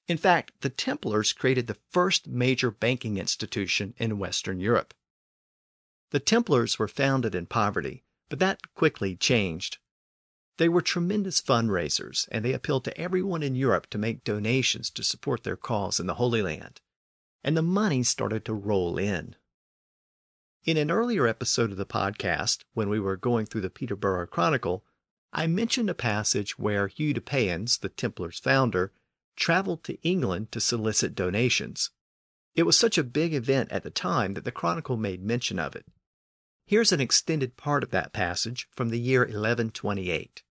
In 0.09 0.17
fact, 0.17 0.53
the 0.61 0.71
Templars 0.71 1.33
created 1.33 1.67
the 1.67 1.79
first 1.91 2.27
major 2.27 2.71
banking 2.71 3.19
institution 3.19 3.93
in 3.99 4.19
Western 4.19 4.61
Europe. 4.61 4.95
The 6.11 6.21
Templars 6.21 6.79
were 6.79 6.89
founded 6.89 7.35
in 7.35 7.47
poverty, 7.47 8.05
but 8.29 8.39
that 8.39 8.75
quickly 8.75 9.15
changed. 9.17 9.79
They 10.59 10.69
were 10.71 10.81
tremendous 10.81 11.43
fundraisers, 11.43 12.27
and 12.31 12.43
they 12.43 12.55
appealed 12.55 12.85
to 12.85 12.99
everyone 12.99 13.43
in 13.43 13.55
Europe 13.55 13.89
to 13.91 13.99
make 13.99 14.25
donations 14.25 14.89
to 14.91 15.05
support 15.05 15.45
their 15.45 15.57
cause 15.57 16.01
in 16.01 16.07
the 16.07 16.15
Holy 16.15 16.41
Land. 16.41 16.81
And 17.45 17.57
the 17.57 17.63
money 17.63 18.03
started 18.03 18.45
to 18.47 18.55
roll 18.55 18.97
in. 18.97 19.37
In 20.65 20.79
an 20.79 20.91
earlier 20.91 21.27
episode 21.27 21.71
of 21.71 21.77
the 21.77 21.85
podcast, 21.85 22.65
when 22.73 22.89
we 22.89 22.99
were 22.99 23.17
going 23.17 23.45
through 23.45 23.61
the 23.61 23.71
Peterborough 23.71 24.27
Chronicle, 24.27 24.83
I 25.31 25.47
mentioned 25.47 25.91
a 25.91 25.95
passage 25.95 26.59
where 26.59 26.89
Hugh 26.89 27.13
de 27.13 27.21
Payens, 27.21 27.79
the 27.79 27.91
Templars' 27.91 28.41
founder, 28.41 28.93
traveled 29.37 29.85
to 29.85 30.01
England 30.01 30.51
to 30.53 30.61
solicit 30.61 31.15
donations. 31.15 31.91
It 32.55 32.63
was 32.63 32.79
such 32.79 32.97
a 32.97 33.05
big 33.05 33.35
event 33.35 33.71
at 33.71 33.83
the 33.83 33.91
time 33.91 34.33
that 34.33 34.45
the 34.45 34.53
Chronicle 34.53 34.97
made 34.97 35.23
mention 35.23 35.59
of 35.59 35.77
it. 35.77 35.85
Here's 36.67 36.91
an 36.93 37.01
extended 37.03 37.59
part 37.59 37.85
of 37.85 37.91
that 37.91 38.15
passage 38.15 38.67
from 38.75 38.89
the 38.89 38.99
year 38.99 39.21
1128. 39.21 40.43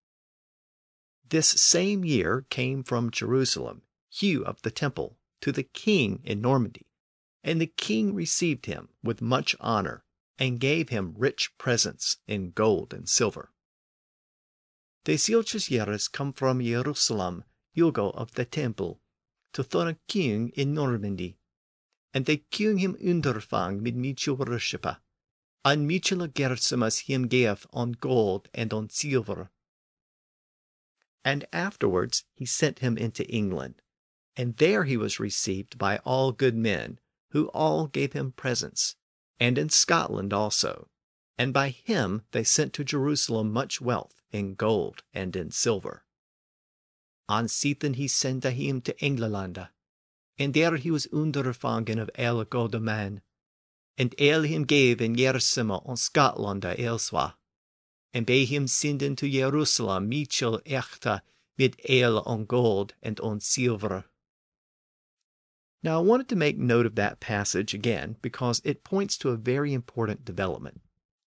This 1.30 1.48
same 1.48 2.06
year 2.06 2.46
came 2.50 2.84
from 2.84 3.10
Jerusalem 3.10 3.82
Hugh 4.10 4.46
of 4.46 4.62
the 4.62 4.72
Temple 4.72 5.18
to 5.42 5.52
the 5.52 5.64
king 5.64 6.22
in 6.24 6.40
Normandy, 6.40 6.88
and 7.44 7.60
the 7.60 7.68
king 7.68 8.14
received 8.14 8.68
him 8.68 8.90
with 9.04 9.22
much 9.22 9.56
honor 9.60 10.04
and 10.38 10.60
gave 10.60 10.90
him 10.90 11.16
rich 11.18 11.58
presents 11.58 12.18
in 12.28 12.52
gold 12.52 12.94
and 12.94 13.10
silver. 13.10 13.52
The 15.06 15.18
Silchus 15.18 16.08
come 16.08 16.34
from 16.34 16.62
Jerusalem 16.62 17.44
Hugo 17.74 18.10
of 18.12 18.34
the 18.36 18.46
Temple, 18.46 19.02
to 19.54 19.64
the 19.64 19.98
king 20.08 20.50
in 20.56 20.74
Normandy. 20.74 21.38
And 22.14 22.26
the 22.26 22.38
king 22.52 22.78
him 22.78 22.96
underfang 22.96 23.82
mit 23.82 23.96
Mitchell 23.96 24.38
worshipa, 24.38 25.00
and 25.64 25.88
Mitchell 25.88 26.28
Gersimus 26.28 27.08
him 27.08 27.28
gave 27.28 27.66
on 27.74 27.94
gold 27.94 28.48
and 28.54 28.72
on 28.74 28.90
silver. 28.90 29.52
And 31.26 31.46
afterwards 31.52 32.24
he 32.36 32.46
sent 32.46 32.80
him 32.80 32.98
into 32.98 33.28
England, 33.28 33.82
and 34.38 34.56
there 34.58 34.84
he 34.84 34.96
was 34.96 35.20
received 35.20 35.80
by 35.80 35.98
all 36.06 36.32
good 36.32 36.56
men, 36.56 37.00
who 37.32 37.48
all 37.48 37.88
gave 37.88 38.14
him 38.14 38.32
presents, 38.32 38.96
and 39.40 39.58
in 39.58 39.70
Scotland 39.70 40.32
also. 40.32 40.88
And 41.38 41.52
by 41.52 41.70
him 41.70 42.22
they 42.32 42.44
sent 42.44 42.74
to 42.74 42.84
Jerusalem 42.84 43.52
much 43.52 43.82
wealth 43.82 44.22
in 44.32 44.54
gold 44.54 45.04
and 45.14 45.36
in 45.36 45.50
silver. 45.50 46.06
On 47.28 47.48
Sethan 47.48 47.96
he 47.96 48.06
sendte 48.06 48.52
him 48.54 48.80
to 48.82 48.94
Englelande, 49.04 49.70
and 50.38 50.54
there 50.54 50.78
he 50.78 50.92
was 50.92 51.08
underfangen 51.08 52.00
of 52.00 52.12
el 52.16 52.44
gode 52.46 52.80
man, 52.80 53.22
and 53.98 54.14
el 54.20 54.44
him 54.44 54.64
gave 54.64 55.02
in 55.02 55.16
Jersima 55.16 55.82
on 55.86 55.96
Scotlande 55.96 56.78
elswa, 56.78 57.34
and 58.16 58.26
bade 58.26 58.48
him 58.48 58.66
send 58.66 59.02
to 59.02 59.30
Jerusalem 59.30 60.08
Michel 60.08 60.62
echte 60.66 61.20
with 61.58 61.76
ale 61.90 62.20
on 62.26 62.46
gold 62.46 62.94
and 63.04 63.20
on 63.20 63.42
silver. 63.42 64.06
Now, 65.84 66.00
I 66.00 66.02
wanted 66.02 66.30
to 66.30 66.38
make 66.38 66.58
note 66.58 66.86
of 66.86 66.96
that 66.96 67.20
passage 67.20 67.74
again 67.74 68.16
because 68.22 68.62
it 68.64 68.86
points 68.86 69.18
to 69.18 69.32
a 69.32 69.36
very 69.36 69.74
important 69.74 70.24
development 70.24 70.80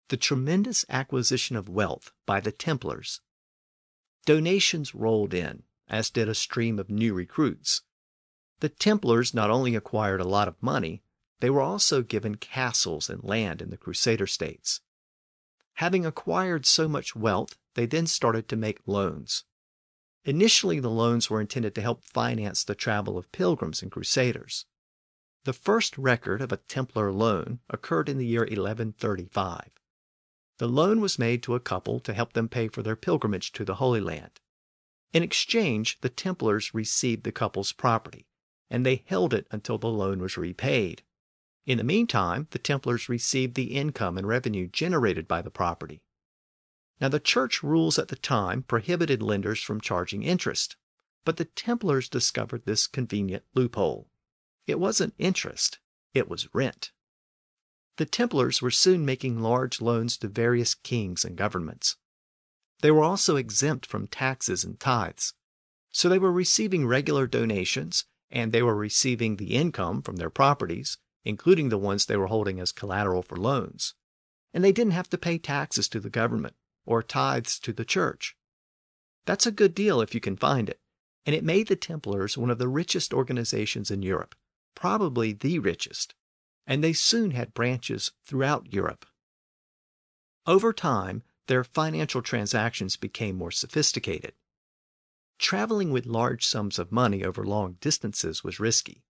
the 0.09 0.17
tremendous 0.17 0.87
acquisition 0.89 1.55
of 1.55 1.69
wealth 1.69 2.11
by 2.25 2.41
the 2.41 2.51
Templars. 2.51 3.21
Donations 4.25 4.95
rolled 4.95 5.35
in, 5.35 5.65
as 5.91 6.09
did 6.09 6.31
a 6.31 6.35
stream 6.35 6.79
of 6.79 6.89
new 6.89 7.13
recruits. 7.13 7.83
The 8.61 8.71
Templars 8.71 9.35
not 9.35 9.51
only 9.51 9.75
acquired 9.75 10.23
a 10.23 10.29
lot 10.29 10.49
of 10.49 10.63
money, 10.63 11.03
they 11.41 11.51
were 11.51 11.61
also 11.61 12.01
given 12.01 12.37
castles 12.37 13.11
and 13.11 13.23
land 13.23 13.61
in 13.61 13.69
the 13.69 13.77
Crusader 13.77 14.27
states. 14.27 14.81
Having 15.79 16.05
acquired 16.05 16.67
so 16.67 16.89
much 16.89 17.15
wealth, 17.15 17.57
they 17.75 17.87
then 17.87 18.09
started 18.09 18.49
to 18.49 18.57
make 18.57 18.81
loans. 18.85 19.45
Initially, 20.25 20.81
the 20.81 20.91
loans 20.91 21.31
were 21.31 21.41
intended 21.41 21.73
to 21.77 21.81
help 21.81 22.03
finance 22.03 22.65
the 22.65 22.75
travel 22.75 23.17
of 23.17 23.31
pilgrims 23.31 23.81
and 23.81 23.89
crusaders. 23.89 24.67
The 25.45 25.53
first 25.53 25.97
record 25.97 26.43
of 26.43 26.51
a 26.51 26.57
Templar 26.57 27.13
loan 27.13 27.61
occurred 27.71 28.09
in 28.09 28.19
the 28.19 28.27
year 28.27 28.41
1135. 28.41 29.71
The 30.59 30.67
loan 30.67 31.01
was 31.01 31.17
made 31.17 31.45
to 31.45 31.55
a 31.55 31.61
couple 31.61 32.01
to 32.01 32.13
help 32.13 32.33
them 32.33 32.49
pay 32.49 32.67
for 32.67 32.83
their 32.83 32.97
pilgrimage 32.97 33.53
to 33.53 33.65
the 33.65 33.77
Holy 33.77 34.01
Land. 34.01 34.41
In 35.13 35.23
exchange, 35.23 36.01
the 36.01 36.09
Templars 36.09 36.75
received 36.75 37.23
the 37.23 37.31
couple's 37.31 37.71
property, 37.71 38.27
and 38.69 38.85
they 38.85 39.05
held 39.07 39.33
it 39.33 39.47
until 39.53 39.79
the 39.79 39.87
loan 39.87 40.19
was 40.19 40.37
repaid. 40.37 41.05
In 41.69 41.77
the 41.77 41.85
meantime, 41.85 42.49
the 42.53 42.59
Templars 42.59 43.11
received 43.11 43.55
the 43.55 43.77
income 43.77 44.17
and 44.17 44.27
revenue 44.27 44.69
generated 44.69 45.29
by 45.29 45.43
the 45.43 45.51
property. 45.51 46.01
Now, 46.99 47.09
the 47.09 47.21
church 47.21 47.63
rules 47.63 47.99
at 47.99 48.09
the 48.09 48.17
time 48.17 48.63
prohibited 48.63 49.23
lenders 49.23 49.61
from 49.63 49.83
charging 49.83 50.23
interest, 50.23 50.77
but 51.27 51.37
the 51.37 51.45
Templars 51.45 52.09
discovered 52.09 52.65
this 52.65 52.87
convenient 52.87 53.45
loophole. 53.55 54.09
It 54.67 54.81
wasn't 54.81 55.13
interest, 55.19 55.79
it 56.15 56.27
was 56.27 56.49
rent. 56.55 56.91
The 57.99 58.07
Templars 58.07 58.63
were 58.63 58.71
soon 58.71 59.05
making 59.05 59.43
large 59.43 59.83
loans 59.83 60.17
to 60.19 60.29
various 60.29 60.75
kings 60.75 61.23
and 61.23 61.37
governments. 61.37 61.97
They 62.81 62.91
were 62.91 63.05
also 63.05 63.37
exempt 63.37 63.85
from 63.85 64.07
taxes 64.07 64.65
and 64.65 64.81
tithes. 64.81 65.35
So 65.91 66.09
they 66.09 66.19
were 66.19 66.33
receiving 66.33 66.87
regular 66.87 67.27
donations, 67.27 68.07
and 68.31 68.53
they 68.53 68.63
were 68.63 68.75
receiving 68.75 69.37
the 69.37 69.55
income 69.55 70.01
from 70.01 70.17
their 70.17 70.31
properties, 70.31 70.97
including 71.29 71.69
the 71.69 71.77
ones 71.77 72.07
they 72.07 72.17
were 72.17 72.29
holding 72.29 72.59
as 72.59 72.73
collateral 72.73 73.23
for 73.23 73.37
loans. 73.37 73.93
And 74.55 74.65
they 74.65 74.73
didn't 74.73 74.95
have 74.95 75.11
to 75.11 75.19
pay 75.19 75.37
taxes 75.37 75.87
to 75.91 76.01
the 76.01 76.09
government 76.09 76.55
or 76.87 77.03
tithes 77.03 77.59
to 77.61 77.73
the 77.75 77.85
church. 77.85 78.35
That's 79.27 79.47
a 79.47 79.53
good 79.53 79.75
deal 79.75 80.01
if 80.01 80.15
you 80.15 80.21
can 80.21 80.39
find 80.39 80.71
it, 80.71 80.81
and 81.27 81.37
it 81.37 81.45
made 81.45 81.69
the 81.69 81.77
Templars 81.77 82.39
one 82.39 82.49
of 82.49 82.57
the 82.57 82.67
richest 82.67 83.13
organizations 83.13 83.91
in 83.91 84.01
Europe, 84.01 84.35
probably 84.75 85.35
the 85.35 85.59
richest, 85.59 86.15
and 86.67 86.83
they 86.83 86.95
soon 86.95 87.33
had 87.33 87.53
branches 87.53 88.11
throughout 88.25 88.73
Europe. 88.73 89.05
Over 90.47 90.73
time, 90.73 91.25
their 91.47 91.63
financial 91.63 92.23
transactions 92.23 92.97
became 92.97 93.37
more 93.37 93.51
sophisticated. 93.51 94.33
Traveling 95.39 95.93
with 95.93 96.07
large 96.07 96.47
sums 96.47 96.79
of 96.79 96.91
money 96.91 97.23
over 97.23 97.45
long 97.45 97.77
distances 97.83 98.43
was 98.43 98.59
risky. 98.59 99.05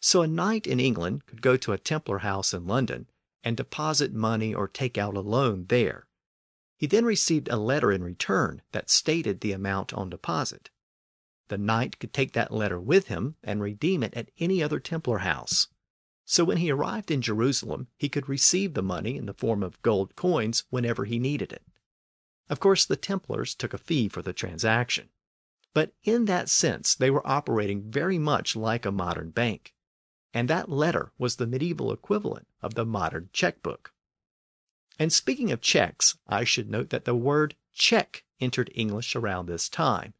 So 0.00 0.22
a 0.22 0.26
knight 0.26 0.66
in 0.66 0.80
England 0.80 1.26
could 1.26 1.42
go 1.42 1.56
to 1.58 1.72
a 1.72 1.78
Templar 1.78 2.18
house 2.18 2.54
in 2.54 2.66
London 2.66 3.06
and 3.44 3.56
deposit 3.56 4.14
money 4.14 4.54
or 4.54 4.66
take 4.66 4.96
out 4.96 5.16
a 5.16 5.20
loan 5.20 5.66
there. 5.68 6.06
He 6.76 6.86
then 6.86 7.04
received 7.04 7.48
a 7.48 7.56
letter 7.56 7.92
in 7.92 8.02
return 8.02 8.62
that 8.72 8.88
stated 8.88 9.40
the 9.40 9.52
amount 9.52 9.92
on 9.92 10.08
deposit. 10.08 10.70
The 11.48 11.58
knight 11.58 11.98
could 11.98 12.14
take 12.14 12.32
that 12.32 12.52
letter 12.52 12.80
with 12.80 13.08
him 13.08 13.36
and 13.42 13.60
redeem 13.60 14.02
it 14.02 14.14
at 14.14 14.30
any 14.38 14.62
other 14.62 14.80
Templar 14.80 15.18
house. 15.18 15.68
So 16.24 16.44
when 16.44 16.58
he 16.58 16.70
arrived 16.70 17.10
in 17.10 17.20
Jerusalem, 17.20 17.88
he 17.98 18.08
could 18.08 18.28
receive 18.28 18.72
the 18.72 18.82
money 18.82 19.16
in 19.16 19.26
the 19.26 19.34
form 19.34 19.62
of 19.62 19.82
gold 19.82 20.16
coins 20.16 20.64
whenever 20.70 21.04
he 21.04 21.18
needed 21.18 21.52
it. 21.52 21.64
Of 22.48 22.60
course, 22.60 22.86
the 22.86 22.96
Templars 22.96 23.54
took 23.54 23.74
a 23.74 23.78
fee 23.78 24.08
for 24.08 24.22
the 24.22 24.32
transaction. 24.32 25.08
But 25.74 25.92
in 26.04 26.24
that 26.24 26.48
sense, 26.48 26.94
they 26.94 27.10
were 27.10 27.26
operating 27.26 27.90
very 27.90 28.18
much 28.18 28.56
like 28.56 28.86
a 28.86 28.92
modern 28.92 29.30
bank. 29.30 29.74
And 30.32 30.48
that 30.48 30.68
letter 30.68 31.12
was 31.18 31.36
the 31.36 31.46
medieval 31.46 31.92
equivalent 31.92 32.46
of 32.62 32.74
the 32.74 32.84
modern 32.84 33.30
checkbook. 33.32 33.92
And 34.98 35.12
speaking 35.12 35.50
of 35.50 35.60
checks, 35.60 36.18
I 36.28 36.44
should 36.44 36.70
note 36.70 36.90
that 36.90 37.04
the 37.04 37.14
word 37.14 37.56
check 37.72 38.24
entered 38.40 38.70
English 38.74 39.16
around 39.16 39.46
this 39.46 39.68
time, 39.68 40.14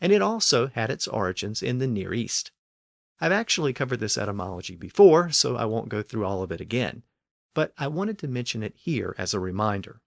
and 0.00 0.12
it 0.12 0.22
also 0.22 0.68
had 0.68 0.90
its 0.90 1.08
origins 1.08 1.62
in 1.62 1.78
the 1.78 1.86
Near 1.86 2.14
East. 2.14 2.50
I've 3.20 3.32
actually 3.32 3.72
covered 3.72 4.00
this 4.00 4.18
etymology 4.18 4.74
before, 4.74 5.30
so 5.30 5.56
I 5.56 5.64
won't 5.64 5.88
go 5.88 6.02
through 6.02 6.24
all 6.24 6.42
of 6.42 6.50
it 6.50 6.60
again, 6.60 7.02
but 7.54 7.72
I 7.78 7.88
wanted 7.88 8.18
to 8.18 8.28
mention 8.28 8.62
it 8.62 8.74
here 8.76 9.14
as 9.18 9.34
a 9.34 9.40
reminder. 9.40 10.00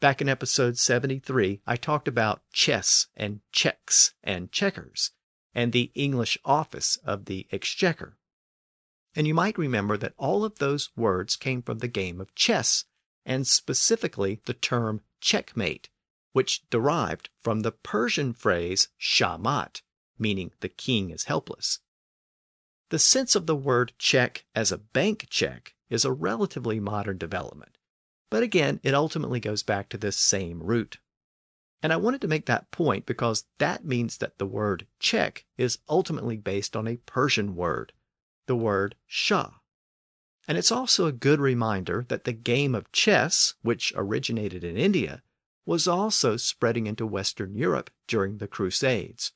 Back 0.00 0.20
in 0.20 0.28
episode 0.28 0.78
73, 0.78 1.60
I 1.66 1.76
talked 1.76 2.08
about 2.08 2.42
chess 2.52 3.08
and 3.14 3.40
checks 3.52 4.14
and 4.24 4.50
checkers 4.50 5.12
and 5.54 5.72
the 5.72 5.90
English 5.94 6.38
office 6.44 6.96
of 7.04 7.26
the 7.26 7.46
exchequer. 7.52 8.16
And 9.14 9.26
you 9.26 9.34
might 9.34 9.58
remember 9.58 9.96
that 9.96 10.14
all 10.16 10.44
of 10.44 10.58
those 10.58 10.90
words 10.96 11.36
came 11.36 11.62
from 11.62 11.78
the 11.78 11.88
game 11.88 12.20
of 12.20 12.34
chess, 12.34 12.84
and 13.24 13.46
specifically 13.46 14.40
the 14.44 14.54
term 14.54 15.00
checkmate, 15.20 15.88
which 16.32 16.68
derived 16.70 17.28
from 17.40 17.60
the 17.60 17.72
Persian 17.72 18.32
phrase 18.32 18.88
shamat, 19.00 19.82
meaning 20.18 20.52
the 20.60 20.68
king 20.68 21.10
is 21.10 21.24
helpless. 21.24 21.80
The 22.90 22.98
sense 22.98 23.34
of 23.34 23.46
the 23.46 23.56
word 23.56 23.92
check 23.98 24.44
as 24.54 24.72
a 24.72 24.78
bank 24.78 25.26
check 25.30 25.74
is 25.88 26.04
a 26.04 26.12
relatively 26.12 26.80
modern 26.80 27.18
development, 27.18 27.78
but 28.30 28.42
again, 28.42 28.80
it 28.82 28.94
ultimately 28.94 29.40
goes 29.40 29.62
back 29.62 29.88
to 29.88 29.98
this 29.98 30.16
same 30.16 30.62
root. 30.62 30.98
And 31.82 31.92
I 31.92 31.96
wanted 31.96 32.20
to 32.20 32.28
make 32.28 32.46
that 32.46 32.70
point 32.70 33.06
because 33.06 33.46
that 33.58 33.84
means 33.84 34.18
that 34.18 34.38
the 34.38 34.46
word 34.46 34.86
check 34.98 35.46
is 35.56 35.78
ultimately 35.88 36.36
based 36.36 36.76
on 36.76 36.86
a 36.86 36.96
Persian 36.96 37.56
word, 37.56 37.92
the 38.50 38.56
word 38.56 38.96
shah. 39.06 39.48
And 40.48 40.58
it's 40.58 40.72
also 40.72 41.06
a 41.06 41.12
good 41.12 41.38
reminder 41.38 42.04
that 42.08 42.24
the 42.24 42.32
game 42.32 42.74
of 42.74 42.90
chess, 42.90 43.54
which 43.62 43.92
originated 43.94 44.64
in 44.64 44.76
India, 44.76 45.22
was 45.64 45.86
also 45.86 46.36
spreading 46.36 46.88
into 46.88 47.06
Western 47.06 47.54
Europe 47.54 47.92
during 48.08 48.38
the 48.38 48.48
Crusades. 48.48 49.30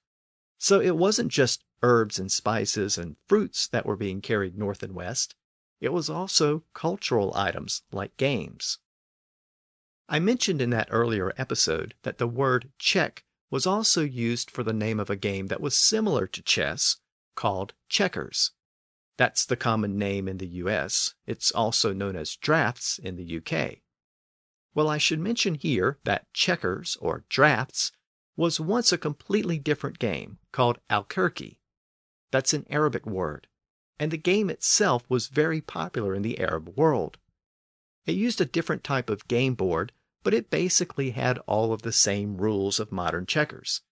So 0.59 0.81
it 0.81 0.97
wasn't 0.97 1.31
just 1.31 1.63
herbs 1.81 2.19
and 2.19 2.33
spices 2.33 2.99
and 2.99 3.15
fruits 3.29 3.69
that 3.69 3.87
were 3.87 3.95
being 3.95 4.21
carried 4.21 4.59
north 4.59 4.83
and 4.83 4.97
west, 4.97 5.37
it 5.81 5.93
was 5.93 6.11
also 6.11 6.65
cultural 6.73 7.33
items 7.37 7.83
like 7.93 8.17
games. 8.17 8.79
I 10.09 10.19
mentioned 10.19 10.61
in 10.61 10.71
that 10.71 10.89
earlier 10.91 11.33
episode 11.39 11.95
that 12.03 12.19
the 12.19 12.27
word 12.27 12.73
check 12.81 13.23
was 13.49 13.65
also 13.65 14.03
used 14.03 14.51
for 14.51 14.65
the 14.65 14.73
name 14.73 14.99
of 14.99 15.09
a 15.09 15.15
game 15.15 15.47
that 15.47 15.61
was 15.61 15.77
similar 15.77 16.27
to 16.27 16.43
chess 16.43 16.97
called 17.37 17.75
checkers. 17.89 18.51
That's 19.17 19.47
the 19.47 19.57
common 19.57 19.99
name 19.99 20.29
in 20.29 20.39
the 20.39 20.47
US. 20.47 21.15
It's 21.27 21.51
also 21.53 21.93
known 21.93 22.17
as 22.17 22.37
drafts 22.37 22.99
in 22.99 23.17
the 23.17 23.39
UK. 23.39 23.79
Well, 24.75 24.89
I 24.89 24.99
should 24.99 25.21
mention 25.21 25.55
here 25.55 25.99
that 26.05 26.33
checkers 26.33 26.97
or 27.01 27.25
drafts 27.29 27.93
was 28.37 28.59
once 28.59 28.93
a 28.93 28.99
completely 28.99 29.59
different 29.59 30.01
game 30.01 30.39
called 30.51 30.81
al-kirki. 30.91 31.59
That's 32.33 32.53
an 32.53 32.67
Arabic 32.69 33.07
word, 33.07 33.47
and 34.01 34.11
the 34.11 34.17
game 34.17 34.51
itself 34.51 35.09
was 35.09 35.29
very 35.29 35.61
popular 35.61 36.15
in 36.15 36.23
the 36.23 36.41
Arab 36.41 36.77
world. 36.77 37.19
It 38.07 38.17
used 38.17 38.41
a 38.41 38.45
different 38.47 38.83
type 38.83 39.09
of 39.09 39.29
game 39.29 39.55
board, 39.55 39.93
but 40.25 40.35
it 40.35 40.51
basically 40.51 41.11
had 41.11 41.39
all 41.47 41.73
of 41.73 41.83
the 41.83 41.93
same 41.93 42.37
rules 42.39 42.81
of 42.81 42.91
modern 42.91 43.27
checkers. 43.27 43.83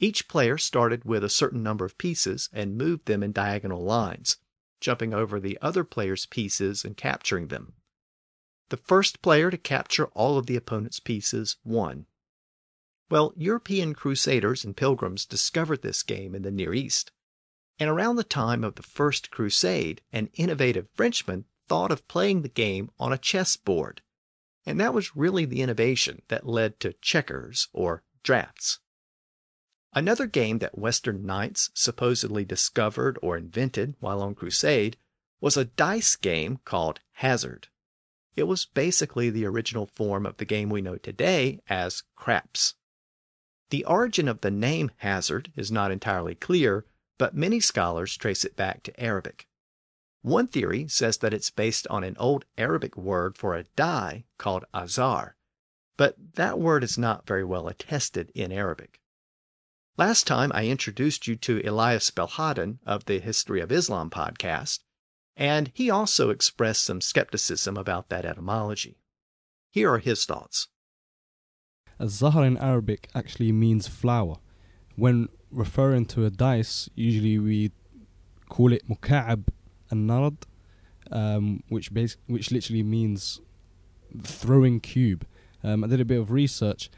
Each 0.00 0.28
player 0.28 0.58
started 0.58 1.04
with 1.04 1.24
a 1.24 1.28
certain 1.28 1.62
number 1.62 1.84
of 1.84 1.98
pieces 1.98 2.48
and 2.52 2.78
moved 2.78 3.06
them 3.06 3.22
in 3.22 3.32
diagonal 3.32 3.82
lines, 3.82 4.36
jumping 4.80 5.12
over 5.12 5.40
the 5.40 5.58
other 5.60 5.82
player's 5.82 6.26
pieces 6.26 6.84
and 6.84 6.96
capturing 6.96 7.48
them. 7.48 7.74
The 8.68 8.76
first 8.76 9.22
player 9.22 9.50
to 9.50 9.58
capture 9.58 10.06
all 10.08 10.38
of 10.38 10.46
the 10.46 10.56
opponent's 10.56 11.00
pieces 11.00 11.56
won. 11.64 12.06
Well, 13.10 13.32
European 13.36 13.94
crusaders 13.94 14.64
and 14.64 14.76
pilgrims 14.76 15.24
discovered 15.24 15.82
this 15.82 16.02
game 16.02 16.34
in 16.34 16.42
the 16.42 16.50
Near 16.50 16.74
East. 16.74 17.10
And 17.80 17.88
around 17.88 18.16
the 18.16 18.24
time 18.24 18.64
of 18.64 18.74
the 18.74 18.82
First 18.82 19.30
Crusade, 19.30 20.02
an 20.12 20.28
innovative 20.34 20.88
Frenchman 20.92 21.46
thought 21.66 21.90
of 21.90 22.06
playing 22.06 22.42
the 22.42 22.48
game 22.48 22.90
on 22.98 23.12
a 23.12 23.18
chessboard. 23.18 24.02
And 24.66 24.78
that 24.80 24.92
was 24.92 25.16
really 25.16 25.44
the 25.44 25.62
innovation 25.62 26.22
that 26.28 26.46
led 26.46 26.78
to 26.80 26.92
checkers 26.94 27.68
or 27.72 28.02
drafts. 28.22 28.80
Another 29.94 30.26
game 30.26 30.58
that 30.58 30.78
Western 30.78 31.24
knights 31.24 31.70
supposedly 31.74 32.44
discovered 32.44 33.18
or 33.22 33.36
invented 33.36 33.94
while 34.00 34.22
on 34.22 34.34
crusade 34.34 34.96
was 35.40 35.56
a 35.56 35.64
dice 35.64 36.14
game 36.16 36.60
called 36.64 37.00
Hazard. 37.12 37.68
It 38.36 38.44
was 38.44 38.66
basically 38.66 39.30
the 39.30 39.46
original 39.46 39.86
form 39.86 40.26
of 40.26 40.36
the 40.36 40.44
game 40.44 40.68
we 40.68 40.82
know 40.82 40.96
today 40.96 41.60
as 41.68 42.04
craps. 42.14 42.74
The 43.70 43.84
origin 43.84 44.28
of 44.28 44.40
the 44.40 44.50
name 44.50 44.90
hazard 44.98 45.52
is 45.56 45.72
not 45.72 45.90
entirely 45.90 46.34
clear, 46.34 46.84
but 47.18 47.34
many 47.34 47.58
scholars 47.58 48.16
trace 48.16 48.44
it 48.44 48.56
back 48.56 48.82
to 48.84 49.00
Arabic. 49.00 49.48
One 50.22 50.46
theory 50.46 50.86
says 50.88 51.18
that 51.18 51.34
it's 51.34 51.50
based 51.50 51.86
on 51.88 52.04
an 52.04 52.16
old 52.18 52.44
Arabic 52.56 52.96
word 52.96 53.36
for 53.36 53.54
a 53.54 53.64
die 53.76 54.24
called 54.36 54.64
azar, 54.74 55.36
but 55.96 56.16
that 56.34 56.58
word 56.58 56.84
is 56.84 56.98
not 56.98 57.26
very 57.26 57.44
well 57.44 57.68
attested 57.68 58.30
in 58.34 58.52
Arabic. 58.52 59.00
Last 59.98 60.28
time 60.28 60.52
I 60.54 60.68
introduced 60.68 61.26
you 61.26 61.34
to 61.34 61.60
Elias 61.66 62.08
Belhaddad 62.12 62.78
of 62.86 63.06
the 63.06 63.18
History 63.18 63.60
of 63.60 63.72
Islam 63.72 64.10
podcast, 64.10 64.78
and 65.36 65.72
he 65.74 65.90
also 65.90 66.30
expressed 66.30 66.84
some 66.84 67.00
skepticism 67.00 67.76
about 67.76 68.08
that 68.08 68.24
etymology. 68.24 69.00
Here 69.72 69.92
are 69.92 69.98
his 69.98 70.24
thoughts. 70.24 70.68
Zahar 72.00 72.46
in 72.46 72.56
Arabic 72.58 73.08
actually 73.12 73.50
means 73.50 73.88
flower. 73.88 74.36
When 74.94 75.30
referring 75.50 76.06
to 76.06 76.24
a 76.24 76.30
dice, 76.30 76.88
usually 76.94 77.40
we 77.40 77.72
call 78.48 78.72
it 78.72 78.88
muka'ab 78.88 79.48
and 79.90 80.08
narad, 80.08 80.44
um, 81.10 81.64
which 81.70 81.92
bas- 81.92 82.18
which 82.28 82.52
literally 82.52 82.84
means 82.84 83.40
throwing 84.22 84.78
cube. 84.78 85.26
Um, 85.64 85.82
I 85.82 85.88
did 85.88 86.00
a 86.00 86.04
bit 86.04 86.20
of 86.20 86.30
research. 86.30 86.88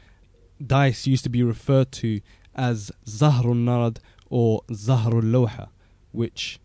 Dice 0.63 1.07
used 1.07 1.23
to 1.23 1.29
be 1.29 1.41
referred 1.41 1.91
to 1.93 2.21
as 2.55 2.91
zahrun 3.05 3.65
narad 3.65 3.97
or 4.29 4.61
zahrul 4.71 5.69
which 6.11 6.59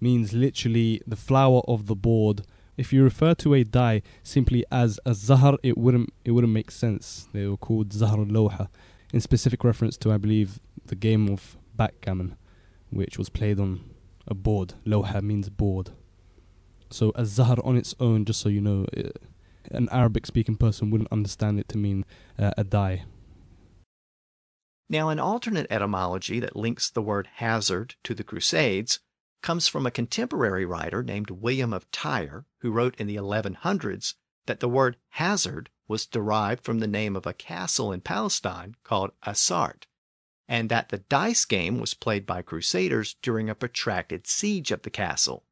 means 0.00 0.32
literally 0.32 1.00
the 1.06 1.16
flower 1.16 1.62
of 1.66 1.86
the 1.86 1.94
board. 1.94 2.42
If 2.76 2.92
you 2.92 3.02
refer 3.02 3.34
to 3.34 3.54
a 3.54 3.64
die 3.64 4.02
simply 4.22 4.64
as 4.70 5.00
a 5.06 5.10
zahar, 5.12 5.56
it 5.62 5.78
wouldn't 5.78 6.12
it 6.24 6.32
wouldn't 6.32 6.52
make 6.52 6.70
sense. 6.70 7.28
They 7.32 7.46
were 7.46 7.56
called 7.56 7.90
zahrul 7.90 8.68
in 9.12 9.20
specific 9.20 9.64
reference 9.64 9.96
to 9.98 10.12
I 10.12 10.18
believe 10.18 10.60
the 10.84 10.94
game 10.94 11.28
of 11.28 11.56
backgammon, 11.74 12.36
which 12.90 13.18
was 13.18 13.28
played 13.28 13.58
on 13.58 13.80
a 14.26 14.34
board. 14.34 14.74
Loha 14.84 15.22
means 15.22 15.48
board. 15.48 15.90
So 16.90 17.12
a 17.14 17.24
zahar 17.24 17.58
on 17.64 17.76
its 17.76 17.94
own, 17.98 18.24
just 18.24 18.40
so 18.40 18.48
you 18.48 18.60
know, 18.60 18.86
it, 18.92 19.16
an 19.70 19.88
Arabic 19.90 20.26
speaking 20.26 20.56
person 20.56 20.90
wouldn't 20.90 21.10
understand 21.10 21.58
it 21.58 21.68
to 21.70 21.78
mean 21.78 22.04
uh, 22.38 22.52
a 22.56 22.64
die. 22.64 23.04
Now, 24.88 25.08
an 25.08 25.18
alternate 25.18 25.66
etymology 25.68 26.38
that 26.40 26.54
links 26.54 26.90
the 26.90 27.02
word 27.02 27.28
hazard 27.34 27.96
to 28.04 28.14
the 28.14 28.22
Crusades 28.22 29.00
comes 29.42 29.68
from 29.68 29.86
a 29.86 29.90
contemporary 29.90 30.64
writer 30.64 31.02
named 31.02 31.30
William 31.30 31.72
of 31.72 31.90
Tyre, 31.90 32.46
who 32.60 32.70
wrote 32.70 32.94
in 32.96 33.06
the 33.06 33.16
1100s 33.16 34.14
that 34.46 34.60
the 34.60 34.68
word 34.68 34.96
hazard 35.10 35.70
was 35.88 36.06
derived 36.06 36.64
from 36.64 36.80
the 36.80 36.86
name 36.86 37.16
of 37.16 37.26
a 37.26 37.32
castle 37.32 37.92
in 37.92 38.00
Palestine 38.00 38.74
called 38.82 39.12
Asart, 39.24 39.86
and 40.48 40.68
that 40.68 40.88
the 40.88 40.98
dice 40.98 41.44
game 41.44 41.78
was 41.78 41.94
played 41.94 42.26
by 42.26 42.42
crusaders 42.42 43.16
during 43.22 43.48
a 43.48 43.54
protracted 43.54 44.26
siege 44.26 44.72
of 44.72 44.82
the 44.82 44.90
castle. 44.90 45.44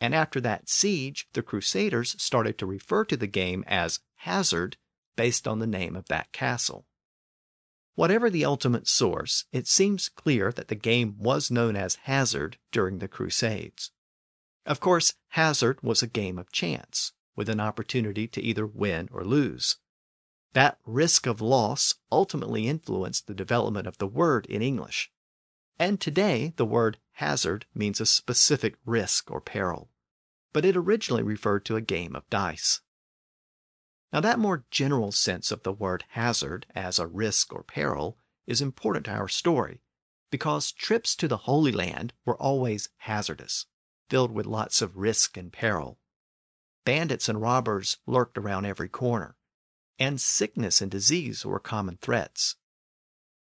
And 0.00 0.14
after 0.14 0.40
that 0.40 0.68
siege, 0.68 1.28
the 1.32 1.42
crusaders 1.42 2.20
started 2.22 2.58
to 2.58 2.66
refer 2.66 3.04
to 3.04 3.16
the 3.16 3.26
game 3.26 3.64
as 3.66 4.00
hazard 4.16 4.76
based 5.16 5.48
on 5.48 5.58
the 5.58 5.66
name 5.66 5.96
of 5.96 6.06
that 6.06 6.32
castle. 6.32 6.86
Whatever 7.98 8.30
the 8.30 8.44
ultimate 8.44 8.86
source, 8.86 9.46
it 9.50 9.66
seems 9.66 10.08
clear 10.08 10.52
that 10.52 10.68
the 10.68 10.76
game 10.76 11.16
was 11.18 11.50
known 11.50 11.74
as 11.74 11.96
hazard 12.04 12.56
during 12.70 13.00
the 13.00 13.08
Crusades. 13.08 13.90
Of 14.64 14.78
course, 14.78 15.14
hazard 15.30 15.82
was 15.82 16.00
a 16.00 16.06
game 16.06 16.38
of 16.38 16.52
chance, 16.52 17.12
with 17.34 17.48
an 17.48 17.58
opportunity 17.58 18.28
to 18.28 18.40
either 18.40 18.68
win 18.68 19.08
or 19.10 19.24
lose. 19.24 19.78
That 20.52 20.78
risk 20.86 21.26
of 21.26 21.40
loss 21.40 21.96
ultimately 22.12 22.68
influenced 22.68 23.26
the 23.26 23.34
development 23.34 23.88
of 23.88 23.98
the 23.98 24.06
word 24.06 24.46
in 24.46 24.62
English. 24.62 25.10
And 25.76 26.00
today, 26.00 26.52
the 26.54 26.64
word 26.64 26.98
hazard 27.14 27.66
means 27.74 28.00
a 28.00 28.06
specific 28.06 28.76
risk 28.86 29.28
or 29.28 29.40
peril, 29.40 29.90
but 30.52 30.64
it 30.64 30.76
originally 30.76 31.24
referred 31.24 31.64
to 31.64 31.74
a 31.74 31.80
game 31.80 32.14
of 32.14 32.30
dice. 32.30 32.80
Now, 34.12 34.20
that 34.20 34.38
more 34.38 34.64
general 34.70 35.12
sense 35.12 35.52
of 35.52 35.62
the 35.62 35.72
word 35.72 36.04
hazard 36.10 36.66
as 36.74 36.98
a 36.98 37.06
risk 37.06 37.52
or 37.52 37.62
peril 37.62 38.16
is 38.46 38.62
important 38.62 39.04
to 39.06 39.12
our 39.12 39.28
story 39.28 39.82
because 40.30 40.72
trips 40.72 41.14
to 41.16 41.28
the 41.28 41.38
Holy 41.38 41.72
Land 41.72 42.12
were 42.24 42.40
always 42.40 42.88
hazardous, 42.98 43.66
filled 44.08 44.32
with 44.32 44.46
lots 44.46 44.82
of 44.82 44.96
risk 44.96 45.36
and 45.36 45.52
peril. 45.52 45.98
Bandits 46.84 47.28
and 47.28 47.40
robbers 47.40 47.98
lurked 48.06 48.38
around 48.38 48.64
every 48.64 48.88
corner, 48.88 49.36
and 49.98 50.20
sickness 50.20 50.80
and 50.80 50.90
disease 50.90 51.44
were 51.44 51.60
common 51.60 51.98
threats. 51.98 52.56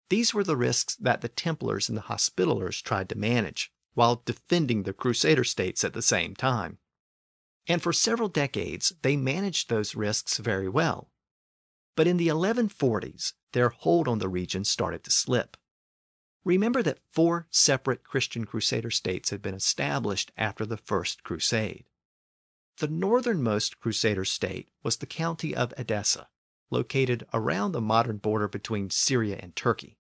These 0.09 0.33
were 0.33 0.43
the 0.43 0.57
risks 0.57 0.95
that 0.95 1.21
the 1.21 1.29
Templars 1.29 1.89
and 1.89 1.97
the 1.97 2.03
Hospitallers 2.03 2.81
tried 2.81 3.09
to 3.09 3.17
manage, 3.17 3.71
while 3.93 4.21
defending 4.25 4.83
the 4.83 4.93
Crusader 4.93 5.43
states 5.43 5.83
at 5.83 5.93
the 5.93 6.01
same 6.01 6.35
time. 6.35 6.77
And 7.67 7.81
for 7.81 7.91
several 7.91 8.29
decades, 8.29 8.93
they 9.01 9.17
managed 9.17 9.69
those 9.69 9.95
risks 9.95 10.37
very 10.37 10.69
well. 10.69 11.11
But 11.95 12.07
in 12.07 12.17
the 12.17 12.27
1140s, 12.27 13.33
their 13.51 13.69
hold 13.69 14.07
on 14.07 14.19
the 14.19 14.29
region 14.29 14.63
started 14.63 15.03
to 15.03 15.11
slip. 15.11 15.57
Remember 16.45 16.81
that 16.81 16.99
four 17.11 17.47
separate 17.51 18.03
Christian 18.03 18.45
Crusader 18.45 18.91
states 18.91 19.31
had 19.31 19.41
been 19.41 19.55
established 19.55 20.31
after 20.37 20.65
the 20.65 20.77
First 20.77 21.23
Crusade. 21.23 21.89
The 22.77 22.87
northernmost 22.87 23.79
Crusader 23.79 24.23
state 24.23 24.69
was 24.83 24.97
the 24.97 25.07
county 25.07 25.53
of 25.55 25.73
Edessa, 25.77 26.29
located 26.69 27.25
around 27.33 27.71
the 27.71 27.81
modern 27.81 28.17
border 28.17 28.47
between 28.47 28.91
Syria 28.91 29.39
and 29.41 29.55
Turkey. 29.55 29.97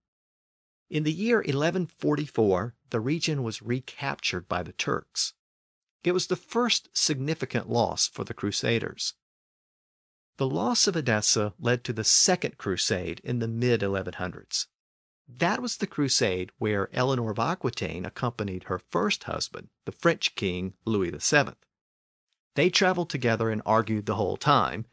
In 0.89 1.03
the 1.03 1.11
year 1.11 1.39
1144, 1.39 2.75
the 2.91 3.01
region 3.01 3.43
was 3.43 3.61
recaptured 3.61 4.47
by 4.47 4.63
the 4.63 4.71
Turks. 4.71 5.33
It 6.03 6.11
was 6.11 6.27
the 6.27 6.35
first 6.35 6.89
significant 6.93 7.69
loss 7.69 8.07
for 8.07 8.23
the 8.23 8.33
Crusaders. 8.33 9.13
The 10.37 10.47
loss 10.47 10.85
of 10.85 10.95
Edessa 10.95 11.55
led 11.59 11.83
to 11.83 11.93
the 11.93 12.03
Second 12.03 12.59
Crusade 12.59 13.21
in 13.23 13.39
the 13.39 13.47
mid 13.47 13.81
1100s. 13.81 14.67
That 15.27 15.61
was 15.61 15.77
the 15.77 15.87
crusade 15.87 16.51
where 16.59 16.89
Eleanor 16.93 17.31
of 17.31 17.39
Aquitaine 17.39 18.05
accompanied 18.05 18.65
her 18.65 18.77
first 18.77 19.23
husband, 19.23 19.69
the 19.85 19.91
French 19.91 20.35
king 20.35 20.75
Louis 20.85 21.09
VII. 21.09 21.53
They 22.53 22.69
traveled 22.69 23.09
together 23.09 23.49
and 23.49 23.63
argued 23.65 24.05
the 24.05 24.15
whole 24.15 24.37
time, 24.37 24.85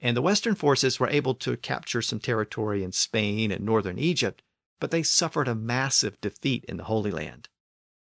and 0.00 0.14
the 0.14 0.22
Western 0.22 0.54
forces 0.54 1.00
were 1.00 1.08
able 1.08 1.34
to 1.36 1.56
capture 1.56 2.02
some 2.02 2.20
territory 2.20 2.84
in 2.84 2.92
Spain 2.92 3.50
and 3.50 3.64
northern 3.64 3.98
Egypt, 3.98 4.42
but 4.80 4.90
they 4.90 5.02
suffered 5.02 5.48
a 5.48 5.54
massive 5.54 6.20
defeat 6.20 6.64
in 6.66 6.76
the 6.76 6.84
Holy 6.84 7.10
Land. 7.10 7.48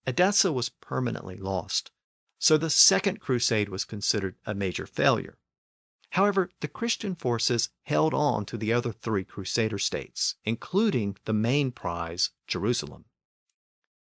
Edessa 0.05 0.53
was 0.53 0.69
permanently 0.69 1.37
lost, 1.37 1.92
so 2.43 2.59
the 2.59 2.69
Second 2.69 3.21
Crusade 3.21 3.69
was 3.69 3.85
considered 3.85 4.35
a 4.45 4.53
major 4.53 4.85
failure. 4.85 5.39
However, 6.11 6.51
the 6.59 6.67
Christian 6.67 7.15
forces 7.15 7.69
held 7.85 8.13
on 8.13 8.47
to 8.47 8.57
the 8.57 8.73
other 8.73 8.91
three 8.91 9.23
Crusader 9.23 9.79
states, 9.79 10.35
including 10.45 11.17
the 11.25 11.33
main 11.33 11.71
prize, 11.71 12.31
Jerusalem. 12.49 13.05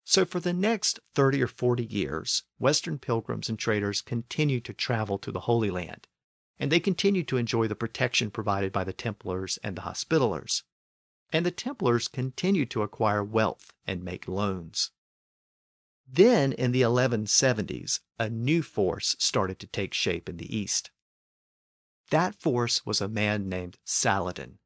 So, 0.05 0.25
for 0.25 0.39
the 0.39 0.53
next 0.53 0.99
30 1.13 1.43
or 1.43 1.47
40 1.47 1.85
years, 1.85 2.41
Western 2.57 2.97
pilgrims 2.97 3.47
and 3.47 3.59
traders 3.59 4.01
continued 4.01 4.65
to 4.65 4.73
travel 4.73 5.19
to 5.19 5.31
the 5.31 5.41
Holy 5.41 5.69
Land, 5.69 6.07
and 6.57 6.71
they 6.71 6.79
continued 6.79 7.27
to 7.27 7.37
enjoy 7.37 7.67
the 7.67 7.75
protection 7.75 8.31
provided 8.31 8.73
by 8.73 8.83
the 8.83 8.91
Templars 8.91 9.59
and 9.63 9.75
the 9.75 9.83
Hospitallers. 9.83 10.63
And 11.31 11.45
the 11.45 11.51
Templars 11.51 12.07
continued 12.07 12.71
to 12.71 12.81
acquire 12.81 13.23
wealth 13.23 13.71
and 13.85 14.03
make 14.03 14.27
loans. 14.27 14.89
Then, 16.07 16.53
in 16.53 16.71
the 16.71 16.81
1170s, 16.81 17.99
a 18.19 18.29
new 18.29 18.61
force 18.61 19.15
started 19.19 19.59
to 19.59 19.67
take 19.67 19.93
shape 19.93 20.29
in 20.29 20.37
the 20.37 20.55
East. 20.55 20.91
That 22.11 22.35
force 22.35 22.85
was 22.85 23.01
a 23.01 23.07
man 23.07 23.49
named 23.49 23.77
Saladin. 23.83 24.59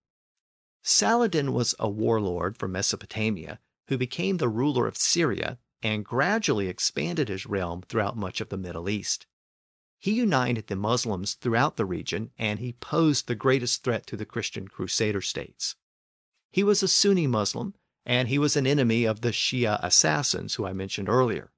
Saladin 0.83 1.53
was 1.53 1.75
a 1.79 1.89
warlord 1.89 2.57
from 2.57 2.73
Mesopotamia 2.73 3.59
who 3.87 3.97
became 3.97 4.37
the 4.37 4.49
ruler 4.49 4.87
of 4.87 4.97
Syria 4.97 5.57
and 5.81 6.05
gradually 6.05 6.67
expanded 6.67 7.29
his 7.29 7.45
realm 7.45 7.81
throughout 7.81 8.17
much 8.17 8.41
of 8.41 8.49
the 8.49 8.57
Middle 8.57 8.89
East. 8.89 9.25
He 9.97 10.11
united 10.11 10.67
the 10.67 10.75
Muslims 10.75 11.33
throughout 11.33 11.77
the 11.77 11.85
region 11.85 12.31
and 12.37 12.59
he 12.59 12.73
posed 12.73 13.27
the 13.27 13.35
greatest 13.35 13.83
threat 13.83 14.05
to 14.07 14.17
the 14.17 14.25
Christian 14.25 14.67
Crusader 14.67 15.21
states. 15.21 15.75
He 16.51 16.63
was 16.63 16.83
a 16.83 16.87
Sunni 16.87 17.27
Muslim 17.27 17.75
and 18.09 18.27
he 18.27 18.39
was 18.39 18.57
an 18.57 18.65
enemy 18.65 19.05
of 19.05 19.21
the 19.21 19.29
Shia 19.29 19.79
assassins 19.83 20.55
who 20.55 20.65
I 20.65 20.73
mentioned 20.73 21.07
earlier. 21.07 21.51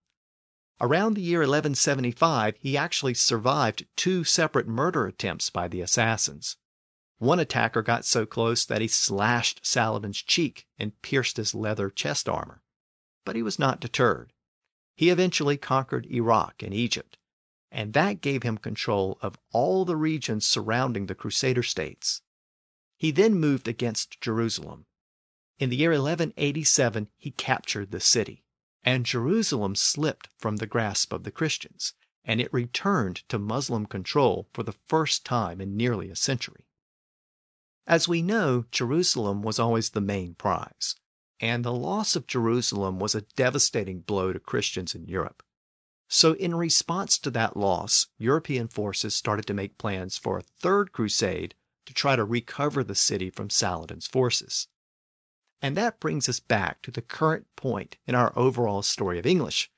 Around 0.81 1.13
the 1.13 1.21
year 1.21 1.39
1175, 1.39 2.57
he 2.59 2.75
actually 2.75 3.13
survived 3.13 3.85
two 3.95 4.25
separate 4.25 4.67
murder 4.67 5.07
attempts 5.07 5.49
by 5.49 5.69
the 5.69 5.79
assassins. 5.79 6.57
One 7.19 7.39
attacker 7.39 7.81
got 7.81 8.03
so 8.03 8.25
close 8.25 8.65
that 8.65 8.81
he 8.81 8.89
slashed 8.89 9.65
Saladin's 9.65 10.21
cheek 10.21 10.67
and 10.77 11.01
pierced 11.01 11.37
his 11.37 11.55
leather 11.55 11.89
chest 11.89 12.27
armor. 12.27 12.61
But 13.23 13.37
he 13.37 13.41
was 13.41 13.57
not 13.57 13.79
deterred. 13.79 14.33
He 14.97 15.09
eventually 15.09 15.55
conquered 15.55 16.05
Iraq 16.07 16.61
and 16.61 16.73
Egypt, 16.73 17.17
and 17.71 17.93
that 17.93 18.19
gave 18.19 18.43
him 18.43 18.57
control 18.57 19.17
of 19.21 19.39
all 19.53 19.85
the 19.85 19.95
regions 19.95 20.45
surrounding 20.45 21.05
the 21.05 21.15
Crusader 21.15 21.63
states. 21.63 22.21
He 22.97 23.11
then 23.11 23.35
moved 23.35 23.69
against 23.69 24.19
Jerusalem. 24.19 24.85
In 25.61 25.69
the 25.69 25.77
year 25.77 25.91
1187, 25.91 27.07
he 27.17 27.29
captured 27.29 27.91
the 27.91 27.99
city 27.99 28.43
and 28.83 29.05
Jerusalem 29.05 29.75
slipped 29.75 30.27
from 30.37 30.55
the 30.55 30.65
grasp 30.65 31.13
of 31.13 31.23
the 31.23 31.29
Christians, 31.29 31.93
and 32.25 32.41
it 32.41 32.51
returned 32.51 33.17
to 33.29 33.37
Muslim 33.37 33.85
control 33.85 34.49
for 34.53 34.63
the 34.63 34.75
first 34.87 35.23
time 35.23 35.61
in 35.61 35.77
nearly 35.77 36.09
a 36.09 36.15
century. 36.15 36.65
As 37.85 38.07
we 38.07 38.23
know, 38.23 38.65
Jerusalem 38.71 39.43
was 39.43 39.59
always 39.59 39.91
the 39.91 40.01
main 40.01 40.33
prize, 40.33 40.95
and 41.39 41.63
the 41.63 41.71
loss 41.73 42.15
of 42.15 42.25
Jerusalem 42.25 42.99
was 42.99 43.13
a 43.13 43.21
devastating 43.21 44.01
blow 44.01 44.33
to 44.33 44.39
Christians 44.39 44.95
in 44.95 45.05
Europe. 45.05 45.43
So, 46.09 46.33
in 46.33 46.55
response 46.55 47.19
to 47.19 47.29
that 47.31 47.55
loss, 47.55 48.07
European 48.17 48.67
forces 48.67 49.15
started 49.15 49.45
to 49.45 49.53
make 49.53 49.77
plans 49.77 50.17
for 50.17 50.39
a 50.39 50.43
third 50.59 50.91
crusade 50.91 51.53
to 51.85 51.93
try 51.93 52.15
to 52.15 52.25
recover 52.25 52.83
the 52.83 52.95
city 52.95 53.29
from 53.29 53.49
Saladin's 53.49 54.07
forces. 54.07 54.67
And 55.61 55.77
that 55.77 55.99
brings 55.99 56.27
us 56.27 56.39
back 56.39 56.81
to 56.81 56.91
the 56.91 57.01
current 57.01 57.45
point 57.55 57.97
in 58.07 58.15
our 58.15 58.33
overall 58.35 58.81
story 58.81 59.19
of 59.19 59.27
English, 59.27 59.69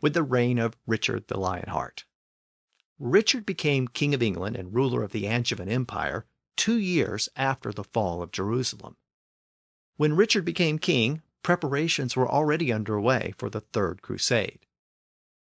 with 0.00 0.12
the 0.12 0.22
reign 0.22 0.58
of 0.58 0.76
Richard 0.86 1.28
the 1.28 1.38
Lionheart. 1.38 2.04
Richard 2.98 3.46
became 3.46 3.88
King 3.88 4.12
of 4.12 4.22
England 4.22 4.56
and 4.56 4.74
ruler 4.74 5.02
of 5.02 5.12
the 5.12 5.26
Angevin 5.26 5.70
Empire 5.70 6.26
two 6.56 6.76
years 6.76 7.30
after 7.36 7.72
the 7.72 7.84
fall 7.84 8.20
of 8.20 8.32
Jerusalem. 8.32 8.96
When 9.96 10.14
Richard 10.14 10.44
became 10.44 10.78
king, 10.78 11.22
preparations 11.42 12.14
were 12.14 12.28
already 12.28 12.70
underway 12.70 13.32
for 13.38 13.48
the 13.48 13.60
Third 13.60 14.02
Crusade. 14.02 14.66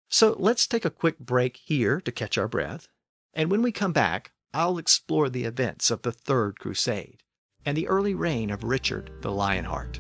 So 0.08 0.36
let's 0.38 0.68
take 0.68 0.86
a 0.86 0.92
quick 0.92 1.18
break 1.18 1.58
here 1.58 2.00
to 2.02 2.12
catch 2.12 2.38
our 2.38 2.48
breath, 2.48 2.88
and 3.34 3.50
when 3.50 3.64
we 3.64 3.72
come 3.72 3.94
back, 3.94 4.32
I'll 4.54 4.78
explore 4.78 5.30
the 5.30 5.46
events 5.46 5.90
of 5.90 6.04
the 6.04 6.12
Third 6.12 6.60
Crusade 6.60 7.24
and 7.66 7.78
the 7.78 7.88
early 7.88 8.14
reign 8.14 8.50
of 8.50 8.64
Richard 8.64 9.12
the 9.22 9.32
Lionheart. 9.32 10.00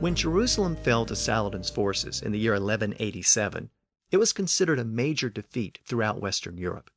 When 0.00 0.14
Jerusalem 0.14 0.76
fell 0.76 1.04
to 1.06 1.16
Saladin's 1.16 1.70
forces 1.70 2.22
in 2.22 2.30
the 2.30 2.38
year 2.38 2.52
1187, 2.52 3.68
it 4.12 4.16
was 4.16 4.32
considered 4.32 4.78
a 4.78 4.84
major 4.84 5.28
defeat 5.28 5.80
throughout 5.84 6.20
Western 6.20 6.56
Europe. 6.56 6.90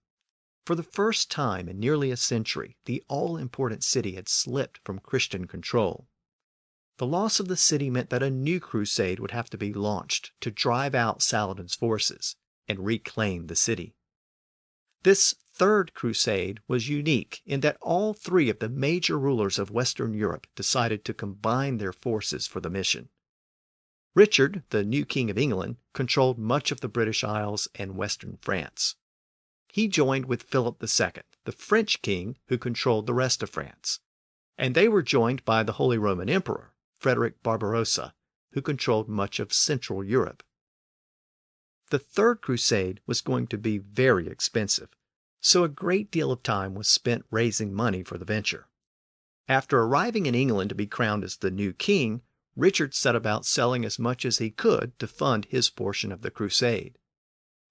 For 0.66 0.76
the 0.76 0.84
first 0.84 1.32
time 1.32 1.68
in 1.68 1.80
nearly 1.80 2.12
a 2.12 2.18
century, 2.18 2.78
the 2.86 3.04
all 3.08 3.36
important 3.36 3.84
city 3.84 4.14
had 4.14 4.30
slipped 4.30 4.80
from 4.86 5.00
Christian 5.00 5.48
control. 5.48 6.08
The 6.98 7.08
loss 7.08 7.40
of 7.40 7.48
the 7.48 7.58
city 7.58 7.90
meant 7.90 8.12
that 8.12 8.22
a 8.22 8.30
new 8.30 8.60
crusade 8.60 9.20
would 9.20 9.32
have 9.32 9.50
to 9.50 9.58
be 9.58 9.74
launched 9.74 10.34
to 10.42 10.52
drive 10.52 10.94
out 10.94 11.24
Saladin's 11.24 11.74
forces 11.74 12.36
and 12.68 12.86
reclaim 12.86 13.48
the 13.48 13.56
city. 13.56 13.96
This 15.02 15.34
third 15.52 15.96
crusade 15.96 16.60
was 16.68 16.90
unique 16.90 17.42
in 17.44 17.62
that 17.62 17.78
all 17.82 18.14
three 18.14 18.50
of 18.50 18.60
the 18.60 18.70
major 18.70 19.18
rulers 19.18 19.58
of 19.58 19.72
Western 19.72 20.14
Europe 20.14 20.46
decided 20.56 21.04
to 21.06 21.14
combine 21.16 21.80
their 21.80 21.92
forces 21.92 22.46
for 22.46 22.60
the 22.60 22.70
mission. 22.70 23.10
Richard, 24.14 24.62
the 24.70 24.84
new 24.84 25.06
king 25.06 25.32
of 25.32 25.40
England, 25.40 25.78
controlled 25.94 26.38
much 26.38 26.72
of 26.72 26.82
the 26.82 26.88
British 26.88 27.24
Isles 27.24 27.68
and 27.74 27.96
western 27.96 28.38
France 28.42 28.96
he 29.72 29.88
joined 29.88 30.26
with 30.26 30.44
Philip 30.44 30.84
II, 30.84 31.22
the 31.46 31.52
French 31.52 32.02
king 32.02 32.38
who 32.48 32.58
controlled 32.58 33.08
the 33.08 33.14
rest 33.14 33.42
of 33.42 33.50
France. 33.50 34.00
And 34.58 34.76
they 34.76 34.88
were 34.88 35.02
joined 35.02 35.46
by 35.46 35.64
the 35.64 35.74
Holy 35.74 35.98
Roman 35.98 36.30
Emperor, 36.30 36.74
Frederick 36.94 37.42
Barbarossa, 37.42 38.14
who 38.52 38.62
controlled 38.62 39.08
much 39.08 39.40
of 39.40 39.54
Central 39.54 40.04
Europe. 40.04 40.44
The 41.90 42.00
Third 42.00 42.42
Crusade 42.42 43.02
was 43.06 43.22
going 43.22 43.48
to 43.48 43.58
be 43.58 43.78
very 43.78 44.28
expensive, 44.28 44.90
So 45.40 45.64
a 45.64 45.70
great 45.70 46.12
deal 46.12 46.32
of 46.32 46.44
time 46.44 46.76
was 46.76 46.88
spent 46.88 47.26
raising 47.32 47.74
money 47.74 48.04
for 48.04 48.18
the 48.18 48.26
venture. 48.26 48.68
After 49.48 49.80
arriving 49.80 50.28
in 50.28 50.36
England 50.36 50.70
to 50.70 50.76
be 50.76 50.86
crowned 50.86 51.24
as 51.24 51.38
the 51.38 51.50
new 51.50 51.74
king, 51.74 52.22
Richard 52.56 52.94
set 52.94 53.16
about 53.16 53.46
selling 53.46 53.84
as 53.84 53.98
much 53.98 54.24
as 54.24 54.38
he 54.38 54.52
could 54.52 54.98
to 55.00 55.08
fund 55.08 55.46
his 55.50 55.70
portion 55.70 56.12
of 56.12 56.22
the 56.22 56.30
crusade. 56.30 56.98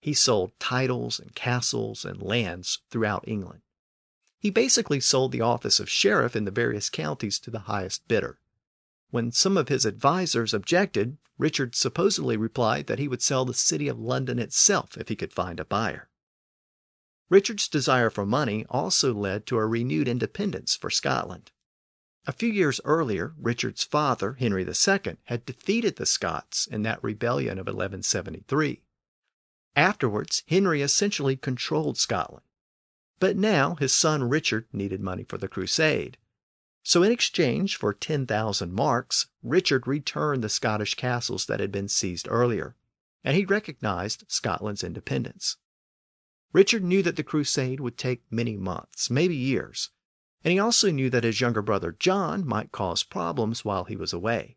He 0.01 0.15
sold 0.15 0.53
titles 0.59 1.21
and 1.21 1.35
castles 1.35 2.05
and 2.05 2.23
lands 2.23 2.79
throughout 2.91 3.29
England. 3.29 3.61
He 4.39 4.49
basically 4.49 5.01
sold 5.01 5.33
the 5.33 5.43
office 5.43 5.79
of 5.79 5.91
sheriff 5.91 6.35
in 6.35 6.47
the 6.47 6.51
various 6.51 6.89
counties 6.89 7.39
to 7.41 7.51
the 7.51 7.61
highest 7.61 8.09
bidder. 8.09 8.39
When 9.11 9.31
some 9.31 9.59
of 9.59 9.69
his 9.69 9.85
advisers 9.85 10.55
objected, 10.55 11.19
Richard 11.37 11.75
supposedly 11.75 12.39
replied 12.39 12.87
that 12.87 12.99
he 12.99 13.09
would 13.09 13.21
sell 13.21 13.45
the 13.45 13.53
city 13.53 13.89
of 13.89 13.99
London 13.99 14.39
itself 14.39 14.97
if 14.97 15.09
he 15.09 15.17
could 15.17 15.33
find 15.33 15.61
a 15.61 15.65
buyer. 15.65 16.09
Richard's 17.29 17.69
desire 17.69 18.09
for 18.09 18.25
money 18.25 18.65
also 18.71 19.13
led 19.13 19.47
to 19.47 19.57
a 19.57 19.67
renewed 19.67 20.09
independence 20.09 20.75
for 20.75 20.91
Scotland. 20.91 21.53
A 22.27 22.33
few 22.33 22.51
years 22.51 22.81
earlier, 22.85 23.35
Richard's 23.39 23.85
father, 23.85 24.35
Henry 24.35 24.63
II, 24.63 25.17
had 25.25 25.47
defeated 25.47 25.97
the 25.97 26.07
Scots 26.07 26.67
in 26.67 26.83
that 26.83 27.03
rebellion 27.03 27.59
of 27.59 27.67
1173. 27.67 28.83
Afterwards, 29.77 30.43
Henry 30.49 30.83
essentially 30.83 31.37
controlled 31.37 31.97
Scotland. 31.97 32.45
But 33.19 33.37
now 33.37 33.75
his 33.77 33.93
son 33.93 34.25
Richard 34.25 34.67
needed 34.73 35.01
money 35.01 35.25
for 35.25 35.39
the 35.39 35.49
crusade. 35.49 36.17
So, 36.83 37.03
in 37.03 37.13
exchange 37.13 37.77
for 37.77 37.93
10,000 37.93 38.73
marks, 38.73 39.27
Richard 39.43 39.87
returned 39.87 40.43
the 40.43 40.49
Scottish 40.49 40.95
castles 40.95 41.47
that 41.47 41.61
had 41.61 41.71
been 41.71 41.89
seized 41.89 42.27
earlier, 42.31 42.75
and 43.23 43.37
he 43.37 43.45
recognized 43.45 44.25
Scotland's 44.29 44.83
independence. 44.83 45.59
Richard 46.53 46.83
knew 46.83 47.03
that 47.03 47.17
the 47.17 47.23
crusade 47.23 47.81
would 47.81 47.99
take 47.99 48.23
many 48.31 48.57
months, 48.57 49.11
maybe 49.11 49.37
years, 49.37 49.91
and 50.43 50.53
he 50.53 50.59
also 50.59 50.91
knew 50.91 51.11
that 51.11 51.25
his 51.25 51.41
younger 51.41 51.63
brother 51.63 51.95
John 51.99 52.47
might 52.47 52.73
cause 52.73 53.03
problems 53.03 53.65
while 53.65 53.85
he 53.85 53.97
was 53.97 54.13
away. 54.13 54.57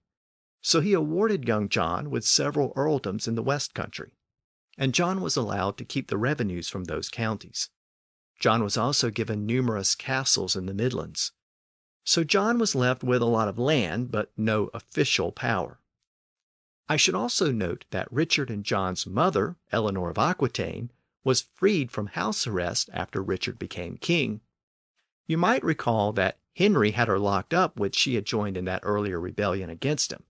So 0.62 0.80
he 0.80 0.94
awarded 0.94 1.48
young 1.48 1.68
John 1.68 2.10
with 2.10 2.26
several 2.26 2.74
earldoms 2.76 3.28
in 3.28 3.36
the 3.36 3.44
West 3.44 3.74
Country, 3.74 4.16
and 4.78 4.94
John 4.94 5.22
was 5.22 5.36
allowed 5.36 5.78
to 5.78 5.86
keep 5.86 6.08
the 6.08 6.18
revenues 6.18 6.70
from 6.70 6.86
those 6.86 7.10
counties. 7.10 7.70
John 8.40 8.64
was 8.64 8.78
also 8.78 9.10
given 9.10 9.46
numerous 9.46 9.96
castles 9.96 10.56
in 10.56 10.66
the 10.66 10.74
Midlands. 10.74 11.32
So 12.04 12.24
John 12.24 12.60
was 12.60 12.76
left 12.76 13.04
with 13.04 13.22
a 13.22 13.26
lot 13.26 13.48
of 13.48 13.58
land, 13.58 14.12
but 14.12 14.32
no 14.36 14.70
official 14.74 15.32
power. 15.32 15.80
I 16.90 16.98
should 16.98 17.16
also 17.16 17.52
note 17.52 17.86
that 17.92 18.12
Richard 18.12 18.50
and 18.50 18.64
John's 18.64 19.08
mother, 19.08 19.56
Eleanor 19.72 20.10
of 20.10 20.18
Aquitaine, 20.18 20.92
was 21.24 21.42
freed 21.54 21.92
from 21.92 22.08
house 22.08 22.46
arrest 22.46 22.90
after 22.92 23.24
Richard 23.24 23.58
became 23.58 23.98
king. 23.98 24.42
You 25.26 25.38
might 25.38 25.64
recall 25.64 26.12
that 26.14 26.40
Henry 26.56 26.92
had 26.92 27.08
her 27.08 27.18
locked 27.18 27.54
up 27.54 27.80
when 27.80 27.92
she 27.92 28.16
had 28.16 28.26
joined 28.26 28.58
in 28.58 28.66
that 28.66 28.82
earlier 28.84 29.20
rebellion 29.20 29.70
against 29.70 30.12
him. 30.12 30.24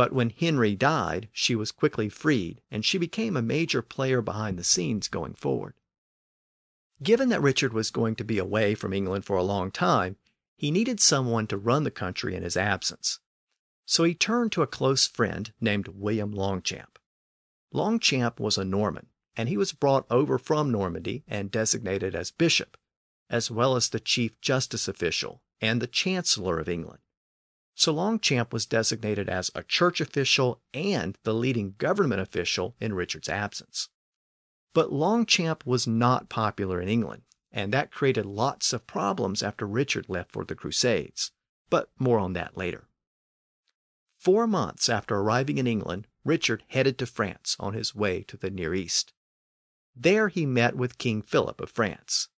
But 0.00 0.14
when 0.14 0.30
Henry 0.30 0.76
died, 0.76 1.28
she 1.30 1.54
was 1.54 1.72
quickly 1.72 2.08
freed, 2.08 2.62
and 2.70 2.86
she 2.86 2.96
became 2.96 3.36
a 3.36 3.42
major 3.42 3.82
player 3.82 4.22
behind 4.22 4.58
the 4.58 4.64
scenes 4.64 5.08
going 5.08 5.34
forward. 5.34 5.74
Given 7.02 7.28
that 7.28 7.42
Richard 7.42 7.74
was 7.74 7.90
going 7.90 8.16
to 8.16 8.24
be 8.24 8.38
away 8.38 8.74
from 8.74 8.94
England 8.94 9.26
for 9.26 9.36
a 9.36 9.42
long 9.42 9.70
time, 9.70 10.16
he 10.56 10.70
needed 10.70 11.00
someone 11.00 11.46
to 11.48 11.58
run 11.58 11.84
the 11.84 11.90
country 11.90 12.34
in 12.34 12.42
his 12.42 12.56
absence. 12.56 13.18
So 13.84 14.04
he 14.04 14.14
turned 14.14 14.52
to 14.52 14.62
a 14.62 14.66
close 14.66 15.06
friend 15.06 15.52
named 15.60 15.88
William 15.88 16.32
Longchamp. 16.32 16.98
Longchamp 17.70 18.40
was 18.40 18.56
a 18.56 18.64
Norman, 18.64 19.08
and 19.36 19.50
he 19.50 19.58
was 19.58 19.72
brought 19.74 20.06
over 20.10 20.38
from 20.38 20.72
Normandy 20.72 21.24
and 21.28 21.50
designated 21.50 22.14
as 22.14 22.30
bishop, 22.30 22.78
as 23.28 23.50
well 23.50 23.76
as 23.76 23.90
the 23.90 24.00
chief 24.00 24.40
justice 24.40 24.88
official 24.88 25.42
and 25.60 25.82
the 25.82 25.86
chancellor 25.86 26.58
of 26.58 26.70
England. 26.70 27.00
So 27.80 27.94
Longchamp 27.94 28.52
was 28.52 28.66
designated 28.66 29.30
as 29.30 29.50
a 29.54 29.62
church 29.62 30.02
official 30.02 30.60
and 30.74 31.16
the 31.22 31.32
leading 31.32 31.76
government 31.78 32.20
official 32.20 32.76
in 32.78 32.92
Richard's 32.92 33.30
absence. 33.30 33.88
But 34.74 34.92
Longchamp 34.92 35.64
was 35.64 35.86
not 35.86 36.28
popular 36.28 36.78
in 36.82 36.90
England, 36.90 37.22
and 37.50 37.72
that 37.72 37.90
created 37.90 38.26
lots 38.26 38.74
of 38.74 38.86
problems 38.86 39.42
after 39.42 39.66
Richard 39.66 40.10
left 40.10 40.30
for 40.30 40.44
the 40.44 40.54
Crusades. 40.54 41.32
But 41.70 41.88
more 41.98 42.18
on 42.18 42.34
that 42.34 42.54
later. 42.54 42.86
Four 44.18 44.46
months 44.46 44.90
after 44.90 45.16
arriving 45.16 45.56
in 45.56 45.66
England, 45.66 46.06
Richard 46.22 46.64
headed 46.68 46.98
to 46.98 47.06
France 47.06 47.56
on 47.58 47.72
his 47.72 47.94
way 47.94 48.22
to 48.24 48.36
the 48.36 48.50
Near 48.50 48.74
East. 48.74 49.14
There 49.96 50.28
he 50.28 50.44
met 50.44 50.76
with 50.76 50.98
King 50.98 51.22
Philip 51.22 51.62
of 51.62 51.70
France. 51.70 52.28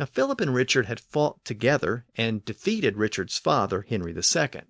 Now, 0.00 0.06
Philip 0.06 0.40
and 0.40 0.54
Richard 0.54 0.86
had 0.86 0.98
fought 0.98 1.44
together 1.44 2.06
and 2.16 2.42
defeated 2.42 2.96
Richard's 2.96 3.36
father, 3.36 3.82
Henry 3.82 4.14
II, 4.16 4.62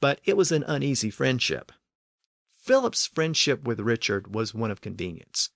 but 0.00 0.18
it 0.24 0.34
was 0.34 0.50
an 0.50 0.62
uneasy 0.62 1.10
friendship. 1.10 1.72
Philip's 2.48 3.06
friendship 3.06 3.64
with 3.64 3.80
Richard 3.80 4.34
was 4.34 4.54
one 4.54 4.70
of 4.70 4.80
convenience. 4.80 5.50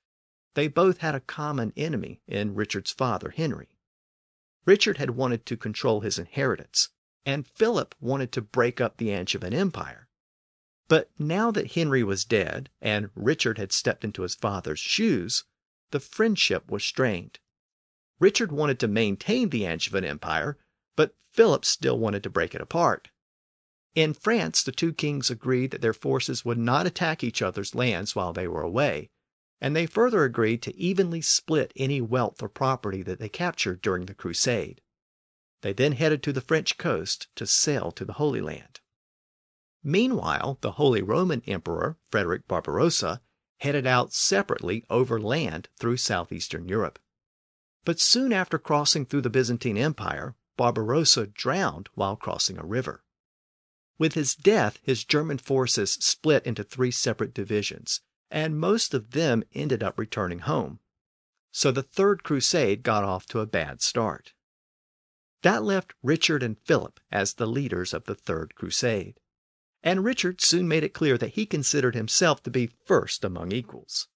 They 0.53 0.69
both 0.69 0.99
had 0.99 1.15
a 1.15 1.21
common 1.21 1.73
enemy 1.79 2.21
in 2.27 2.55
Richard's 2.55 2.91
father, 2.91 3.31
Henry. 3.31 3.79
Richard 4.67 4.99
had 4.99 5.13
wanted 5.13 5.47
to 5.47 5.57
control 5.57 6.03
his 6.03 6.19
inheritance, 6.19 6.91
and 7.25 7.49
Philip 7.49 7.95
wanted 7.99 8.33
to 8.33 8.43
break 8.43 8.83
up 8.83 8.99
the 8.99 9.15
Angevin 9.15 9.55
Empire. 9.55 10.09
But 10.89 11.11
now 11.19 11.51
that 11.53 11.73
Henry 11.73 12.05
was 12.05 12.27
dead 12.27 12.69
and 12.83 13.09
Richard 13.15 13.57
had 13.57 13.73
stepped 13.73 14.05
into 14.05 14.21
his 14.21 14.35
father's 14.35 14.79
shoes, 14.79 15.45
the 15.91 16.01
friendship 16.01 16.71
was 16.71 16.85
strained. 16.85 17.39
Richard 18.19 18.51
wanted 18.51 18.79
to 18.81 18.89
maintain 18.89 19.51
the 19.51 19.67
Angevin 19.67 20.05
Empire, 20.05 20.59
but 20.97 21.15
Philip 21.33 21.65
still 21.65 21.99
wanted 21.99 22.23
to 22.23 22.31
break 22.31 22.55
it 22.55 22.61
apart. 22.61 23.11
In 23.95 24.15
France, 24.15 24.63
the 24.63 24.73
two 24.73 24.93
kings 24.93 25.31
agreed 25.31 25.71
that 25.71 25.81
their 25.81 25.95
forces 25.95 26.45
would 26.45 26.59
not 26.59 26.87
attack 26.87 27.25
each 27.25 27.43
other's 27.43 27.75
lands 27.75 28.15
while 28.15 28.33
they 28.33 28.47
were 28.47 28.63
away, 28.63 29.11
and 29.61 29.75
they 29.75 29.87
further 29.87 30.25
agreed 30.25 30.63
to 30.63 30.77
evenly 30.77 31.23
split 31.23 31.73
any 31.77 32.01
wealth 32.01 32.43
or 32.43 32.49
property 32.49 33.03
that 33.03 33.19
they 33.19 33.29
captured 33.29 33.81
during 33.81 34.07
the 34.07 34.15
crusade. 34.15 34.81
They 35.63 35.73
then 35.73 35.93
headed 35.93 36.23
to 36.25 36.33
the 36.33 36.41
French 36.41 36.77
coast 36.77 37.29
to 37.37 37.47
sail 37.47 37.91
to 37.93 38.05
the 38.05 38.15
Holy 38.15 38.41
Land. 38.41 38.81
Meanwhile, 39.83 40.59
the 40.61 40.73
Holy 40.73 41.01
Roman 41.01 41.43
Emperor, 41.47 41.97
Frederick 42.11 42.47
Barbarossa, 42.47 43.23
headed 43.61 43.87
out 43.87 44.13
separately 44.13 44.85
over 44.91 45.19
land 45.19 45.69
through 45.79 45.97
southeastern 45.97 46.69
Europe. 46.69 46.99
But 47.87 48.01
soon 48.01 48.33
after 48.33 48.59
crossing 48.59 49.07
through 49.07 49.21
the 49.21 49.31
Byzantine 49.31 49.79
Empire, 49.79 50.35
Barbarossa 50.57 51.29
drowned 51.29 51.89
while 51.95 52.17
crossing 52.17 52.59
a 52.59 52.67
river. 52.67 53.05
With 53.97 54.15
his 54.15 54.35
death, 54.35 54.81
his 54.83 55.05
German 55.05 55.39
forces 55.39 55.93
split 55.93 56.45
into 56.45 56.65
three 56.65 56.91
separate 56.91 57.33
divisions, 57.33 58.01
and 58.29 58.59
most 58.59 58.93
of 58.93 59.13
them 59.13 59.45
ended 59.55 59.85
up 59.85 60.01
returning 60.01 60.41
home. 60.41 60.81
So 61.53 61.71
the 61.71 61.85
Third 61.85 62.25
Crusade 62.25 62.83
got 62.83 63.05
off 63.05 63.25
to 63.27 63.39
a 63.39 63.47
bad 63.47 63.81
start. 63.81 64.33
That 65.43 65.63
left 65.63 65.95
Richard 66.03 66.43
and 66.43 66.59
Philip 66.59 66.99
as 67.13 67.35
the 67.35 67.47
leaders 67.47 67.95
of 67.95 68.07
the 68.07 68.17
Third 68.17 68.57
Crusade. 68.57 69.21
And 69.85 70.05
Richard 70.05 70.41
soon 70.41 70.67
made 70.67 70.83
it 70.83 70.93
clear 70.93 71.17
that 71.19 71.35
he 71.35 71.47
considered 71.47 71.95
himself 71.95 72.43
to 72.43 72.51
be 72.51 72.73
first 72.85 73.25
among 73.25 73.53
equals. 73.53 74.09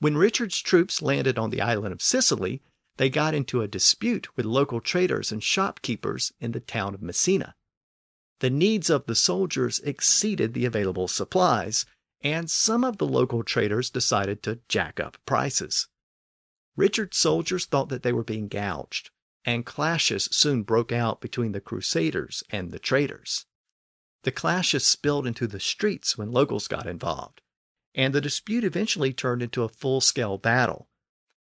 When 0.00 0.18
Richard's 0.18 0.60
troops 0.60 1.00
landed 1.00 1.38
on 1.38 1.48
the 1.48 1.62
island 1.62 1.94
of 1.94 2.02
Sicily, 2.02 2.60
they 2.96 3.10
got 3.10 3.34
into 3.34 3.60
a 3.60 3.68
dispute 3.68 4.36
with 4.36 4.46
local 4.46 4.80
traders 4.80 5.32
and 5.32 5.42
shopkeepers 5.42 6.32
in 6.40 6.52
the 6.52 6.60
town 6.60 6.94
of 6.94 7.02
Messina. 7.02 7.54
The 8.40 8.50
needs 8.50 8.90
of 8.90 9.06
the 9.06 9.14
soldiers 9.14 9.80
exceeded 9.80 10.54
the 10.54 10.64
available 10.64 11.08
supplies, 11.08 11.86
and 12.20 12.50
some 12.50 12.84
of 12.84 12.98
the 12.98 13.06
local 13.06 13.42
traders 13.42 13.90
decided 13.90 14.42
to 14.42 14.60
jack 14.68 15.00
up 15.00 15.18
prices. 15.26 15.88
Richard's 16.76 17.16
soldiers 17.16 17.66
thought 17.66 17.88
that 17.90 18.02
they 18.02 18.12
were 18.12 18.24
being 18.24 18.48
gouged, 18.48 19.10
and 19.44 19.66
clashes 19.66 20.28
soon 20.32 20.62
broke 20.62 20.90
out 20.90 21.20
between 21.20 21.52
the 21.52 21.60
Crusaders 21.60 22.42
and 22.50 22.70
the 22.70 22.78
traders. 22.78 23.46
The 24.22 24.32
clashes 24.32 24.86
spilled 24.86 25.26
into 25.26 25.46
the 25.46 25.60
streets 25.60 26.16
when 26.16 26.32
locals 26.32 26.66
got 26.66 26.86
involved, 26.86 27.42
and 27.94 28.14
the 28.14 28.20
dispute 28.20 28.64
eventually 28.64 29.12
turned 29.12 29.42
into 29.42 29.62
a 29.62 29.68
full 29.68 30.00
scale 30.00 30.38
battle. 30.38 30.88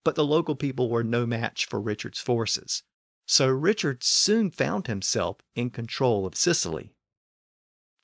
But 0.03 0.15
the 0.15 0.25
local 0.25 0.55
people 0.55 0.89
were 0.89 1.03
no 1.03 1.25
match 1.25 1.65
for 1.65 1.81
Richard's 1.81 2.19
forces, 2.19 2.83
so 3.25 3.47
Richard 3.47 4.03
soon 4.03 4.49
found 4.49 4.87
himself 4.87 5.37
in 5.55 5.69
control 5.69 6.25
of 6.25 6.35
Sicily. 6.35 6.95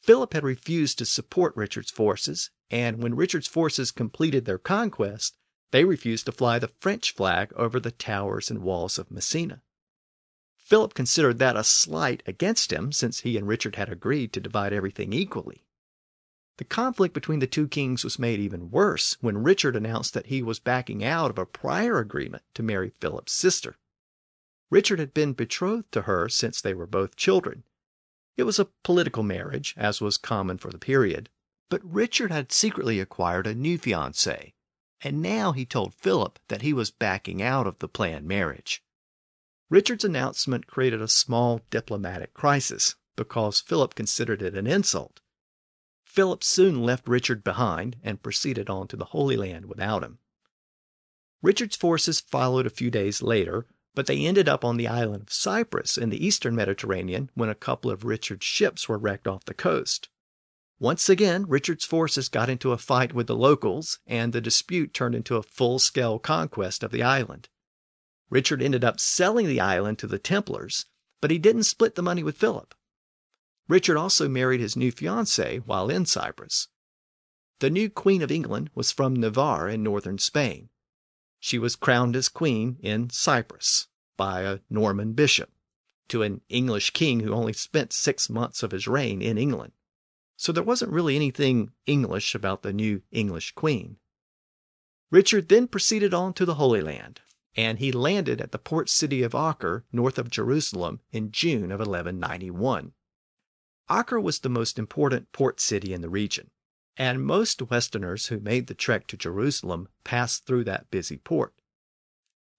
Philip 0.01 0.33
had 0.33 0.43
refused 0.43 0.99
to 0.99 1.05
support 1.05 1.55
Richard's 1.55 1.89
forces, 1.89 2.51
and 2.69 3.01
when 3.01 3.15
Richard's 3.15 3.47
forces 3.47 3.91
completed 3.91 4.45
their 4.45 4.59
conquest, 4.59 5.37
they 5.71 5.83
refused 5.83 6.27
to 6.27 6.31
fly 6.31 6.59
the 6.59 6.67
French 6.67 7.11
flag 7.11 7.51
over 7.55 7.79
the 7.79 7.91
towers 7.91 8.51
and 8.51 8.61
walls 8.61 8.99
of 8.99 9.09
Messina. 9.09 9.63
Philip 10.57 10.93
considered 10.93 11.39
that 11.39 11.57
a 11.57 11.63
slight 11.63 12.23
against 12.25 12.71
him 12.71 12.91
since 12.91 13.21
he 13.21 13.37
and 13.37 13.47
Richard 13.47 13.75
had 13.75 13.89
agreed 13.89 14.33
to 14.33 14.39
divide 14.39 14.73
everything 14.73 15.13
equally. 15.13 15.64
The 16.57 16.63
conflict 16.63 17.13
between 17.13 17.39
the 17.39 17.47
two 17.47 17.67
kings 17.67 18.03
was 18.03 18.17
made 18.17 18.39
even 18.39 18.71
worse 18.71 19.17
when 19.19 19.43
Richard 19.43 19.75
announced 19.75 20.13
that 20.13 20.27
he 20.27 20.41
was 20.41 20.59
backing 20.59 21.03
out 21.03 21.29
of 21.29 21.37
a 21.37 21.45
prior 21.45 21.99
agreement 21.99 22.43
to 22.53 22.63
marry 22.63 22.89
Philip's 22.89 23.33
sister. 23.33 23.77
Richard 24.69 24.99
had 24.99 25.13
been 25.13 25.33
betrothed 25.33 25.91
to 25.91 26.03
her 26.03 26.29
since 26.29 26.61
they 26.61 26.73
were 26.73 26.87
both 26.87 27.17
children. 27.17 27.63
It 28.37 28.43
was 28.43 28.57
a 28.57 28.69
political 28.83 29.23
marriage, 29.23 29.73
as 29.77 30.01
was 30.01 30.17
common 30.17 30.57
for 30.57 30.71
the 30.71 30.77
period, 30.77 31.29
but 31.69 31.83
Richard 31.83 32.31
had 32.31 32.51
secretly 32.51 32.99
acquired 32.99 33.47
a 33.47 33.55
new 33.55 33.77
fiancée, 33.77 34.53
and 35.01 35.21
now 35.21 35.51
he 35.51 35.65
told 35.65 35.93
Philip 35.93 36.39
that 36.47 36.61
he 36.61 36.73
was 36.73 36.89
backing 36.89 37.41
out 37.41 37.67
of 37.67 37.79
the 37.79 37.87
planned 37.89 38.27
marriage. 38.27 38.81
Richard's 39.69 40.05
announcement 40.05 40.67
created 40.67 41.01
a 41.01 41.07
small 41.07 41.61
diplomatic 41.69 42.33
crisis 42.33 42.95
because 43.15 43.59
Philip 43.59 43.95
considered 43.95 44.41
it 44.41 44.55
an 44.55 44.67
insult. 44.67 45.19
Philip 46.15 46.45
soon 46.45 46.81
left 46.81 47.09
Richard 47.09 47.43
behind 47.43 47.97
and 48.01 48.23
proceeded 48.23 48.69
on 48.69 48.87
to 48.87 48.95
the 48.95 49.11
Holy 49.11 49.35
Land 49.35 49.65
without 49.65 50.01
him. 50.01 50.19
Richard's 51.41 51.75
forces 51.75 52.21
followed 52.21 52.65
a 52.65 52.69
few 52.69 52.89
days 52.89 53.21
later, 53.21 53.65
but 53.93 54.07
they 54.07 54.25
ended 54.25 54.47
up 54.47 54.63
on 54.63 54.77
the 54.77 54.87
island 54.87 55.23
of 55.23 55.33
Cyprus 55.33 55.97
in 55.97 56.11
the 56.11 56.25
eastern 56.25 56.55
Mediterranean 56.55 57.31
when 57.33 57.49
a 57.49 57.53
couple 57.53 57.91
of 57.91 58.05
Richard's 58.05 58.45
ships 58.45 58.87
were 58.87 58.97
wrecked 58.97 59.27
off 59.27 59.43
the 59.43 59.53
coast. 59.53 60.07
Once 60.79 61.09
again, 61.09 61.45
Richard's 61.49 61.83
forces 61.83 62.29
got 62.29 62.49
into 62.49 62.71
a 62.71 62.77
fight 62.77 63.11
with 63.11 63.27
the 63.27 63.35
locals, 63.35 63.99
and 64.07 64.31
the 64.31 64.39
dispute 64.39 64.93
turned 64.93 65.15
into 65.15 65.35
a 65.35 65.43
full 65.43 65.79
scale 65.79 66.17
conquest 66.17 66.81
of 66.81 66.91
the 66.91 67.03
island. 67.03 67.49
Richard 68.29 68.61
ended 68.61 68.85
up 68.85 69.01
selling 69.01 69.47
the 69.47 69.59
island 69.59 69.99
to 69.99 70.07
the 70.07 70.19
Templars, 70.19 70.85
but 71.19 71.29
he 71.29 71.39
didn't 71.39 71.63
split 71.63 71.95
the 71.95 72.01
money 72.01 72.23
with 72.23 72.37
Philip. 72.37 72.73
Richard 73.67 73.97
also 73.97 74.29
married 74.29 74.59
his 74.61 74.75
new 74.75 74.91
fiancée 74.91 75.63
while 75.65 75.89
in 75.89 76.05
Cyprus. 76.05 76.67
The 77.59 77.69
new 77.69 77.89
Queen 77.89 78.21
of 78.21 78.31
England 78.31 78.69
was 78.75 78.91
from 78.91 79.15
Navarre 79.15 79.69
in 79.69 79.81
northern 79.81 80.17
Spain. 80.17 80.69
She 81.39 81.57
was 81.57 81.75
crowned 81.75 82.15
as 82.15 82.29
queen 82.29 82.77
in 82.81 83.09
Cyprus 83.09 83.87
by 84.17 84.41
a 84.41 84.59
Norman 84.69 85.13
bishop 85.13 85.51
to 86.09 86.21
an 86.21 86.41
English 86.49 86.91
king 86.91 87.21
who 87.21 87.33
only 87.33 87.53
spent 87.53 87.93
six 87.93 88.29
months 88.29 88.61
of 88.61 88.71
his 88.71 88.87
reign 88.87 89.21
in 89.21 89.37
England. 89.37 89.73
So 90.37 90.51
there 90.51 90.63
wasn't 90.63 90.91
really 90.91 91.15
anything 91.15 91.71
English 91.85 92.35
about 92.35 92.61
the 92.61 92.73
new 92.73 93.01
English 93.11 93.53
queen. 93.53 93.97
Richard 95.11 95.49
then 95.49 95.67
proceeded 95.67 96.13
on 96.13 96.33
to 96.33 96.45
the 96.45 96.55
Holy 96.55 96.81
Land, 96.81 97.21
and 97.55 97.79
he 97.79 97.91
landed 97.91 98.41
at 98.41 98.51
the 98.51 98.59
port 98.59 98.89
city 98.89 99.23
of 99.23 99.33
Acre, 99.33 99.85
north 99.91 100.17
of 100.17 100.29
Jerusalem, 100.29 100.99
in 101.11 101.31
June 101.31 101.71
of 101.71 101.79
1191. 101.79 102.91
Acre 103.89 104.19
was 104.19 104.39
the 104.39 104.49
most 104.49 104.79
important 104.79 105.31
port 105.31 105.59
city 105.59 105.93
in 105.93 106.01
the 106.01 106.09
region, 106.09 106.49
and 106.97 107.23
most 107.23 107.61
Westerners 107.61 108.27
who 108.27 108.39
made 108.39 108.67
the 108.67 108.73
trek 108.73 109.05
to 109.07 109.17
Jerusalem 109.17 109.89
passed 110.03 110.45
through 110.45 110.63
that 110.63 110.89
busy 110.89 111.17
port. 111.17 111.53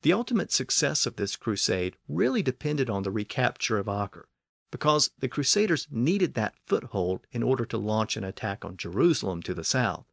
The 0.03 0.13
ultimate 0.13 0.53
success 0.53 1.05
of 1.05 1.17
this 1.17 1.35
crusade 1.35 1.97
really 2.07 2.43
depended 2.43 2.89
on 2.89 3.03
the 3.03 3.11
recapture 3.11 3.79
of 3.79 3.89
Acre, 3.89 4.29
because 4.71 5.11
the 5.19 5.29
Crusaders 5.29 5.89
needed 5.91 6.35
that 6.35 6.55
foothold 6.67 7.27
in 7.33 7.43
order 7.43 7.65
to 7.65 7.79
launch 7.79 8.17
an 8.17 8.25
attack 8.25 8.65
on 8.65 8.77
Jerusalem 8.77 9.43
to 9.43 9.55
the 9.55 9.65
south. 9.65 10.07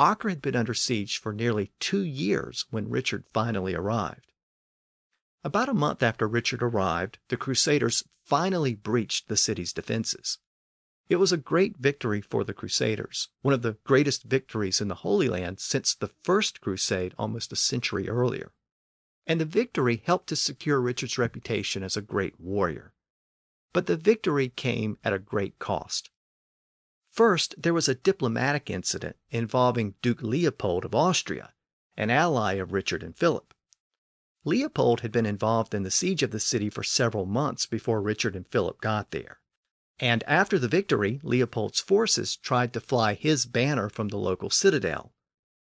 Acre 0.00 0.30
had 0.30 0.42
been 0.42 0.56
under 0.56 0.74
siege 0.74 1.18
for 1.18 1.32
nearly 1.32 1.72
two 1.78 2.02
years 2.02 2.64
when 2.70 2.88
Richard 2.88 3.26
finally 3.32 3.74
arrived. 3.74 4.29
About 5.42 5.70
a 5.70 5.74
month 5.74 6.02
after 6.02 6.28
Richard 6.28 6.62
arrived, 6.62 7.18
the 7.28 7.36
Crusaders 7.36 8.04
finally 8.22 8.74
breached 8.74 9.28
the 9.28 9.36
city's 9.36 9.72
defenses. 9.72 10.38
It 11.08 11.16
was 11.16 11.32
a 11.32 11.38
great 11.38 11.78
victory 11.78 12.20
for 12.20 12.44
the 12.44 12.52
Crusaders, 12.52 13.30
one 13.40 13.54
of 13.54 13.62
the 13.62 13.78
greatest 13.84 14.24
victories 14.24 14.80
in 14.80 14.88
the 14.88 14.96
Holy 14.96 15.28
Land 15.28 15.58
since 15.58 15.94
the 15.94 16.10
First 16.22 16.60
Crusade 16.60 17.14
almost 17.18 17.52
a 17.52 17.56
century 17.56 18.08
earlier. 18.08 18.52
And 19.26 19.40
the 19.40 19.46
victory 19.46 20.02
helped 20.04 20.28
to 20.28 20.36
secure 20.36 20.80
Richard's 20.80 21.18
reputation 21.18 21.82
as 21.82 21.96
a 21.96 22.02
great 22.02 22.38
warrior. 22.38 22.92
But 23.72 23.86
the 23.86 23.96
victory 23.96 24.50
came 24.50 24.98
at 25.02 25.12
a 25.12 25.18
great 25.18 25.58
cost. 25.58 26.10
First, 27.08 27.54
there 27.60 27.74
was 27.74 27.88
a 27.88 27.94
diplomatic 27.94 28.70
incident 28.70 29.16
involving 29.30 29.94
Duke 30.02 30.22
Leopold 30.22 30.84
of 30.84 30.94
Austria, 30.94 31.54
an 31.96 32.10
ally 32.10 32.54
of 32.54 32.72
Richard 32.72 33.02
and 33.02 33.16
Philip. 33.16 33.49
Leopold 34.44 35.00
had 35.00 35.12
been 35.12 35.26
involved 35.26 35.74
in 35.74 35.82
the 35.82 35.90
siege 35.90 36.22
of 36.22 36.30
the 36.30 36.40
city 36.40 36.70
for 36.70 36.82
several 36.82 37.26
months 37.26 37.66
before 37.66 38.00
Richard 38.00 38.34
and 38.34 38.46
Philip 38.48 38.80
got 38.80 39.10
there. 39.10 39.40
And 39.98 40.24
after 40.26 40.58
the 40.58 40.68
victory, 40.68 41.20
Leopold's 41.22 41.80
forces 41.80 42.36
tried 42.36 42.72
to 42.72 42.80
fly 42.80 43.12
his 43.12 43.44
banner 43.44 43.90
from 43.90 44.08
the 44.08 44.16
local 44.16 44.48
citadel. 44.48 45.12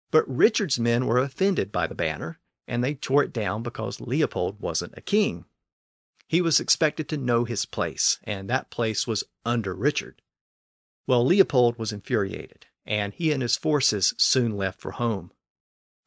But 0.10 0.28
Richard's 0.28 0.80
men 0.80 1.06
were 1.06 1.20
offended 1.20 1.72
by 1.72 1.86
the 1.86 1.94
banner, 1.94 2.40
and 2.68 2.84
they 2.84 2.96
tore 2.96 3.24
it 3.24 3.34
down 3.34 3.62
because 3.62 4.02
Leopold 4.02 4.60
wasn't 4.60 4.98
a 4.98 5.02
king. 5.02 5.46
He 6.28 6.42
was 6.42 6.60
expected 6.60 7.08
to 7.10 7.18
know 7.18 7.46
his 7.46 7.66
place, 7.68 8.18
and 8.24 8.50
that 8.50 8.72
place 8.72 9.06
was 9.06 9.24
under 9.46 9.76
Richard. 9.76 10.24
Well, 11.06 11.24
Leopold 11.24 11.78
was 11.78 11.92
infuriated, 11.92 12.66
and 12.84 13.14
he 13.14 13.32
and 13.32 13.44
his 13.44 13.58
forces 13.58 14.16
soon 14.18 14.58
left 14.58 14.80
for 14.80 14.92
home. 14.92 15.32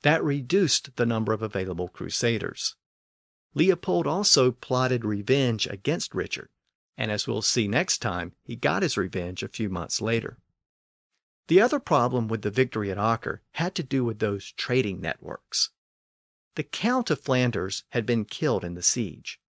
That 0.02 0.22
reduced 0.22 0.96
the 0.96 1.06
number 1.06 1.32
of 1.32 1.42
available 1.42 1.88
crusaders. 1.88 2.76
Leopold 3.54 4.06
also 4.06 4.52
plotted 4.52 5.04
revenge 5.04 5.66
against 5.66 6.14
Richard, 6.14 6.50
and 6.96 7.10
as 7.10 7.26
we'll 7.26 7.42
see 7.42 7.66
next 7.66 7.98
time, 7.98 8.32
he 8.42 8.54
got 8.56 8.82
his 8.82 8.96
revenge 8.96 9.42
a 9.42 9.48
few 9.48 9.68
months 9.68 10.00
later. 10.00 10.38
The 11.48 11.60
other 11.60 11.80
problem 11.80 12.28
with 12.28 12.42
the 12.42 12.50
victory 12.50 12.90
at 12.90 12.98
Acre 12.98 13.42
had 13.52 13.74
to 13.76 13.82
do 13.82 14.04
with 14.04 14.18
those 14.18 14.52
trading 14.52 15.00
networks. 15.00 15.70
The 16.56 16.62
Count 16.62 17.10
of 17.10 17.20
Flanders 17.20 17.84
had 17.90 18.04
been 18.04 18.24
killed 18.24 18.64
in 18.64 18.74
the 18.74 18.82
siege. 18.82 19.40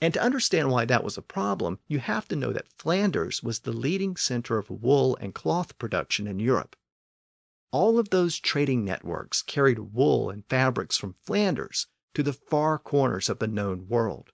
And 0.00 0.14
to 0.14 0.22
understand 0.22 0.70
why 0.70 0.84
that 0.84 1.04
was 1.04 1.16
a 1.16 1.22
problem, 1.22 1.78
you 1.88 1.98
have 1.98 2.28
to 2.28 2.36
know 2.36 2.52
that 2.52 2.72
Flanders 2.76 3.42
was 3.42 3.60
the 3.60 3.72
leading 3.72 4.16
center 4.16 4.58
of 4.58 4.70
wool 4.70 5.16
and 5.20 5.34
cloth 5.34 5.78
production 5.78 6.26
in 6.26 6.38
Europe. 6.38 6.76
All 7.72 7.98
of 7.98 8.10
those 8.10 8.38
trading 8.38 8.84
networks 8.84 9.42
carried 9.42 9.78
wool 9.78 10.28
and 10.28 10.44
fabrics 10.46 10.98
from 10.98 11.14
Flanders 11.14 11.86
to 12.14 12.22
the 12.22 12.34
far 12.34 12.78
corners 12.78 13.30
of 13.30 13.38
the 13.38 13.46
known 13.46 13.88
world. 13.88 14.30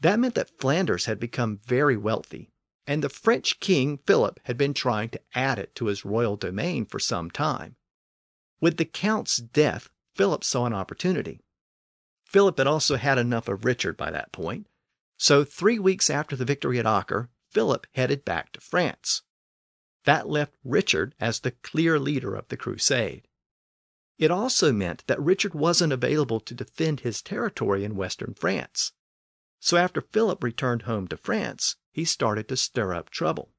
That 0.00 0.18
meant 0.18 0.34
that 0.34 0.58
Flanders 0.58 1.06
had 1.06 1.20
become 1.20 1.60
very 1.64 1.96
wealthy, 1.96 2.50
and 2.86 3.04
the 3.04 3.08
French 3.08 3.60
king 3.60 3.98
Philip 3.98 4.40
had 4.44 4.58
been 4.58 4.74
trying 4.74 5.10
to 5.10 5.20
add 5.32 5.60
it 5.60 5.74
to 5.76 5.86
his 5.86 6.04
royal 6.04 6.36
domain 6.36 6.86
for 6.86 6.98
some 6.98 7.30
time. 7.30 7.76
With 8.60 8.78
the 8.78 8.84
count's 8.84 9.36
death, 9.36 9.88
Philip 10.16 10.42
saw 10.42 10.66
an 10.66 10.72
opportunity. 10.74 11.40
Philip 12.24 12.58
had 12.58 12.66
also 12.66 12.96
had 12.96 13.18
enough 13.18 13.48
of 13.48 13.64
Richard 13.64 13.96
by 13.96 14.10
that 14.10 14.32
point, 14.32 14.66
so 15.16 15.44
three 15.44 15.78
weeks 15.78 16.10
after 16.10 16.34
the 16.34 16.44
victory 16.44 16.78
at 16.80 16.86
Acre, 16.86 17.30
Philip 17.50 17.86
headed 17.94 18.24
back 18.24 18.52
to 18.52 18.60
France. 18.60 19.22
That 20.04 20.28
left 20.28 20.54
Richard 20.64 21.14
as 21.20 21.40
the 21.40 21.50
clear 21.50 21.98
leader 21.98 22.34
of 22.34 22.48
the 22.48 22.56
crusade. 22.56 23.28
It 24.18 24.30
also 24.30 24.72
meant 24.72 25.04
that 25.06 25.20
Richard 25.20 25.54
wasn't 25.54 25.92
available 25.92 26.40
to 26.40 26.54
defend 26.54 27.00
his 27.00 27.22
territory 27.22 27.84
in 27.84 27.96
western 27.96 28.34
France. 28.34 28.92
So 29.60 29.76
after 29.76 30.00
Philip 30.00 30.42
returned 30.42 30.82
home 30.82 31.08
to 31.08 31.16
France, 31.16 31.76
he 31.90 32.04
started 32.04 32.48
to 32.48 32.56
stir 32.56 32.94
up 32.94 33.10
trouble. 33.10 33.50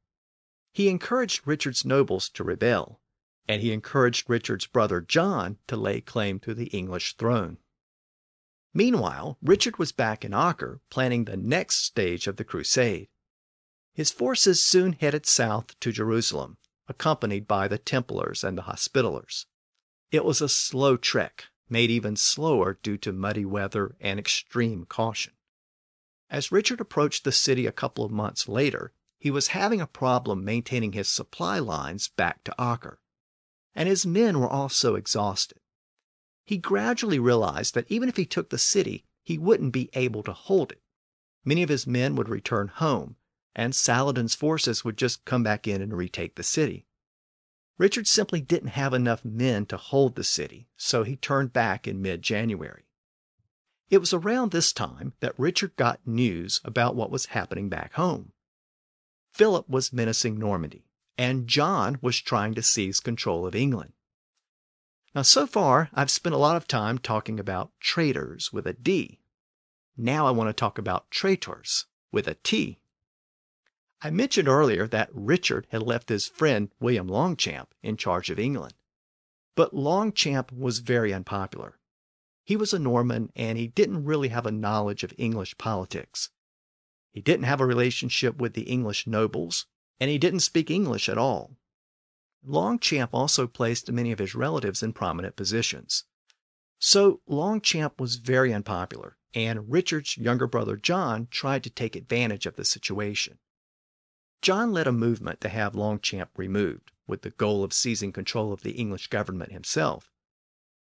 He 0.72 0.88
encouraged 0.88 1.46
Richard's 1.46 1.84
nobles 1.84 2.30
to 2.30 2.44
rebel, 2.44 3.02
and 3.48 3.62
he 3.62 3.74
encouraged 3.74 4.30
Richard's 4.30 4.68
brother 4.68 5.02
John 5.02 5.58
to 5.68 5.76
lay 5.76 6.00
claim 6.00 6.40
to 6.40 6.54
the 6.54 6.68
English 6.68 7.18
throne. 7.18 7.58
Meanwhile, 8.74 9.38
Richard 9.42 9.78
was 9.78 9.92
back 9.92 10.24
in 10.24 10.34
Acre 10.34 10.80
planning 10.90 11.26
the 11.26 11.38
next 11.38 11.84
stage 11.84 12.28
of 12.28 12.38
the 12.38 12.46
crusade. 12.46 13.10
His 13.94 14.12
forces 14.12 14.64
soon 14.64 14.94
headed 14.94 15.26
south 15.26 15.80
to 15.82 15.92
Jerusalem, 15.92 16.58
accompanied 16.88 17.48
by 17.48 17.68
the 17.68 17.78
Templars 17.78 18.44
and 18.44 18.58
the 18.58 18.64
Hospitallers. 18.64 19.46
It 20.12 20.24
was 20.24 20.42
a 20.42 20.50
slow 20.50 20.98
trek, 20.98 21.46
made 21.70 21.90
even 21.90 22.16
slower 22.16 22.80
due 22.82 22.98
to 22.98 23.12
muddy 23.12 23.46
weather 23.46 23.96
and 24.00 24.20
extreme 24.20 24.86
caution. 24.86 25.34
As 26.30 26.52
Richard 26.52 26.80
approached 26.80 27.24
the 27.24 27.32
city 27.32 27.66
a 27.66 27.72
couple 27.72 28.06
of 28.06 28.12
months 28.12 28.48
later, 28.48 28.94
he 29.20 29.30
was 29.30 29.48
having 29.48 29.82
a 29.82 29.88
problem 29.88 30.44
maintaining 30.44 30.94
his 30.94 31.10
supply 31.10 31.60
lines 31.60 32.08
back 32.08 32.44
to 32.46 32.56
Acre, 32.60 33.00
and 33.76 33.88
his 33.88 34.06
men 34.06 34.40
were 34.40 34.50
also 34.50 34.96
exhausted. 34.96 35.60
He 36.44 36.58
gradually 36.58 37.20
realized 37.20 37.76
that 37.76 37.90
even 37.90 38.10
if 38.10 38.18
he 38.18 38.26
took 38.26 38.50
the 38.50 38.58
city, 38.58 39.06
he 39.24 39.38
wouldn't 39.38 39.74
be 39.74 39.90
able 39.94 40.24
to 40.24 40.34
hold 40.34 40.72
it. 40.72 40.82
Many 41.46 41.62
of 41.62 41.70
his 41.70 41.86
men 41.86 42.16
would 42.16 42.30
return 42.30 42.70
home, 42.70 43.16
and 43.56 43.76
Saladin's 43.76 44.36
forces 44.36 44.84
would 44.84 44.98
just 44.98 45.26
come 45.26 45.44
back 45.44 45.68
in 45.68 45.82
and 45.82 45.96
retake 45.96 46.36
the 46.36 46.44
city. 46.44 46.86
Richard 47.78 48.08
simply 48.08 48.42
didn't 48.42 48.70
have 48.70 48.94
enough 48.94 49.26
men 49.26 49.66
to 49.66 49.78
hold 49.78 50.16
the 50.16 50.24
city, 50.24 50.68
so 50.78 51.04
he 51.04 51.16
turned 51.16 51.52
back 51.52 51.88
in 51.88 52.02
mid 52.02 52.22
January. 52.22 52.86
It 53.90 53.98
was 53.98 54.14
around 54.14 54.52
this 54.52 54.72
time 54.72 55.14
that 55.20 55.38
Richard 55.38 55.76
got 55.76 56.06
news 56.06 56.62
about 56.64 56.96
what 56.96 57.12
was 57.12 57.28
happening 57.28 57.70
back 57.70 57.94
home. 57.94 58.32
Philip 59.34 59.68
was 59.70 59.92
menacing 59.92 60.38
Normandy, 60.38 60.86
and 61.18 61.48
John 61.48 61.98
was 62.02 62.20
trying 62.20 62.54
to 62.54 62.62
seize 62.62 63.00
control 63.00 63.46
of 63.46 63.56
England. 63.56 63.94
Now, 65.14 65.24
so 65.24 65.46
far, 65.46 65.90
I've 65.94 66.12
spent 66.12 66.36
a 66.36 66.40
lot 66.40 66.56
of 66.56 66.68
time 66.68 66.98
talking 66.98 67.40
about 67.40 67.72
traders 67.80 68.54
with 68.54 68.66
a 68.66 68.74
D. 68.74 69.20
Now 69.98 70.26
I 70.26 70.32
want 70.32 70.50
to 70.50 70.54
talk 70.54 70.78
about 70.78 71.12
traitors 71.12 71.86
with 72.12 72.28
a 72.28 72.36
T. 72.36 72.81
I 74.04 74.10
mentioned 74.10 74.48
earlier 74.48 74.88
that 74.88 75.10
Richard 75.14 75.68
had 75.70 75.84
left 75.84 76.10
his 76.10 76.28
friend 76.28 76.72
William 76.80 77.08
Longchamp 77.08 77.76
in 77.84 77.98
charge 77.98 78.32
of 78.32 78.40
England. 78.40 78.74
But 79.56 79.76
Longchamp 79.76 80.52
was 80.52 80.80
very 80.80 81.14
unpopular. 81.14 81.78
He 82.44 82.56
was 82.56 82.74
a 82.74 82.80
Norman 82.80 83.32
and 83.36 83.60
he 83.60 83.68
didn't 83.68 84.06
really 84.06 84.30
have 84.30 84.48
a 84.48 84.52
knowledge 84.52 85.04
of 85.04 85.14
English 85.20 85.58
politics. 85.60 86.32
He 87.12 87.22
didn't 87.22 87.46
have 87.46 87.62
a 87.62 87.66
relationship 87.66 88.38
with 88.38 88.54
the 88.54 88.64
English 88.64 89.06
nobles, 89.06 89.68
and 90.00 90.10
he 90.10 90.18
didn't 90.18 90.40
speak 90.40 90.72
English 90.72 91.08
at 91.08 91.18
all. 91.18 91.58
Longchamp 92.44 93.14
also 93.14 93.46
placed 93.46 93.92
many 93.92 94.12
of 94.12 94.18
his 94.18 94.34
relatives 94.34 94.82
in 94.82 94.94
prominent 94.94 95.36
positions. 95.36 96.06
So 96.80 97.22
Longchamp 97.28 98.00
was 98.00 98.16
very 98.16 98.52
unpopular, 98.52 99.18
and 99.36 99.72
Richard's 99.72 100.18
younger 100.18 100.48
brother 100.48 100.76
John 100.76 101.28
tried 101.30 101.64
to 101.66 101.70
take 101.70 101.96
advantage 101.96 102.48
of 102.48 102.56
the 102.56 102.66
situation. 102.66 103.38
John 104.42 104.74
led 104.74 104.88
a 104.88 104.92
movement 104.92 105.40
to 105.42 105.50
have 105.50 105.76
Longchamp 105.76 106.32
removed, 106.36 106.92
with 107.06 107.22
the 107.22 107.30
goal 107.30 107.64
of 107.64 107.74
seizing 107.74 108.12
control 108.12 108.52
of 108.52 108.64
the 108.64 108.72
English 108.72 109.08
government 109.08 109.52
himself. 109.52 110.12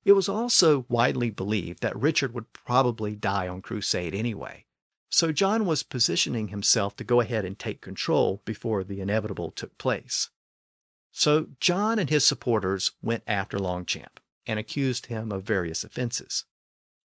It 0.05 0.13
was 0.13 0.29
also 0.29 0.85
widely 0.87 1.31
believed 1.31 1.81
that 1.81 1.97
Richard 1.97 2.33
would 2.33 2.53
probably 2.53 3.15
die 3.15 3.47
on 3.47 3.61
crusade 3.61 4.13
anyway, 4.13 4.65
so 5.09 5.31
John 5.31 5.65
was 5.65 5.83
positioning 5.83 6.49
himself 6.49 6.95
to 6.97 7.03
go 7.03 7.19
ahead 7.19 7.45
and 7.45 7.57
take 7.57 7.81
control 7.81 8.41
before 8.45 8.83
the 8.83 9.01
inevitable 9.01 9.51
took 9.51 9.77
place. 9.77 10.29
So 11.11 11.47
John 11.59 11.97
and 11.97 12.09
his 12.09 12.23
supporters 12.23 12.91
went 13.01 13.23
after 13.25 13.57
Longchamp 13.57 14.19
and 14.45 14.59
accused 14.59 15.07
him 15.07 15.31
of 15.31 15.43
various 15.43 15.83
offenses. 15.83 16.45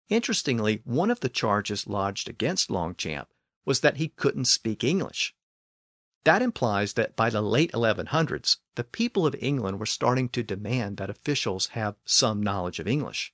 Interestingly, 0.10 0.82
one 0.84 1.10
of 1.10 1.22
the 1.22 1.30
charges 1.30 1.88
lodged 1.88 2.28
against 2.28 2.70
Longchamp 2.70 3.30
was 3.64 3.80
that 3.80 3.98
he 3.98 4.10
couldn't 4.10 4.46
speak 4.46 4.84
English. 4.84 5.34
That 6.24 6.42
implies 6.42 6.94
that 6.94 7.16
by 7.16 7.30
the 7.30 7.42
late 7.42 7.72
1100s, 7.74 8.58
the 8.76 8.84
people 8.84 9.26
of 9.26 9.36
England 9.40 9.80
were 9.80 9.86
starting 9.86 10.30
to 10.30 10.44
demand 10.44 10.98
that 10.98 11.10
officials 11.10 11.68
have 11.68 11.96
some 12.06 12.42
knowledge 12.42 12.80
of 12.80 12.88
English. 12.88 13.34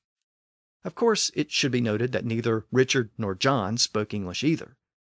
Of 0.83 0.95
course, 0.95 1.29
it 1.35 1.51
should 1.51 1.71
be 1.71 1.81
noted 1.81 2.11
that 2.13 2.25
neither 2.25 2.65
Richard 2.71 3.11
nor 3.17 3.35
John 3.35 3.77
spoke 3.77 4.13
English 4.13 4.43
either, 4.43 4.77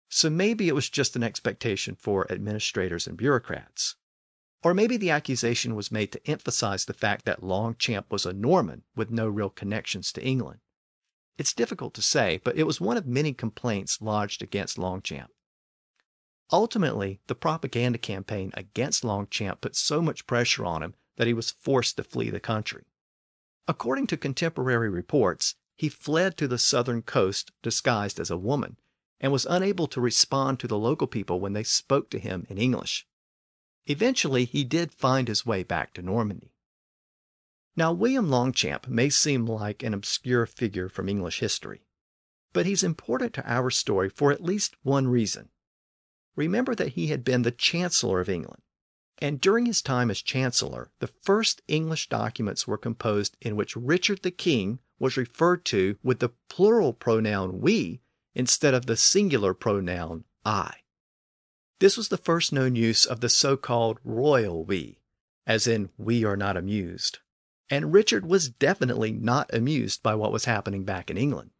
so 0.09 0.29
maybe 0.29 0.69
it 0.69 0.75
was 0.75 0.91
just 0.91 1.15
an 1.15 1.23
expectation 1.23 1.95
for 1.95 2.31
administrators 2.33 3.07
and 3.07 3.17
bureaucrats. 3.17 3.95
Or 4.63 4.75
maybe 4.75 4.97
the 4.97 5.11
accusation 5.11 5.75
was 5.75 5.93
made 5.93 6.13
to 6.13 6.31
emphasize 6.31 6.85
the 6.85 6.93
fact 6.93 7.25
that 7.25 7.43
Longchamp 7.43 8.11
was 8.11 8.27
a 8.27 8.33
Norman 8.33 8.83
with 8.97 9.11
no 9.11 9.29
real 9.29 9.49
connections 9.49 10.13
to 10.13 10.25
England. 10.25 10.61
It's 11.39 11.55
difficult 11.55 11.95
to 11.95 12.03
say, 12.03 12.41
but 12.43 12.59
it 12.59 12.65
was 12.65 12.81
one 12.81 12.97
of 12.97 13.07
many 13.07 13.33
complaints 13.33 14.03
lodged 14.03 14.43
against 14.43 14.77
Longchamp. 14.77 15.31
Ultimately, 16.53 17.21
the 17.27 17.35
propaganda 17.35 17.99
campaign 17.99 18.51
against 18.55 19.05
Longchamp 19.05 19.61
put 19.61 19.77
so 19.77 20.03
much 20.03 20.27
pressure 20.27 20.65
on 20.65 20.83
him 20.83 20.95
that 21.17 21.27
he 21.27 21.35
was 21.35 21.53
forced 21.53 21.97
to 21.97 22.05
flee 22.05 22.31
the 22.31 22.41
country. 22.41 22.85
According 23.69 24.09
to 24.09 24.17
contemporary 24.17 24.89
reports, 24.89 25.55
he 25.77 25.89
fled 25.89 26.37
to 26.37 26.49
the 26.49 26.59
southern 26.59 27.03
coast 27.03 27.53
disguised 27.63 28.19
as 28.19 28.31
a 28.31 28.37
woman 28.37 28.79
and 29.21 29.31
was 29.31 29.47
unable 29.49 29.87
to 29.87 30.01
respond 30.01 30.59
to 30.59 30.67
the 30.67 30.79
local 30.79 31.07
people 31.07 31.41
when 31.41 31.53
they 31.53 31.63
spoke 31.63 32.11
to 32.11 32.19
him 32.19 32.47
in 32.49 32.59
English. 32.59 33.07
Eventually, 33.87 34.45
he 34.45 34.65
did 34.65 34.93
find 34.93 35.29
his 35.29 35.47
way 35.47 35.63
back 35.63 35.95
to 35.95 36.03
Normandy. 36.03 36.53
Now, 37.77 37.93
William 37.93 38.29
Longchamp 38.29 38.89
may 38.89 39.09
seem 39.09 39.47
like 39.47 39.83
an 39.83 39.95
obscure 39.95 40.47
figure 40.47 40.89
from 40.89 41.09
English 41.09 41.41
history, 41.41 41.83
but 42.53 42.67
he's 42.67 42.83
important 42.83 43.35
to 43.35 43.51
our 43.51 43.71
story 43.71 44.09
for 44.09 44.33
at 44.33 44.43
least 44.43 44.77
one 44.83 45.07
reason. 45.07 45.51
Remember 46.37 46.75
that 46.75 46.93
he 46.93 47.09
had 47.09 47.25
been 47.25 47.43
the 47.43 47.51
Chancellor 47.51 48.21
of 48.21 48.29
England, 48.29 48.63
and 49.19 49.41
during 49.41 49.67
his 49.67 49.83
time 49.83 50.11
as 50.11 50.23
Chancellor, 50.23 50.91
the 50.99 51.11
first 51.23 51.61
English 51.69 52.09
documents 52.09 52.67
were 52.67 52.79
composed 52.79 53.37
in 53.41 53.57
which 53.57 53.77
Richard 53.77 54.23
the 54.23 54.31
King 54.31 54.79
was 54.99 55.17
referred 55.17 55.65
to 55.67 55.99
with 56.03 56.21
the 56.21 56.33
plural 56.49 56.93
pronoun 56.93 57.61
we 57.61 58.01
instead 58.35 58.75
of 58.75 58.87
the 58.87 58.97
singular 58.97 59.55
pronoun 59.55 60.25
I. 60.45 60.75
This 61.81 61.97
was 61.97 62.09
the 62.09 62.17
first 62.17 62.53
known 62.53 62.77
use 62.77 63.05
of 63.05 63.21
the 63.21 63.29
so 63.29 63.57
called 63.57 63.99
royal 64.05 64.65
we, 64.65 65.01
as 65.47 65.67
in 65.67 65.91
we 65.99 66.25
are 66.25 66.37
not 66.37 66.57
amused. 66.57 67.19
And 67.69 67.93
Richard 67.93 68.27
was 68.27 68.49
definitely 68.49 69.13
not 69.13 69.53
amused 69.55 70.03
by 70.03 70.15
what 70.15 70.33
was 70.33 70.45
happening 70.45 70.85
back 70.85 71.11
in 71.11 71.17
England. 71.17 71.51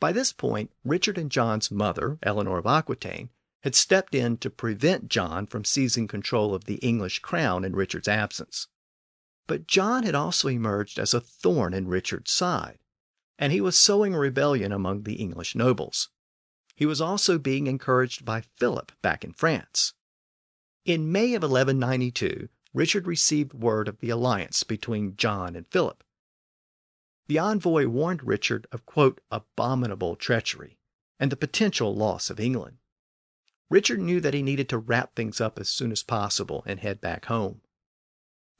By 0.00 0.12
this 0.12 0.32
point, 0.32 0.70
Richard 0.84 1.16
and 1.16 1.30
John's 1.30 1.70
mother, 1.70 2.18
Eleanor 2.22 2.58
of 2.58 2.66
Aquitaine, 2.66 3.30
had 3.62 3.74
stepped 3.74 4.14
in 4.14 4.36
to 4.38 4.50
prevent 4.50 5.08
John 5.08 5.46
from 5.46 5.64
seizing 5.64 6.08
control 6.08 6.54
of 6.54 6.64
the 6.64 6.76
English 6.76 7.20
crown 7.20 7.64
in 7.64 7.76
Richard's 7.76 8.08
absence. 8.08 8.68
But 9.46 9.66
John 9.66 10.02
had 10.02 10.14
also 10.14 10.48
emerged 10.48 10.98
as 10.98 11.14
a 11.14 11.20
thorn 11.20 11.74
in 11.74 11.88
Richard's 11.88 12.30
side, 12.30 12.78
and 13.38 13.52
he 13.52 13.60
was 13.60 13.78
sowing 13.78 14.14
rebellion 14.14 14.72
among 14.72 15.02
the 15.02 15.14
English 15.14 15.54
nobles. 15.54 16.10
He 16.74 16.86
was 16.86 17.00
also 17.00 17.38
being 17.38 17.66
encouraged 17.66 18.24
by 18.24 18.42
Philip 18.56 18.92
back 19.02 19.24
in 19.24 19.32
France. 19.32 19.94
In 20.84 21.12
May 21.12 21.34
of 21.34 21.42
1192, 21.42 22.48
Richard 22.74 23.06
received 23.06 23.54
word 23.54 23.86
of 23.86 23.98
the 24.00 24.10
alliance 24.10 24.64
between 24.64 25.16
John 25.16 25.54
and 25.54 25.66
Philip. 25.68 26.02
The 27.28 27.38
envoy 27.38 27.86
warned 27.86 28.24
Richard 28.24 28.66
of, 28.72 28.84
quote, 28.86 29.20
abominable 29.30 30.16
treachery 30.16 30.78
and 31.20 31.30
the 31.30 31.36
potential 31.36 31.94
loss 31.94 32.30
of 32.30 32.40
England. 32.40 32.78
Richard 33.72 34.00
knew 34.00 34.20
that 34.20 34.34
he 34.34 34.42
needed 34.42 34.68
to 34.68 34.76
wrap 34.76 35.14
things 35.14 35.40
up 35.40 35.58
as 35.58 35.66
soon 35.66 35.92
as 35.92 36.02
possible 36.02 36.62
and 36.66 36.80
head 36.80 37.00
back 37.00 37.24
home. 37.24 37.62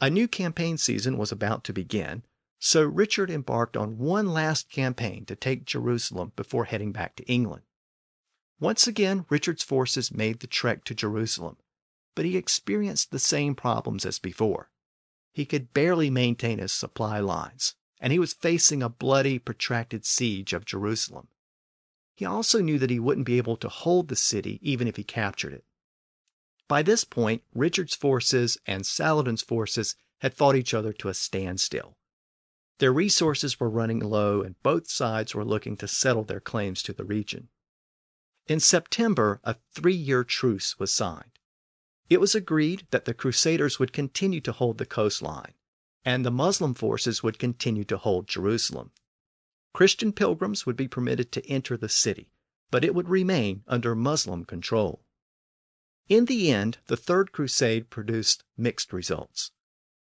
A 0.01 0.09
new 0.09 0.27
campaign 0.27 0.79
season 0.79 1.19
was 1.19 1.31
about 1.31 1.65
to 1.65 1.75
begin, 1.75 2.23
so 2.59 2.83
Richard 2.83 3.31
embarked 3.31 3.77
on 3.77 3.99
one 3.99 4.33
last 4.33 4.71
campaign 4.71 5.27
to 5.27 5.37
take 5.37 5.67
Jerusalem 5.67 6.33
before 6.35 6.65
heading 6.65 6.93
back 6.93 7.15
to 7.17 7.27
England. 7.27 7.65
Once 8.59 8.87
again, 8.87 9.27
Richard's 9.29 9.63
forces 9.63 10.15
made 10.15 10.41
the 10.41 10.47
trek 10.47 10.83
to 10.85 10.95
Jerusalem, 10.95 11.59
but 12.15 12.25
he 12.25 12.39
experienced 12.39 13.11
the 13.11 13.19
same 13.19 13.55
problems 13.55 14.07
as 14.07 14.19
before. 14.19 14.71
He 15.35 15.45
could 15.45 15.75
barely 15.75 16.09
maintain 16.09 16.59
his 16.59 16.73
supply 16.73 17.21
lines, 17.21 17.75
and 18.01 18.15
he 18.15 18.19
was 18.19 18.33
facing 18.33 18.83
a 18.83 18.89
bloody, 18.89 19.39
protracted 19.39 20.07
siege 20.07 20.55
of 20.55 20.64
Jerusalem. 20.64 21.29
He 22.22 22.26
also 22.26 22.61
knew 22.61 22.78
that 22.78 22.88
he 22.88 23.00
wouldn't 23.00 23.26
be 23.26 23.36
able 23.36 23.57
to 23.57 23.68
hold 23.68 24.07
the 24.07 24.14
city 24.14 24.61
even 24.62 24.86
if 24.86 24.94
he 24.94 25.03
captured 25.03 25.53
it. 25.53 25.64
By 26.68 26.84
this 26.84 27.03
point, 27.03 27.42
Richard's 27.53 27.96
forces 27.96 28.57
and 28.64 28.86
Saladin's 28.86 29.42
forces 29.42 29.96
had 30.20 30.32
fought 30.32 30.54
each 30.54 30.72
other 30.72 30.92
to 30.92 31.08
a 31.08 31.14
standstill. 31.14 31.96
Their 32.78 32.92
resources 32.92 33.58
were 33.58 33.68
running 33.68 33.99
low, 33.99 34.40
and 34.40 34.54
both 34.62 34.88
sides 34.88 35.34
were 35.34 35.44
looking 35.44 35.76
to 35.78 35.88
settle 35.88 36.22
their 36.22 36.38
claims 36.38 36.80
to 36.84 36.92
the 36.92 37.03
region. 37.03 37.49
In 38.46 38.61
September, 38.61 39.40
a 39.42 39.57
three 39.74 39.92
year 39.92 40.22
truce 40.22 40.78
was 40.78 40.92
signed. 40.92 41.40
It 42.08 42.20
was 42.20 42.36
agreed 42.36 42.86
that 42.92 43.04
the 43.04 43.14
Crusaders 43.14 43.80
would 43.80 43.92
continue 43.92 44.40
to 44.42 44.53
hold 44.53 44.78
the 44.78 44.86
coastline, 44.86 45.54
and 46.04 46.24
the 46.24 46.30
Muslim 46.30 46.72
forces 46.74 47.24
would 47.24 47.40
continue 47.40 47.82
to 47.86 47.96
hold 47.96 48.28
Jerusalem. 48.28 48.92
Christian 49.72 50.12
pilgrims 50.12 50.66
would 50.66 50.76
be 50.76 50.88
permitted 50.88 51.32
to 51.32 51.46
enter 51.49 51.76
the 51.76 51.88
city, 51.88 52.28
but 52.70 52.84
it 52.84 52.94
would 52.94 53.08
remain 53.08 53.62
under 53.66 53.94
Muslim 53.94 54.44
control. 54.44 55.00
In 56.08 56.26
the 56.26 56.50
end, 56.50 56.78
the 56.88 56.96
Third 56.96 57.32
Crusade 57.32 57.88
produced 57.88 58.44
mixed 58.57 58.92
results. 58.92 59.53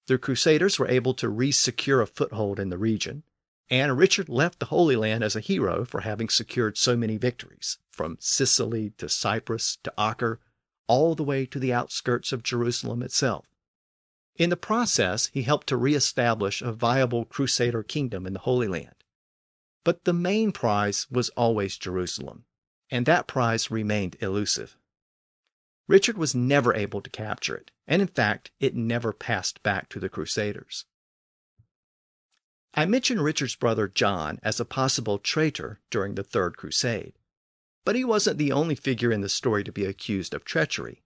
The 0.06 0.18
Crusaders 0.18 0.78
were 0.78 0.88
able 0.88 1.14
to 1.14 1.28
re-secure 1.28 2.00
a 2.00 2.06
foothold 2.06 2.60
in 2.60 2.68
the 2.68 2.78
region, 2.78 3.22
and 3.70 3.98
Richard 3.98 4.28
left 4.28 4.60
the 4.60 4.66
Holy 4.66 4.94
Land 4.94 5.24
as 5.24 5.34
a 5.34 5.40
hero 5.40 5.84
for 5.84 6.02
having 6.02 6.28
secured 6.28 6.76
so 6.76 6.96
many 6.96 7.16
victories, 7.16 7.78
from 7.90 8.18
Sicily 8.20 8.92
to 8.98 9.08
Cyprus 9.08 9.78
to 9.82 9.92
Acre, 9.98 10.38
all 10.86 11.14
the 11.14 11.24
way 11.24 11.46
to 11.46 11.58
the 11.58 11.72
outskirts 11.72 12.32
of 12.32 12.42
Jerusalem 12.42 13.02
itself. 13.02 13.46
In 14.36 14.50
the 14.50 14.56
process, 14.56 15.28
he 15.32 15.42
helped 15.42 15.66
to 15.68 15.76
re-establish 15.76 16.62
a 16.62 16.72
viable 16.72 17.24
Crusader 17.24 17.82
kingdom 17.82 18.26
in 18.26 18.34
the 18.34 18.40
Holy 18.40 18.68
Land. 18.68 18.95
But 19.86 20.02
the 20.02 20.12
main 20.12 20.50
prize 20.50 21.06
was 21.12 21.28
always 21.36 21.78
Jerusalem, 21.78 22.44
and 22.90 23.06
that 23.06 23.28
prize 23.28 23.70
remained 23.70 24.16
elusive. 24.20 24.76
Richard 25.86 26.18
was 26.18 26.34
never 26.34 26.74
able 26.74 27.00
to 27.00 27.08
capture 27.08 27.54
it, 27.54 27.70
and 27.86 28.02
in 28.02 28.08
fact, 28.08 28.50
it 28.58 28.74
never 28.74 29.12
passed 29.12 29.62
back 29.62 29.88
to 29.90 30.00
the 30.00 30.08
Crusaders. 30.08 30.86
I 32.74 32.84
mentioned 32.84 33.22
Richard's 33.22 33.54
brother 33.54 33.86
John 33.86 34.40
as 34.42 34.58
a 34.58 34.64
possible 34.64 35.20
traitor 35.20 35.78
during 35.88 36.16
the 36.16 36.24
Third 36.24 36.56
Crusade, 36.56 37.16
but 37.84 37.94
he 37.94 38.04
wasn't 38.04 38.38
the 38.38 38.50
only 38.50 38.74
figure 38.74 39.12
in 39.12 39.20
the 39.20 39.28
story 39.28 39.62
to 39.62 39.70
be 39.70 39.84
accused 39.84 40.34
of 40.34 40.44
treachery. 40.44 41.04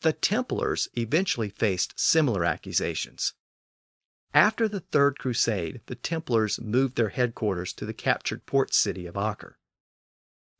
The 0.00 0.14
Templars 0.14 0.88
eventually 0.94 1.48
faced 1.48 1.94
similar 1.96 2.44
accusations. 2.44 3.34
After 4.32 4.68
the 4.68 4.80
Third 4.80 5.18
Crusade, 5.18 5.80
the 5.86 5.96
Templars 5.96 6.60
moved 6.60 6.96
their 6.96 7.08
headquarters 7.08 7.72
to 7.74 7.84
the 7.84 7.92
captured 7.92 8.46
port 8.46 8.72
city 8.72 9.06
of 9.06 9.16
Acre. 9.16 9.58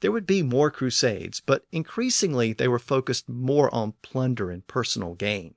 There 0.00 0.10
would 0.10 0.26
be 0.26 0.42
more 0.42 0.70
crusades, 0.70 1.40
but 1.40 1.66
increasingly 1.70 2.52
they 2.52 2.66
were 2.66 2.78
focused 2.78 3.28
more 3.28 3.72
on 3.72 3.94
plunder 4.02 4.50
and 4.50 4.66
personal 4.66 5.14
gain. 5.14 5.54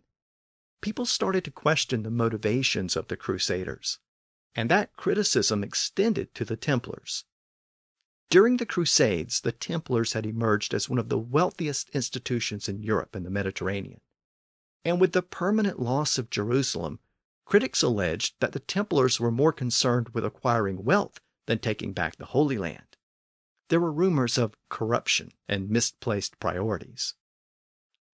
People 0.82 1.06
started 1.06 1.44
to 1.46 1.52
question 1.52 2.04
the 2.04 2.12
motivations 2.12 2.96
of 2.96 3.08
the 3.08 3.18
Crusaders, 3.18 4.00
and 4.54 4.70
that 4.70 4.96
criticism 4.96 5.64
extended 5.64 6.36
to 6.36 6.46
the 6.46 6.58
Templars. 6.58 7.24
During 8.30 8.58
the 8.58 8.66
Crusades, 8.66 9.42
the 9.42 9.52
Templars 9.52 10.14
had 10.14 10.26
emerged 10.26 10.74
as 10.74 10.90
one 10.90 11.00
of 11.00 11.10
the 11.10 11.18
wealthiest 11.18 11.90
institutions 11.92 12.68
in 12.68 12.84
Europe 12.84 13.16
and 13.16 13.26
the 13.26 13.32
Mediterranean. 13.32 14.02
And 14.84 15.00
with 15.00 15.14
the 15.14 15.22
permanent 15.22 15.80
loss 15.80 16.18
of 16.18 16.30
Jerusalem, 16.30 17.00
critics 17.46 17.82
alleged 17.82 18.36
that 18.40 18.52
the 18.52 18.60
Templars 18.60 19.20
were 19.20 19.32
more 19.32 19.54
concerned 19.54 20.10
with 20.10 20.26
acquiring 20.26 20.84
wealth 20.84 21.20
than 21.46 21.60
taking 21.60 21.94
back 21.94 22.16
the 22.16 22.26
Holy 22.28 22.58
Land 22.58 22.94
there 23.74 23.80
were 23.80 23.92
rumors 23.92 24.38
of 24.38 24.56
corruption 24.70 25.32
and 25.48 25.68
misplaced 25.68 26.40
priorities. 26.40 27.16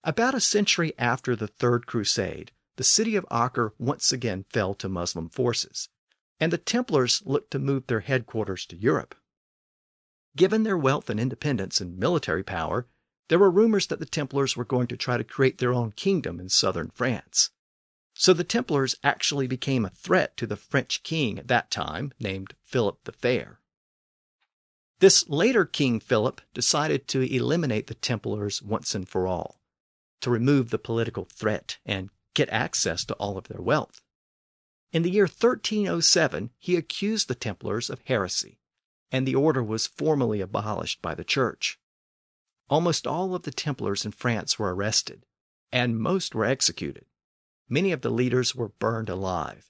About 0.06 0.34
a 0.34 0.40
century 0.40 0.94
after 0.98 1.36
the 1.36 1.48
Third 1.48 1.86
Crusade, 1.86 2.54
the 2.78 2.84
city 2.86 3.18
of 3.18 3.26
Acre 3.30 3.74
once 3.78 4.14
again 4.14 4.46
fell 4.50 4.74
to 4.76 4.88
Muslim 4.88 5.28
forces, 5.28 5.90
and 6.40 6.54
the 6.54 6.58
Templars 6.58 7.22
looked 7.26 7.52
to 7.52 7.60
move 7.60 7.88
their 7.88 8.00
headquarters 8.00 8.66
to 8.68 8.78
Europe. 8.78 9.16
Given 10.38 10.64
their 10.64 10.78
wealth 10.78 11.10
and 11.10 11.20
independence 11.20 11.82
and 11.82 11.98
military 11.98 12.44
power, 12.44 12.88
there 13.28 13.40
were 13.40 13.52
rumors 13.52 13.88
that 13.88 14.00
the 14.00 14.06
Templars 14.06 14.56
were 14.56 14.64
going 14.64 14.88
to 14.88 14.96
try 14.96 15.18
to 15.18 15.26
create 15.26 15.58
their 15.58 15.74
own 15.74 15.92
kingdom 15.92 16.40
in 16.40 16.48
southern 16.48 16.90
France. 16.92 17.50
So 18.20 18.34
the 18.34 18.44
Templars 18.44 18.98
actually 19.02 19.48
became 19.48 19.86
a 19.86 19.90
threat 19.90 20.36
to 20.36 20.46
the 20.46 20.58
French 20.58 21.04
king 21.04 21.40
at 21.40 21.48
that 21.48 21.72
time, 21.72 22.12
named 22.20 22.54
Philip 22.66 23.06
the 23.06 23.14
Fair. 23.14 23.62
This 25.00 25.30
later 25.30 25.64
King 25.64 26.02
Philip 26.02 26.42
decided 26.54 27.08
to 27.08 27.22
eliminate 27.22 27.88
the 27.88 27.94
Templars 27.94 28.62
once 28.62 28.94
and 28.94 29.08
for 29.08 29.26
all, 29.26 29.62
to 30.20 30.30
remove 30.30 30.70
the 30.70 30.78
political 30.78 31.24
threat 31.24 31.78
and 31.86 32.10
get 32.34 32.50
access 32.50 33.06
to 33.06 33.14
all 33.14 33.38
of 33.38 33.48
their 33.48 33.62
wealth. 33.62 34.02
In 34.92 35.04
the 35.04 35.12
year 35.12 35.24
1307, 35.24 36.50
he 36.58 36.76
accused 36.76 37.30
the 37.30 37.36
Templars 37.36 37.90
of 37.90 38.02
heresy, 38.04 38.60
and 39.14 39.26
the 39.26 39.36
order 39.36 39.64
was 39.64 39.88
formally 39.88 40.42
abolished 40.42 41.02
by 41.02 41.16
the 41.16 41.24
Church. 41.24 41.80
Almost 42.70 43.08
all 43.08 43.34
of 43.34 43.44
the 43.44 43.52
Templars 43.52 44.04
in 44.04 44.12
France 44.12 44.60
were 44.60 44.76
arrested, 44.76 45.26
and 45.72 45.98
most 45.98 46.36
were 46.36 46.44
executed. 46.44 47.06
Many 47.70 47.92
of 47.92 48.02
the 48.02 48.10
leaders 48.10 48.56
were 48.56 48.70
burned 48.70 49.10
alive. 49.10 49.70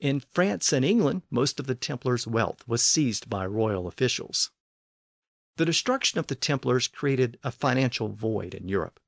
In 0.00 0.18
France 0.18 0.72
and 0.72 0.84
England, 0.84 1.22
most 1.30 1.60
of 1.60 1.68
the 1.68 1.76
Templars' 1.76 2.26
wealth 2.26 2.66
was 2.66 2.82
seized 2.82 3.30
by 3.30 3.46
royal 3.46 3.86
officials. 3.86 4.50
The 5.56 5.64
destruction 5.64 6.18
of 6.18 6.26
the 6.26 6.34
Templars 6.34 6.88
created 6.88 7.38
a 7.44 7.52
financial 7.52 8.08
void 8.08 8.54
in 8.54 8.68
Europe. 8.68 8.98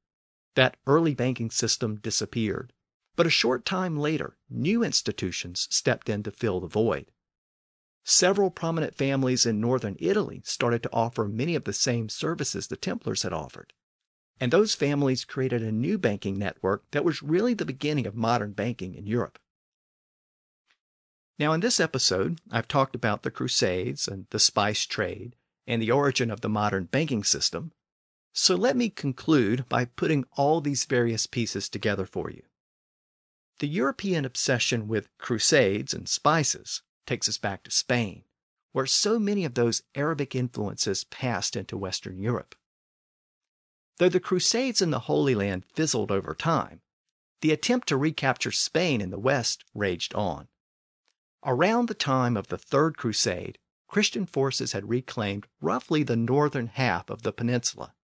That 0.55 0.77
early 0.87 1.15
banking 1.15 1.51
system 1.51 1.97
disappeared, 1.97 2.73
but 3.17 3.27
a 3.27 3.31
short 3.31 3.65
time 3.65 3.99
later, 3.99 4.37
new 4.49 4.85
institutions 4.85 5.67
stepped 5.71 6.09
in 6.09 6.23
to 6.23 6.31
fill 6.31 6.61
the 6.61 6.69
void. 6.69 7.11
Several 8.05 8.51
prominent 8.51 8.95
families 8.95 9.47
in 9.47 9.61
northern 9.61 9.97
Italy 9.99 10.43
started 10.45 10.83
to 10.85 10.93
offer 10.93 11.27
many 11.27 11.55
of 11.55 11.65
the 11.65 11.73
same 11.73 12.09
services 12.09 12.69
the 12.69 12.77
Templars 12.77 13.23
had 13.23 13.33
offered. 13.33 13.73
And 14.41 14.53
those 14.53 14.75
families 14.75 15.25
created 15.25 15.63
a 15.63 15.73
new 15.73 15.97
banking 15.97 16.39
network 16.39 16.85
that 16.91 17.05
was 17.05 17.23
really 17.23 17.55
the 17.55 17.65
beginning 17.65 18.07
of 18.07 18.17
modern 18.17 18.53
banking 18.53 18.95
in 18.95 19.07
Europe. 19.07 19.39
Now, 21.39 21.53
in 21.53 21.61
this 21.61 21.81
episode, 21.81 22.41
I've 22.51 22.69
talked 22.69 22.95
about 22.95 23.23
the 23.23 23.31
Crusades 23.31 24.07
and 24.07 24.27
the 24.31 24.39
spice 24.39 24.87
trade 24.87 25.37
and 25.67 25.81
the 25.81 25.91
origin 25.91 26.31
of 26.31 26.41
the 26.41 26.49
modern 26.49 26.85
banking 26.85 27.25
system. 27.25 27.73
So 28.33 28.55
let 28.57 28.77
me 28.77 28.91
conclude 28.91 29.69
by 29.69 29.85
putting 29.85 30.25
all 30.37 30.61
these 30.61 30.85
various 30.85 31.27
pieces 31.27 31.69
together 31.69 32.07
for 32.07 32.31
you. 32.31 32.43
The 33.61 33.69
European 33.69 34.25
obsession 34.25 34.89
with 34.89 35.17
crusades 35.19 35.95
and 35.95 36.09
spices 36.09 36.83
takes 37.07 37.29
us 37.29 37.39
back 37.39 37.63
to 37.63 37.71
Spain, 37.71 38.25
where 38.73 38.87
so 38.87 39.21
many 39.21 39.45
of 39.45 39.55
those 39.55 39.83
Arabic 39.95 40.35
influences 40.35 41.05
passed 41.05 41.55
into 41.55 41.77
Western 41.77 42.19
Europe. 42.19 42.57
Though 43.99 44.09
the 44.09 44.21
Crusades 44.21 44.83
in 44.83 44.91
the 44.91 45.01
Holy 45.01 45.35
Land 45.35 45.65
fizzled 45.67 46.11
over 46.11 46.35
time, 46.35 46.81
the 47.41 47.53
attempt 47.53 47.89
to 47.89 47.97
recapture 47.97 48.51
Spain 48.51 49.01
in 49.01 49.11
the 49.11 49.19
West 49.19 49.65
raged 49.75 50.15
on. 50.15 50.49
Around 51.45 51.89
the 51.89 51.95
time 51.95 52.37
of 52.37 52.49
the 52.49 52.59
Third 52.59 52.97
Crusade, 52.97 53.59
Christian 53.87 54.27
forces 54.27 54.73
had 54.73 54.89
reclaimed 54.89 55.47
roughly 55.61 56.03
the 56.03 56.17
northern 56.17 56.67
half 56.67 57.09
of 57.11 57.23
the 57.23 57.33
peninsula. 57.33 57.95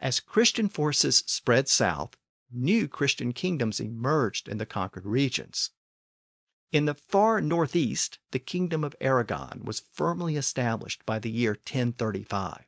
As 0.00 0.20
Christian 0.20 0.68
forces 0.68 1.22
spread 1.26 1.68
south, 1.68 2.16
new 2.50 2.88
Christian 2.88 3.32
kingdoms 3.32 3.80
emerged 3.80 4.48
in 4.48 4.58
the 4.58 4.66
conquered 4.66 5.04
regions. 5.04 5.70
In 6.70 6.86
the 6.86 6.94
far 6.94 7.40
northeast, 7.42 8.18
the 8.30 8.38
kingdom 8.38 8.82
of 8.82 8.96
Aragon 9.00 9.60
was 9.64 9.80
firmly 9.92 10.36
established 10.36 11.04
by 11.04 11.18
the 11.18 11.30
year 11.30 11.52
1035. 11.52 12.64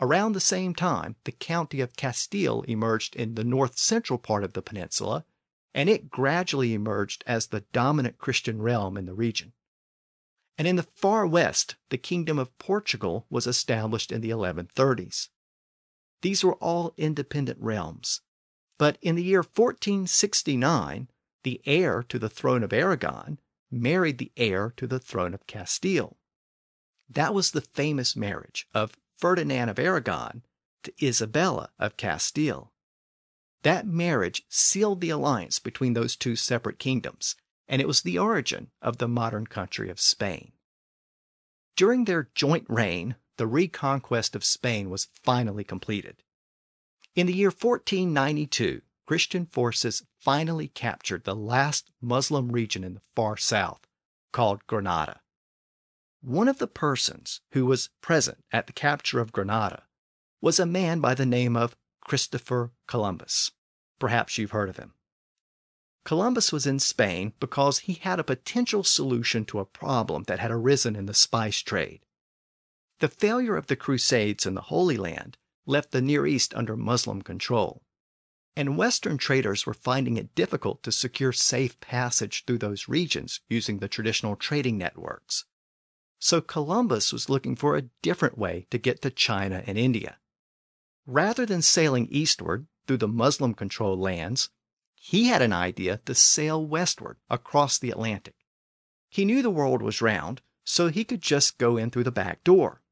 Around 0.00 0.32
the 0.32 0.40
same 0.40 0.74
time, 0.74 1.16
the 1.24 1.32
county 1.32 1.80
of 1.80 1.96
Castile 1.96 2.62
emerged 2.62 3.16
in 3.16 3.34
the 3.34 3.44
north 3.44 3.78
central 3.78 4.18
part 4.18 4.44
of 4.44 4.52
the 4.52 4.62
peninsula 4.62 5.24
and 5.76 5.90
it 5.90 6.08
gradually 6.08 6.72
emerged 6.72 7.22
as 7.26 7.48
the 7.48 7.60
dominant 7.74 8.16
Christian 8.16 8.62
realm 8.62 8.96
in 8.96 9.04
the 9.04 9.12
region. 9.12 9.52
And 10.56 10.66
in 10.66 10.76
the 10.76 10.88
far 10.94 11.26
west, 11.26 11.76
the 11.90 11.98
kingdom 11.98 12.38
of 12.38 12.56
Portugal 12.56 13.26
was 13.28 13.46
established 13.46 14.10
in 14.10 14.22
the 14.22 14.30
1130s. 14.30 15.28
These 16.22 16.42
were 16.42 16.54
all 16.54 16.94
independent 16.96 17.60
realms. 17.60 18.22
But 18.78 18.96
in 19.02 19.16
the 19.16 19.22
year 19.22 19.40
1469, 19.40 21.10
the 21.42 21.60
heir 21.66 22.02
to 22.04 22.18
the 22.18 22.30
throne 22.30 22.62
of 22.62 22.72
Aragon 22.72 23.38
married 23.70 24.16
the 24.16 24.32
heir 24.38 24.72
to 24.78 24.86
the 24.86 24.98
throne 24.98 25.34
of 25.34 25.46
Castile. 25.46 26.16
That 27.06 27.34
was 27.34 27.50
the 27.50 27.60
famous 27.60 28.16
marriage 28.16 28.66
of 28.72 28.96
Ferdinand 29.16 29.68
of 29.68 29.78
Aragon 29.78 30.42
to 30.82 30.92
Isabella 31.02 31.70
of 31.78 31.96
Castile. 31.96 32.72
That 33.62 33.86
marriage 33.86 34.44
sealed 34.48 35.00
the 35.00 35.10
alliance 35.10 35.58
between 35.58 35.94
those 35.94 36.16
two 36.16 36.36
separate 36.36 36.78
kingdoms, 36.78 37.34
and 37.66 37.80
it 37.80 37.88
was 37.88 38.02
the 38.02 38.18
origin 38.18 38.70
of 38.80 38.98
the 38.98 39.08
modern 39.08 39.46
country 39.46 39.90
of 39.90 40.00
Spain. 40.00 40.52
During 41.76 42.04
their 42.04 42.30
joint 42.34 42.66
reign, 42.68 43.16
the 43.36 43.46
reconquest 43.46 44.36
of 44.36 44.44
Spain 44.44 44.88
was 44.88 45.08
finally 45.22 45.64
completed. 45.64 46.22
In 47.14 47.26
the 47.26 47.34
year 47.34 47.48
1492, 47.48 48.82
Christian 49.06 49.46
forces 49.46 50.04
finally 50.18 50.68
captured 50.68 51.24
the 51.24 51.36
last 51.36 51.90
Muslim 52.00 52.50
region 52.50 52.84
in 52.84 52.94
the 52.94 53.02
far 53.14 53.36
south, 53.36 53.86
called 54.32 54.66
Granada. 54.66 55.20
One 56.26 56.48
of 56.48 56.58
the 56.58 56.66
persons 56.66 57.40
who 57.52 57.66
was 57.66 57.90
present 58.00 58.44
at 58.50 58.66
the 58.66 58.72
capture 58.72 59.20
of 59.20 59.30
Granada 59.30 59.84
was 60.40 60.58
a 60.58 60.66
man 60.66 60.98
by 60.98 61.14
the 61.14 61.24
name 61.24 61.56
of 61.56 61.76
Christopher 62.00 62.72
Columbus. 62.88 63.52
Perhaps 64.00 64.36
you've 64.36 64.50
heard 64.50 64.68
of 64.68 64.76
him. 64.76 64.94
Columbus 66.04 66.50
was 66.50 66.66
in 66.66 66.80
Spain 66.80 67.32
because 67.38 67.78
he 67.78 67.92
had 67.92 68.18
a 68.18 68.24
potential 68.24 68.82
solution 68.82 69.44
to 69.44 69.60
a 69.60 69.64
problem 69.64 70.24
that 70.24 70.40
had 70.40 70.50
arisen 70.50 70.96
in 70.96 71.06
the 71.06 71.14
spice 71.14 71.60
trade. 71.60 72.00
The 72.98 73.06
failure 73.06 73.56
of 73.56 73.68
the 73.68 73.76
Crusades 73.76 74.46
in 74.46 74.54
the 74.54 74.62
Holy 74.62 74.96
Land 74.96 75.38
left 75.64 75.92
the 75.92 76.02
Near 76.02 76.26
East 76.26 76.52
under 76.54 76.76
Muslim 76.76 77.22
control, 77.22 77.84
and 78.56 78.76
Western 78.76 79.16
traders 79.16 79.64
were 79.64 79.74
finding 79.74 80.16
it 80.16 80.34
difficult 80.34 80.82
to 80.82 80.90
secure 80.90 81.32
safe 81.32 81.78
passage 81.78 82.44
through 82.46 82.58
those 82.58 82.88
regions 82.88 83.42
using 83.48 83.78
the 83.78 83.86
traditional 83.86 84.34
trading 84.34 84.76
networks. 84.76 85.44
So 86.26 86.40
Columbus 86.40 87.12
was 87.12 87.30
looking 87.30 87.54
for 87.54 87.76
a 87.76 87.88
different 88.02 88.36
way 88.36 88.66
to 88.70 88.78
get 88.78 89.00
to 89.02 89.10
China 89.10 89.62
and 89.64 89.78
India. 89.78 90.18
Rather 91.06 91.46
than 91.46 91.62
sailing 91.62 92.08
eastward, 92.10 92.66
through 92.84 92.96
the 92.96 93.06
Muslim 93.06 93.54
controlled 93.54 94.00
lands, 94.00 94.50
he 94.96 95.28
had 95.28 95.40
an 95.40 95.52
idea 95.52 96.00
to 96.04 96.16
sail 96.16 96.66
westward 96.66 97.18
across 97.30 97.78
the 97.78 97.92
Atlantic. 97.92 98.34
He 99.08 99.24
knew 99.24 99.40
the 99.40 99.50
world 99.50 99.82
was 99.82 100.02
round, 100.02 100.42
so 100.64 100.88
he 100.88 101.04
could 101.04 101.22
just 101.22 101.58
go 101.58 101.76
in 101.76 101.90
through 101.90 102.02
the 102.02 102.10
back 102.10 102.42
door. 102.42 102.82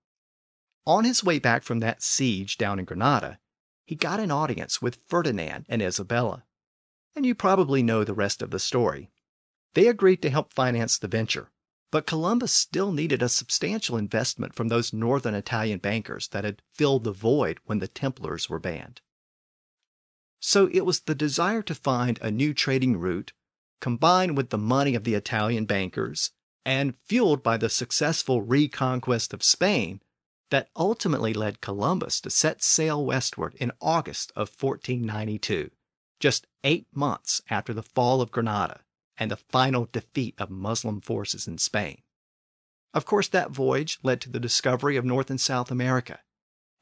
On 0.86 1.02
his 1.02 1.24
way 1.24 1.40
back 1.40 1.64
from 1.64 1.80
that 1.80 2.04
siege 2.04 2.56
down 2.56 2.78
in 2.78 2.84
Granada, 2.84 3.40
he 3.84 3.96
got 3.96 4.20
an 4.20 4.30
audience 4.30 4.80
with 4.80 5.02
Ferdinand 5.08 5.66
and 5.68 5.82
Isabella. 5.82 6.44
And 7.16 7.26
you 7.26 7.34
probably 7.34 7.82
know 7.82 8.04
the 8.04 8.14
rest 8.14 8.42
of 8.42 8.52
the 8.52 8.60
story. 8.60 9.10
They 9.72 9.88
agreed 9.88 10.22
to 10.22 10.30
help 10.30 10.52
finance 10.52 10.98
the 10.98 11.08
venture, 11.08 11.50
but 11.94 12.08
Columbus 12.08 12.52
still 12.52 12.90
needed 12.90 13.22
a 13.22 13.28
substantial 13.28 13.96
investment 13.96 14.52
from 14.52 14.66
those 14.66 14.92
northern 14.92 15.32
Italian 15.32 15.78
bankers 15.78 16.26
that 16.32 16.42
had 16.42 16.60
filled 16.72 17.04
the 17.04 17.12
void 17.12 17.60
when 17.66 17.78
the 17.78 17.86
Templars 17.86 18.50
were 18.50 18.58
banned. 18.58 19.00
So 20.40 20.68
it 20.72 20.84
was 20.84 21.02
the 21.02 21.14
desire 21.14 21.62
to 21.62 21.72
find 21.72 22.18
a 22.20 22.32
new 22.32 22.52
trading 22.52 22.96
route, 22.96 23.32
combined 23.80 24.36
with 24.36 24.50
the 24.50 24.58
money 24.58 24.96
of 24.96 25.04
the 25.04 25.14
Italian 25.14 25.66
bankers 25.66 26.32
and 26.64 26.94
fueled 27.04 27.44
by 27.44 27.56
the 27.56 27.70
successful 27.70 28.42
reconquest 28.42 29.32
of 29.32 29.44
Spain, 29.44 30.02
that 30.50 30.70
ultimately 30.74 31.32
led 31.32 31.60
Columbus 31.60 32.20
to 32.22 32.28
set 32.30 32.60
sail 32.60 33.06
westward 33.06 33.54
in 33.60 33.70
August 33.80 34.32
of 34.34 34.50
1492, 34.60 35.70
just 36.18 36.48
eight 36.64 36.88
months 36.92 37.40
after 37.48 37.72
the 37.72 37.84
fall 37.84 38.20
of 38.20 38.32
Granada 38.32 38.80
and 39.18 39.30
the 39.30 39.36
final 39.36 39.88
defeat 39.92 40.34
of 40.38 40.50
Muslim 40.50 41.00
forces 41.00 41.46
in 41.46 41.58
Spain. 41.58 42.02
Of 42.92 43.04
course, 43.04 43.28
that 43.28 43.50
voyage 43.50 43.98
led 44.02 44.20
to 44.22 44.30
the 44.30 44.40
discovery 44.40 44.96
of 44.96 45.04
North 45.04 45.30
and 45.30 45.40
South 45.40 45.70
America, 45.70 46.20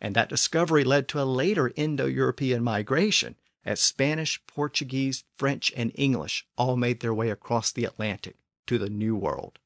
and 0.00 0.14
that 0.14 0.28
discovery 0.28 0.84
led 0.84 1.08
to 1.08 1.20
a 1.20 1.24
later 1.24 1.72
Indo 1.76 2.06
European 2.06 2.62
migration 2.62 3.36
as 3.64 3.80
Spanish, 3.80 4.40
Portuguese, 4.46 5.24
French, 5.36 5.72
and 5.76 5.92
English 5.94 6.46
all 6.56 6.76
made 6.76 7.00
their 7.00 7.14
way 7.14 7.30
across 7.30 7.72
the 7.72 7.84
Atlantic 7.84 8.36
to 8.66 8.78
the 8.78 8.90
New 8.90 9.16
World. 9.16 9.58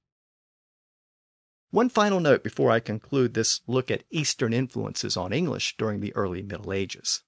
One 1.70 1.88
final 1.88 2.20
note 2.20 2.44
before 2.44 2.70
I 2.70 2.80
conclude 2.80 3.34
this 3.34 3.60
look 3.66 3.90
at 3.90 4.04
Eastern 4.10 4.52
influences 4.52 5.16
on 5.16 5.32
English 5.32 5.76
during 5.76 6.00
the 6.00 6.14
early 6.14 6.42
Middle 6.42 6.72
Ages. 6.72 7.22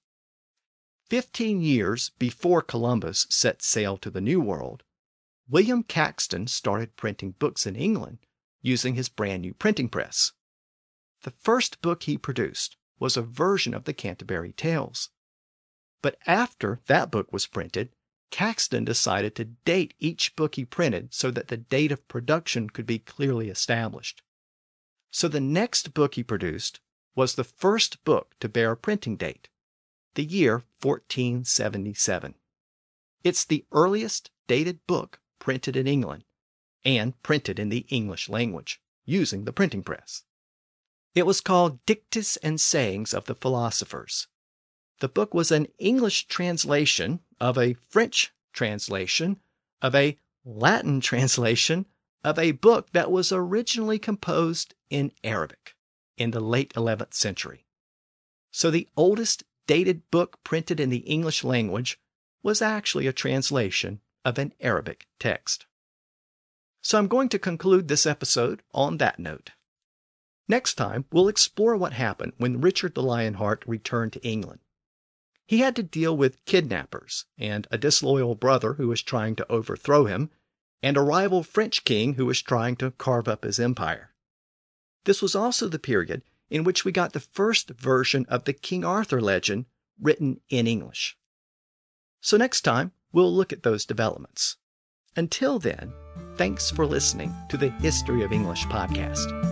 Fifteen 1.09 1.61
years 1.61 2.11
before 2.19 2.61
Columbus 2.61 3.27
set 3.29 3.61
sail 3.61 3.97
to 3.97 4.09
the 4.09 4.21
New 4.21 4.39
World, 4.39 4.83
William 5.51 5.81
Caxton 5.81 6.45
started 6.45 6.95
printing 6.95 7.31
books 7.31 7.65
in 7.65 7.75
England 7.75 8.19
using 8.61 8.93
his 8.93 9.09
brand 9.09 9.41
new 9.41 9.53
printing 9.53 9.89
press. 9.89 10.33
The 11.23 11.31
first 11.31 11.81
book 11.81 12.03
he 12.03 12.19
produced 12.19 12.77
was 12.99 13.17
a 13.17 13.23
version 13.23 13.73
of 13.73 13.85
the 13.85 13.93
Canterbury 13.93 14.53
Tales. 14.53 15.09
But 16.03 16.17
after 16.27 16.81
that 16.85 17.09
book 17.09 17.33
was 17.33 17.47
printed, 17.47 17.89
Caxton 18.29 18.85
decided 18.85 19.35
to 19.35 19.45
date 19.45 19.95
each 19.97 20.35
book 20.35 20.53
he 20.53 20.65
printed 20.65 21.15
so 21.15 21.31
that 21.31 21.47
the 21.47 21.57
date 21.57 21.91
of 21.91 22.07
production 22.07 22.69
could 22.69 22.85
be 22.85 22.99
clearly 22.99 23.49
established. 23.49 24.21
So 25.09 25.27
the 25.27 25.41
next 25.41 25.95
book 25.95 26.13
he 26.13 26.23
produced 26.23 26.79
was 27.15 27.33
the 27.33 27.43
first 27.43 28.03
book 28.03 28.35
to 28.39 28.47
bear 28.47 28.73
a 28.73 28.77
printing 28.77 29.17
date, 29.17 29.49
the 30.13 30.23
year 30.23 30.63
1477. 30.81 32.35
It's 33.23 33.43
the 33.43 33.65
earliest 33.71 34.29
dated 34.47 34.85
book 34.85 35.19
printed 35.39 35.75
in 35.75 35.87
England 35.87 36.23
and 36.85 37.21
printed 37.23 37.59
in 37.59 37.69
the 37.69 37.85
English 37.89 38.29
language 38.29 38.81
using 39.05 39.45
the 39.45 39.53
printing 39.53 39.83
press. 39.83 40.23
It 41.15 41.25
was 41.25 41.41
called 41.41 41.83
Dictes 41.85 42.37
and 42.37 42.61
Sayings 42.61 43.13
of 43.13 43.25
the 43.25 43.35
Philosophers. 43.35 44.27
The 44.99 45.09
book 45.09 45.33
was 45.33 45.51
an 45.51 45.67
English 45.79 46.27
translation 46.27 47.21
of 47.39 47.57
a 47.57 47.73
French 47.73 48.31
translation 48.53 49.39
of 49.81 49.95
a 49.95 50.17
Latin 50.45 51.01
translation 51.01 51.85
of 52.23 52.37
a 52.37 52.51
book 52.51 52.91
that 52.91 53.11
was 53.11 53.31
originally 53.31 53.97
composed 53.97 54.75
in 54.89 55.11
Arabic 55.23 55.75
in 56.17 56.31
the 56.31 56.41
late 56.41 56.73
11th 56.73 57.13
century. 57.13 57.65
So 58.51 58.69
the 58.69 58.89
oldest 58.97 59.43
dated 59.67 60.09
book 60.11 60.39
printed 60.43 60.79
in 60.79 60.89
the 60.89 60.97
English 60.97 61.43
language 61.43 61.99
was 62.43 62.61
actually 62.61 63.07
a 63.07 63.13
translation 63.13 64.01
of 64.29 64.37
an 64.37 64.53
Arabic 64.61 65.07
text. 65.19 65.65
So 66.81 66.97
I'm 66.99 67.07
going 67.07 67.29
to 67.29 67.39
conclude 67.39 67.87
this 67.87 68.05
episode 68.05 68.61
on 68.73 68.97
that 68.97 69.19
note. 69.19 69.51
Next 70.47 70.75
time, 70.75 71.05
we'll 71.11 71.27
explore 71.27 71.75
what 71.75 71.93
happened 71.93 72.33
when 72.37 72.61
Richard 72.61 72.93
the 72.93 73.01
Lionheart 73.01 73.63
returned 73.65 74.13
to 74.13 74.25
England. 74.25 74.59
He 75.47 75.59
had 75.59 75.75
to 75.77 75.83
deal 75.83 76.15
with 76.15 76.45
kidnappers 76.45 77.25
and 77.37 77.67
a 77.71 77.77
disloyal 77.77 78.35
brother 78.35 78.73
who 78.73 78.87
was 78.87 79.01
trying 79.01 79.35
to 79.37 79.51
overthrow 79.51 80.05
him, 80.05 80.29
and 80.83 80.95
a 80.95 81.01
rival 81.01 81.41
French 81.41 81.83
king 81.83 82.13
who 82.13 82.27
was 82.27 82.41
trying 82.41 82.75
to 82.77 82.91
carve 82.91 83.27
up 83.27 83.43
his 83.43 83.59
empire. 83.59 84.13
This 85.05 85.23
was 85.23 85.35
also 85.35 85.67
the 85.67 85.79
period 85.79 86.21
in 86.51 86.63
which 86.63 86.85
we 86.85 86.91
got 86.91 87.13
the 87.13 87.19
first 87.19 87.71
version 87.71 88.27
of 88.29 88.43
the 88.43 88.53
King 88.53 88.85
Arthur 88.85 89.19
legend 89.19 89.65
written 89.99 90.39
in 90.49 90.67
English. 90.67 91.17
So 92.21 92.37
next 92.37 92.61
time, 92.61 92.91
we'll 93.11 93.33
look 93.33 93.51
at 93.53 93.63
those 93.63 93.85
developments. 93.85 94.57
Until 95.15 95.59
then, 95.59 95.93
thanks 96.35 96.69
for 96.71 96.85
listening 96.85 97.33
to 97.49 97.57
the 97.57 97.69
History 97.71 98.23
of 98.23 98.31
English 98.31 98.65
podcast. 98.65 99.48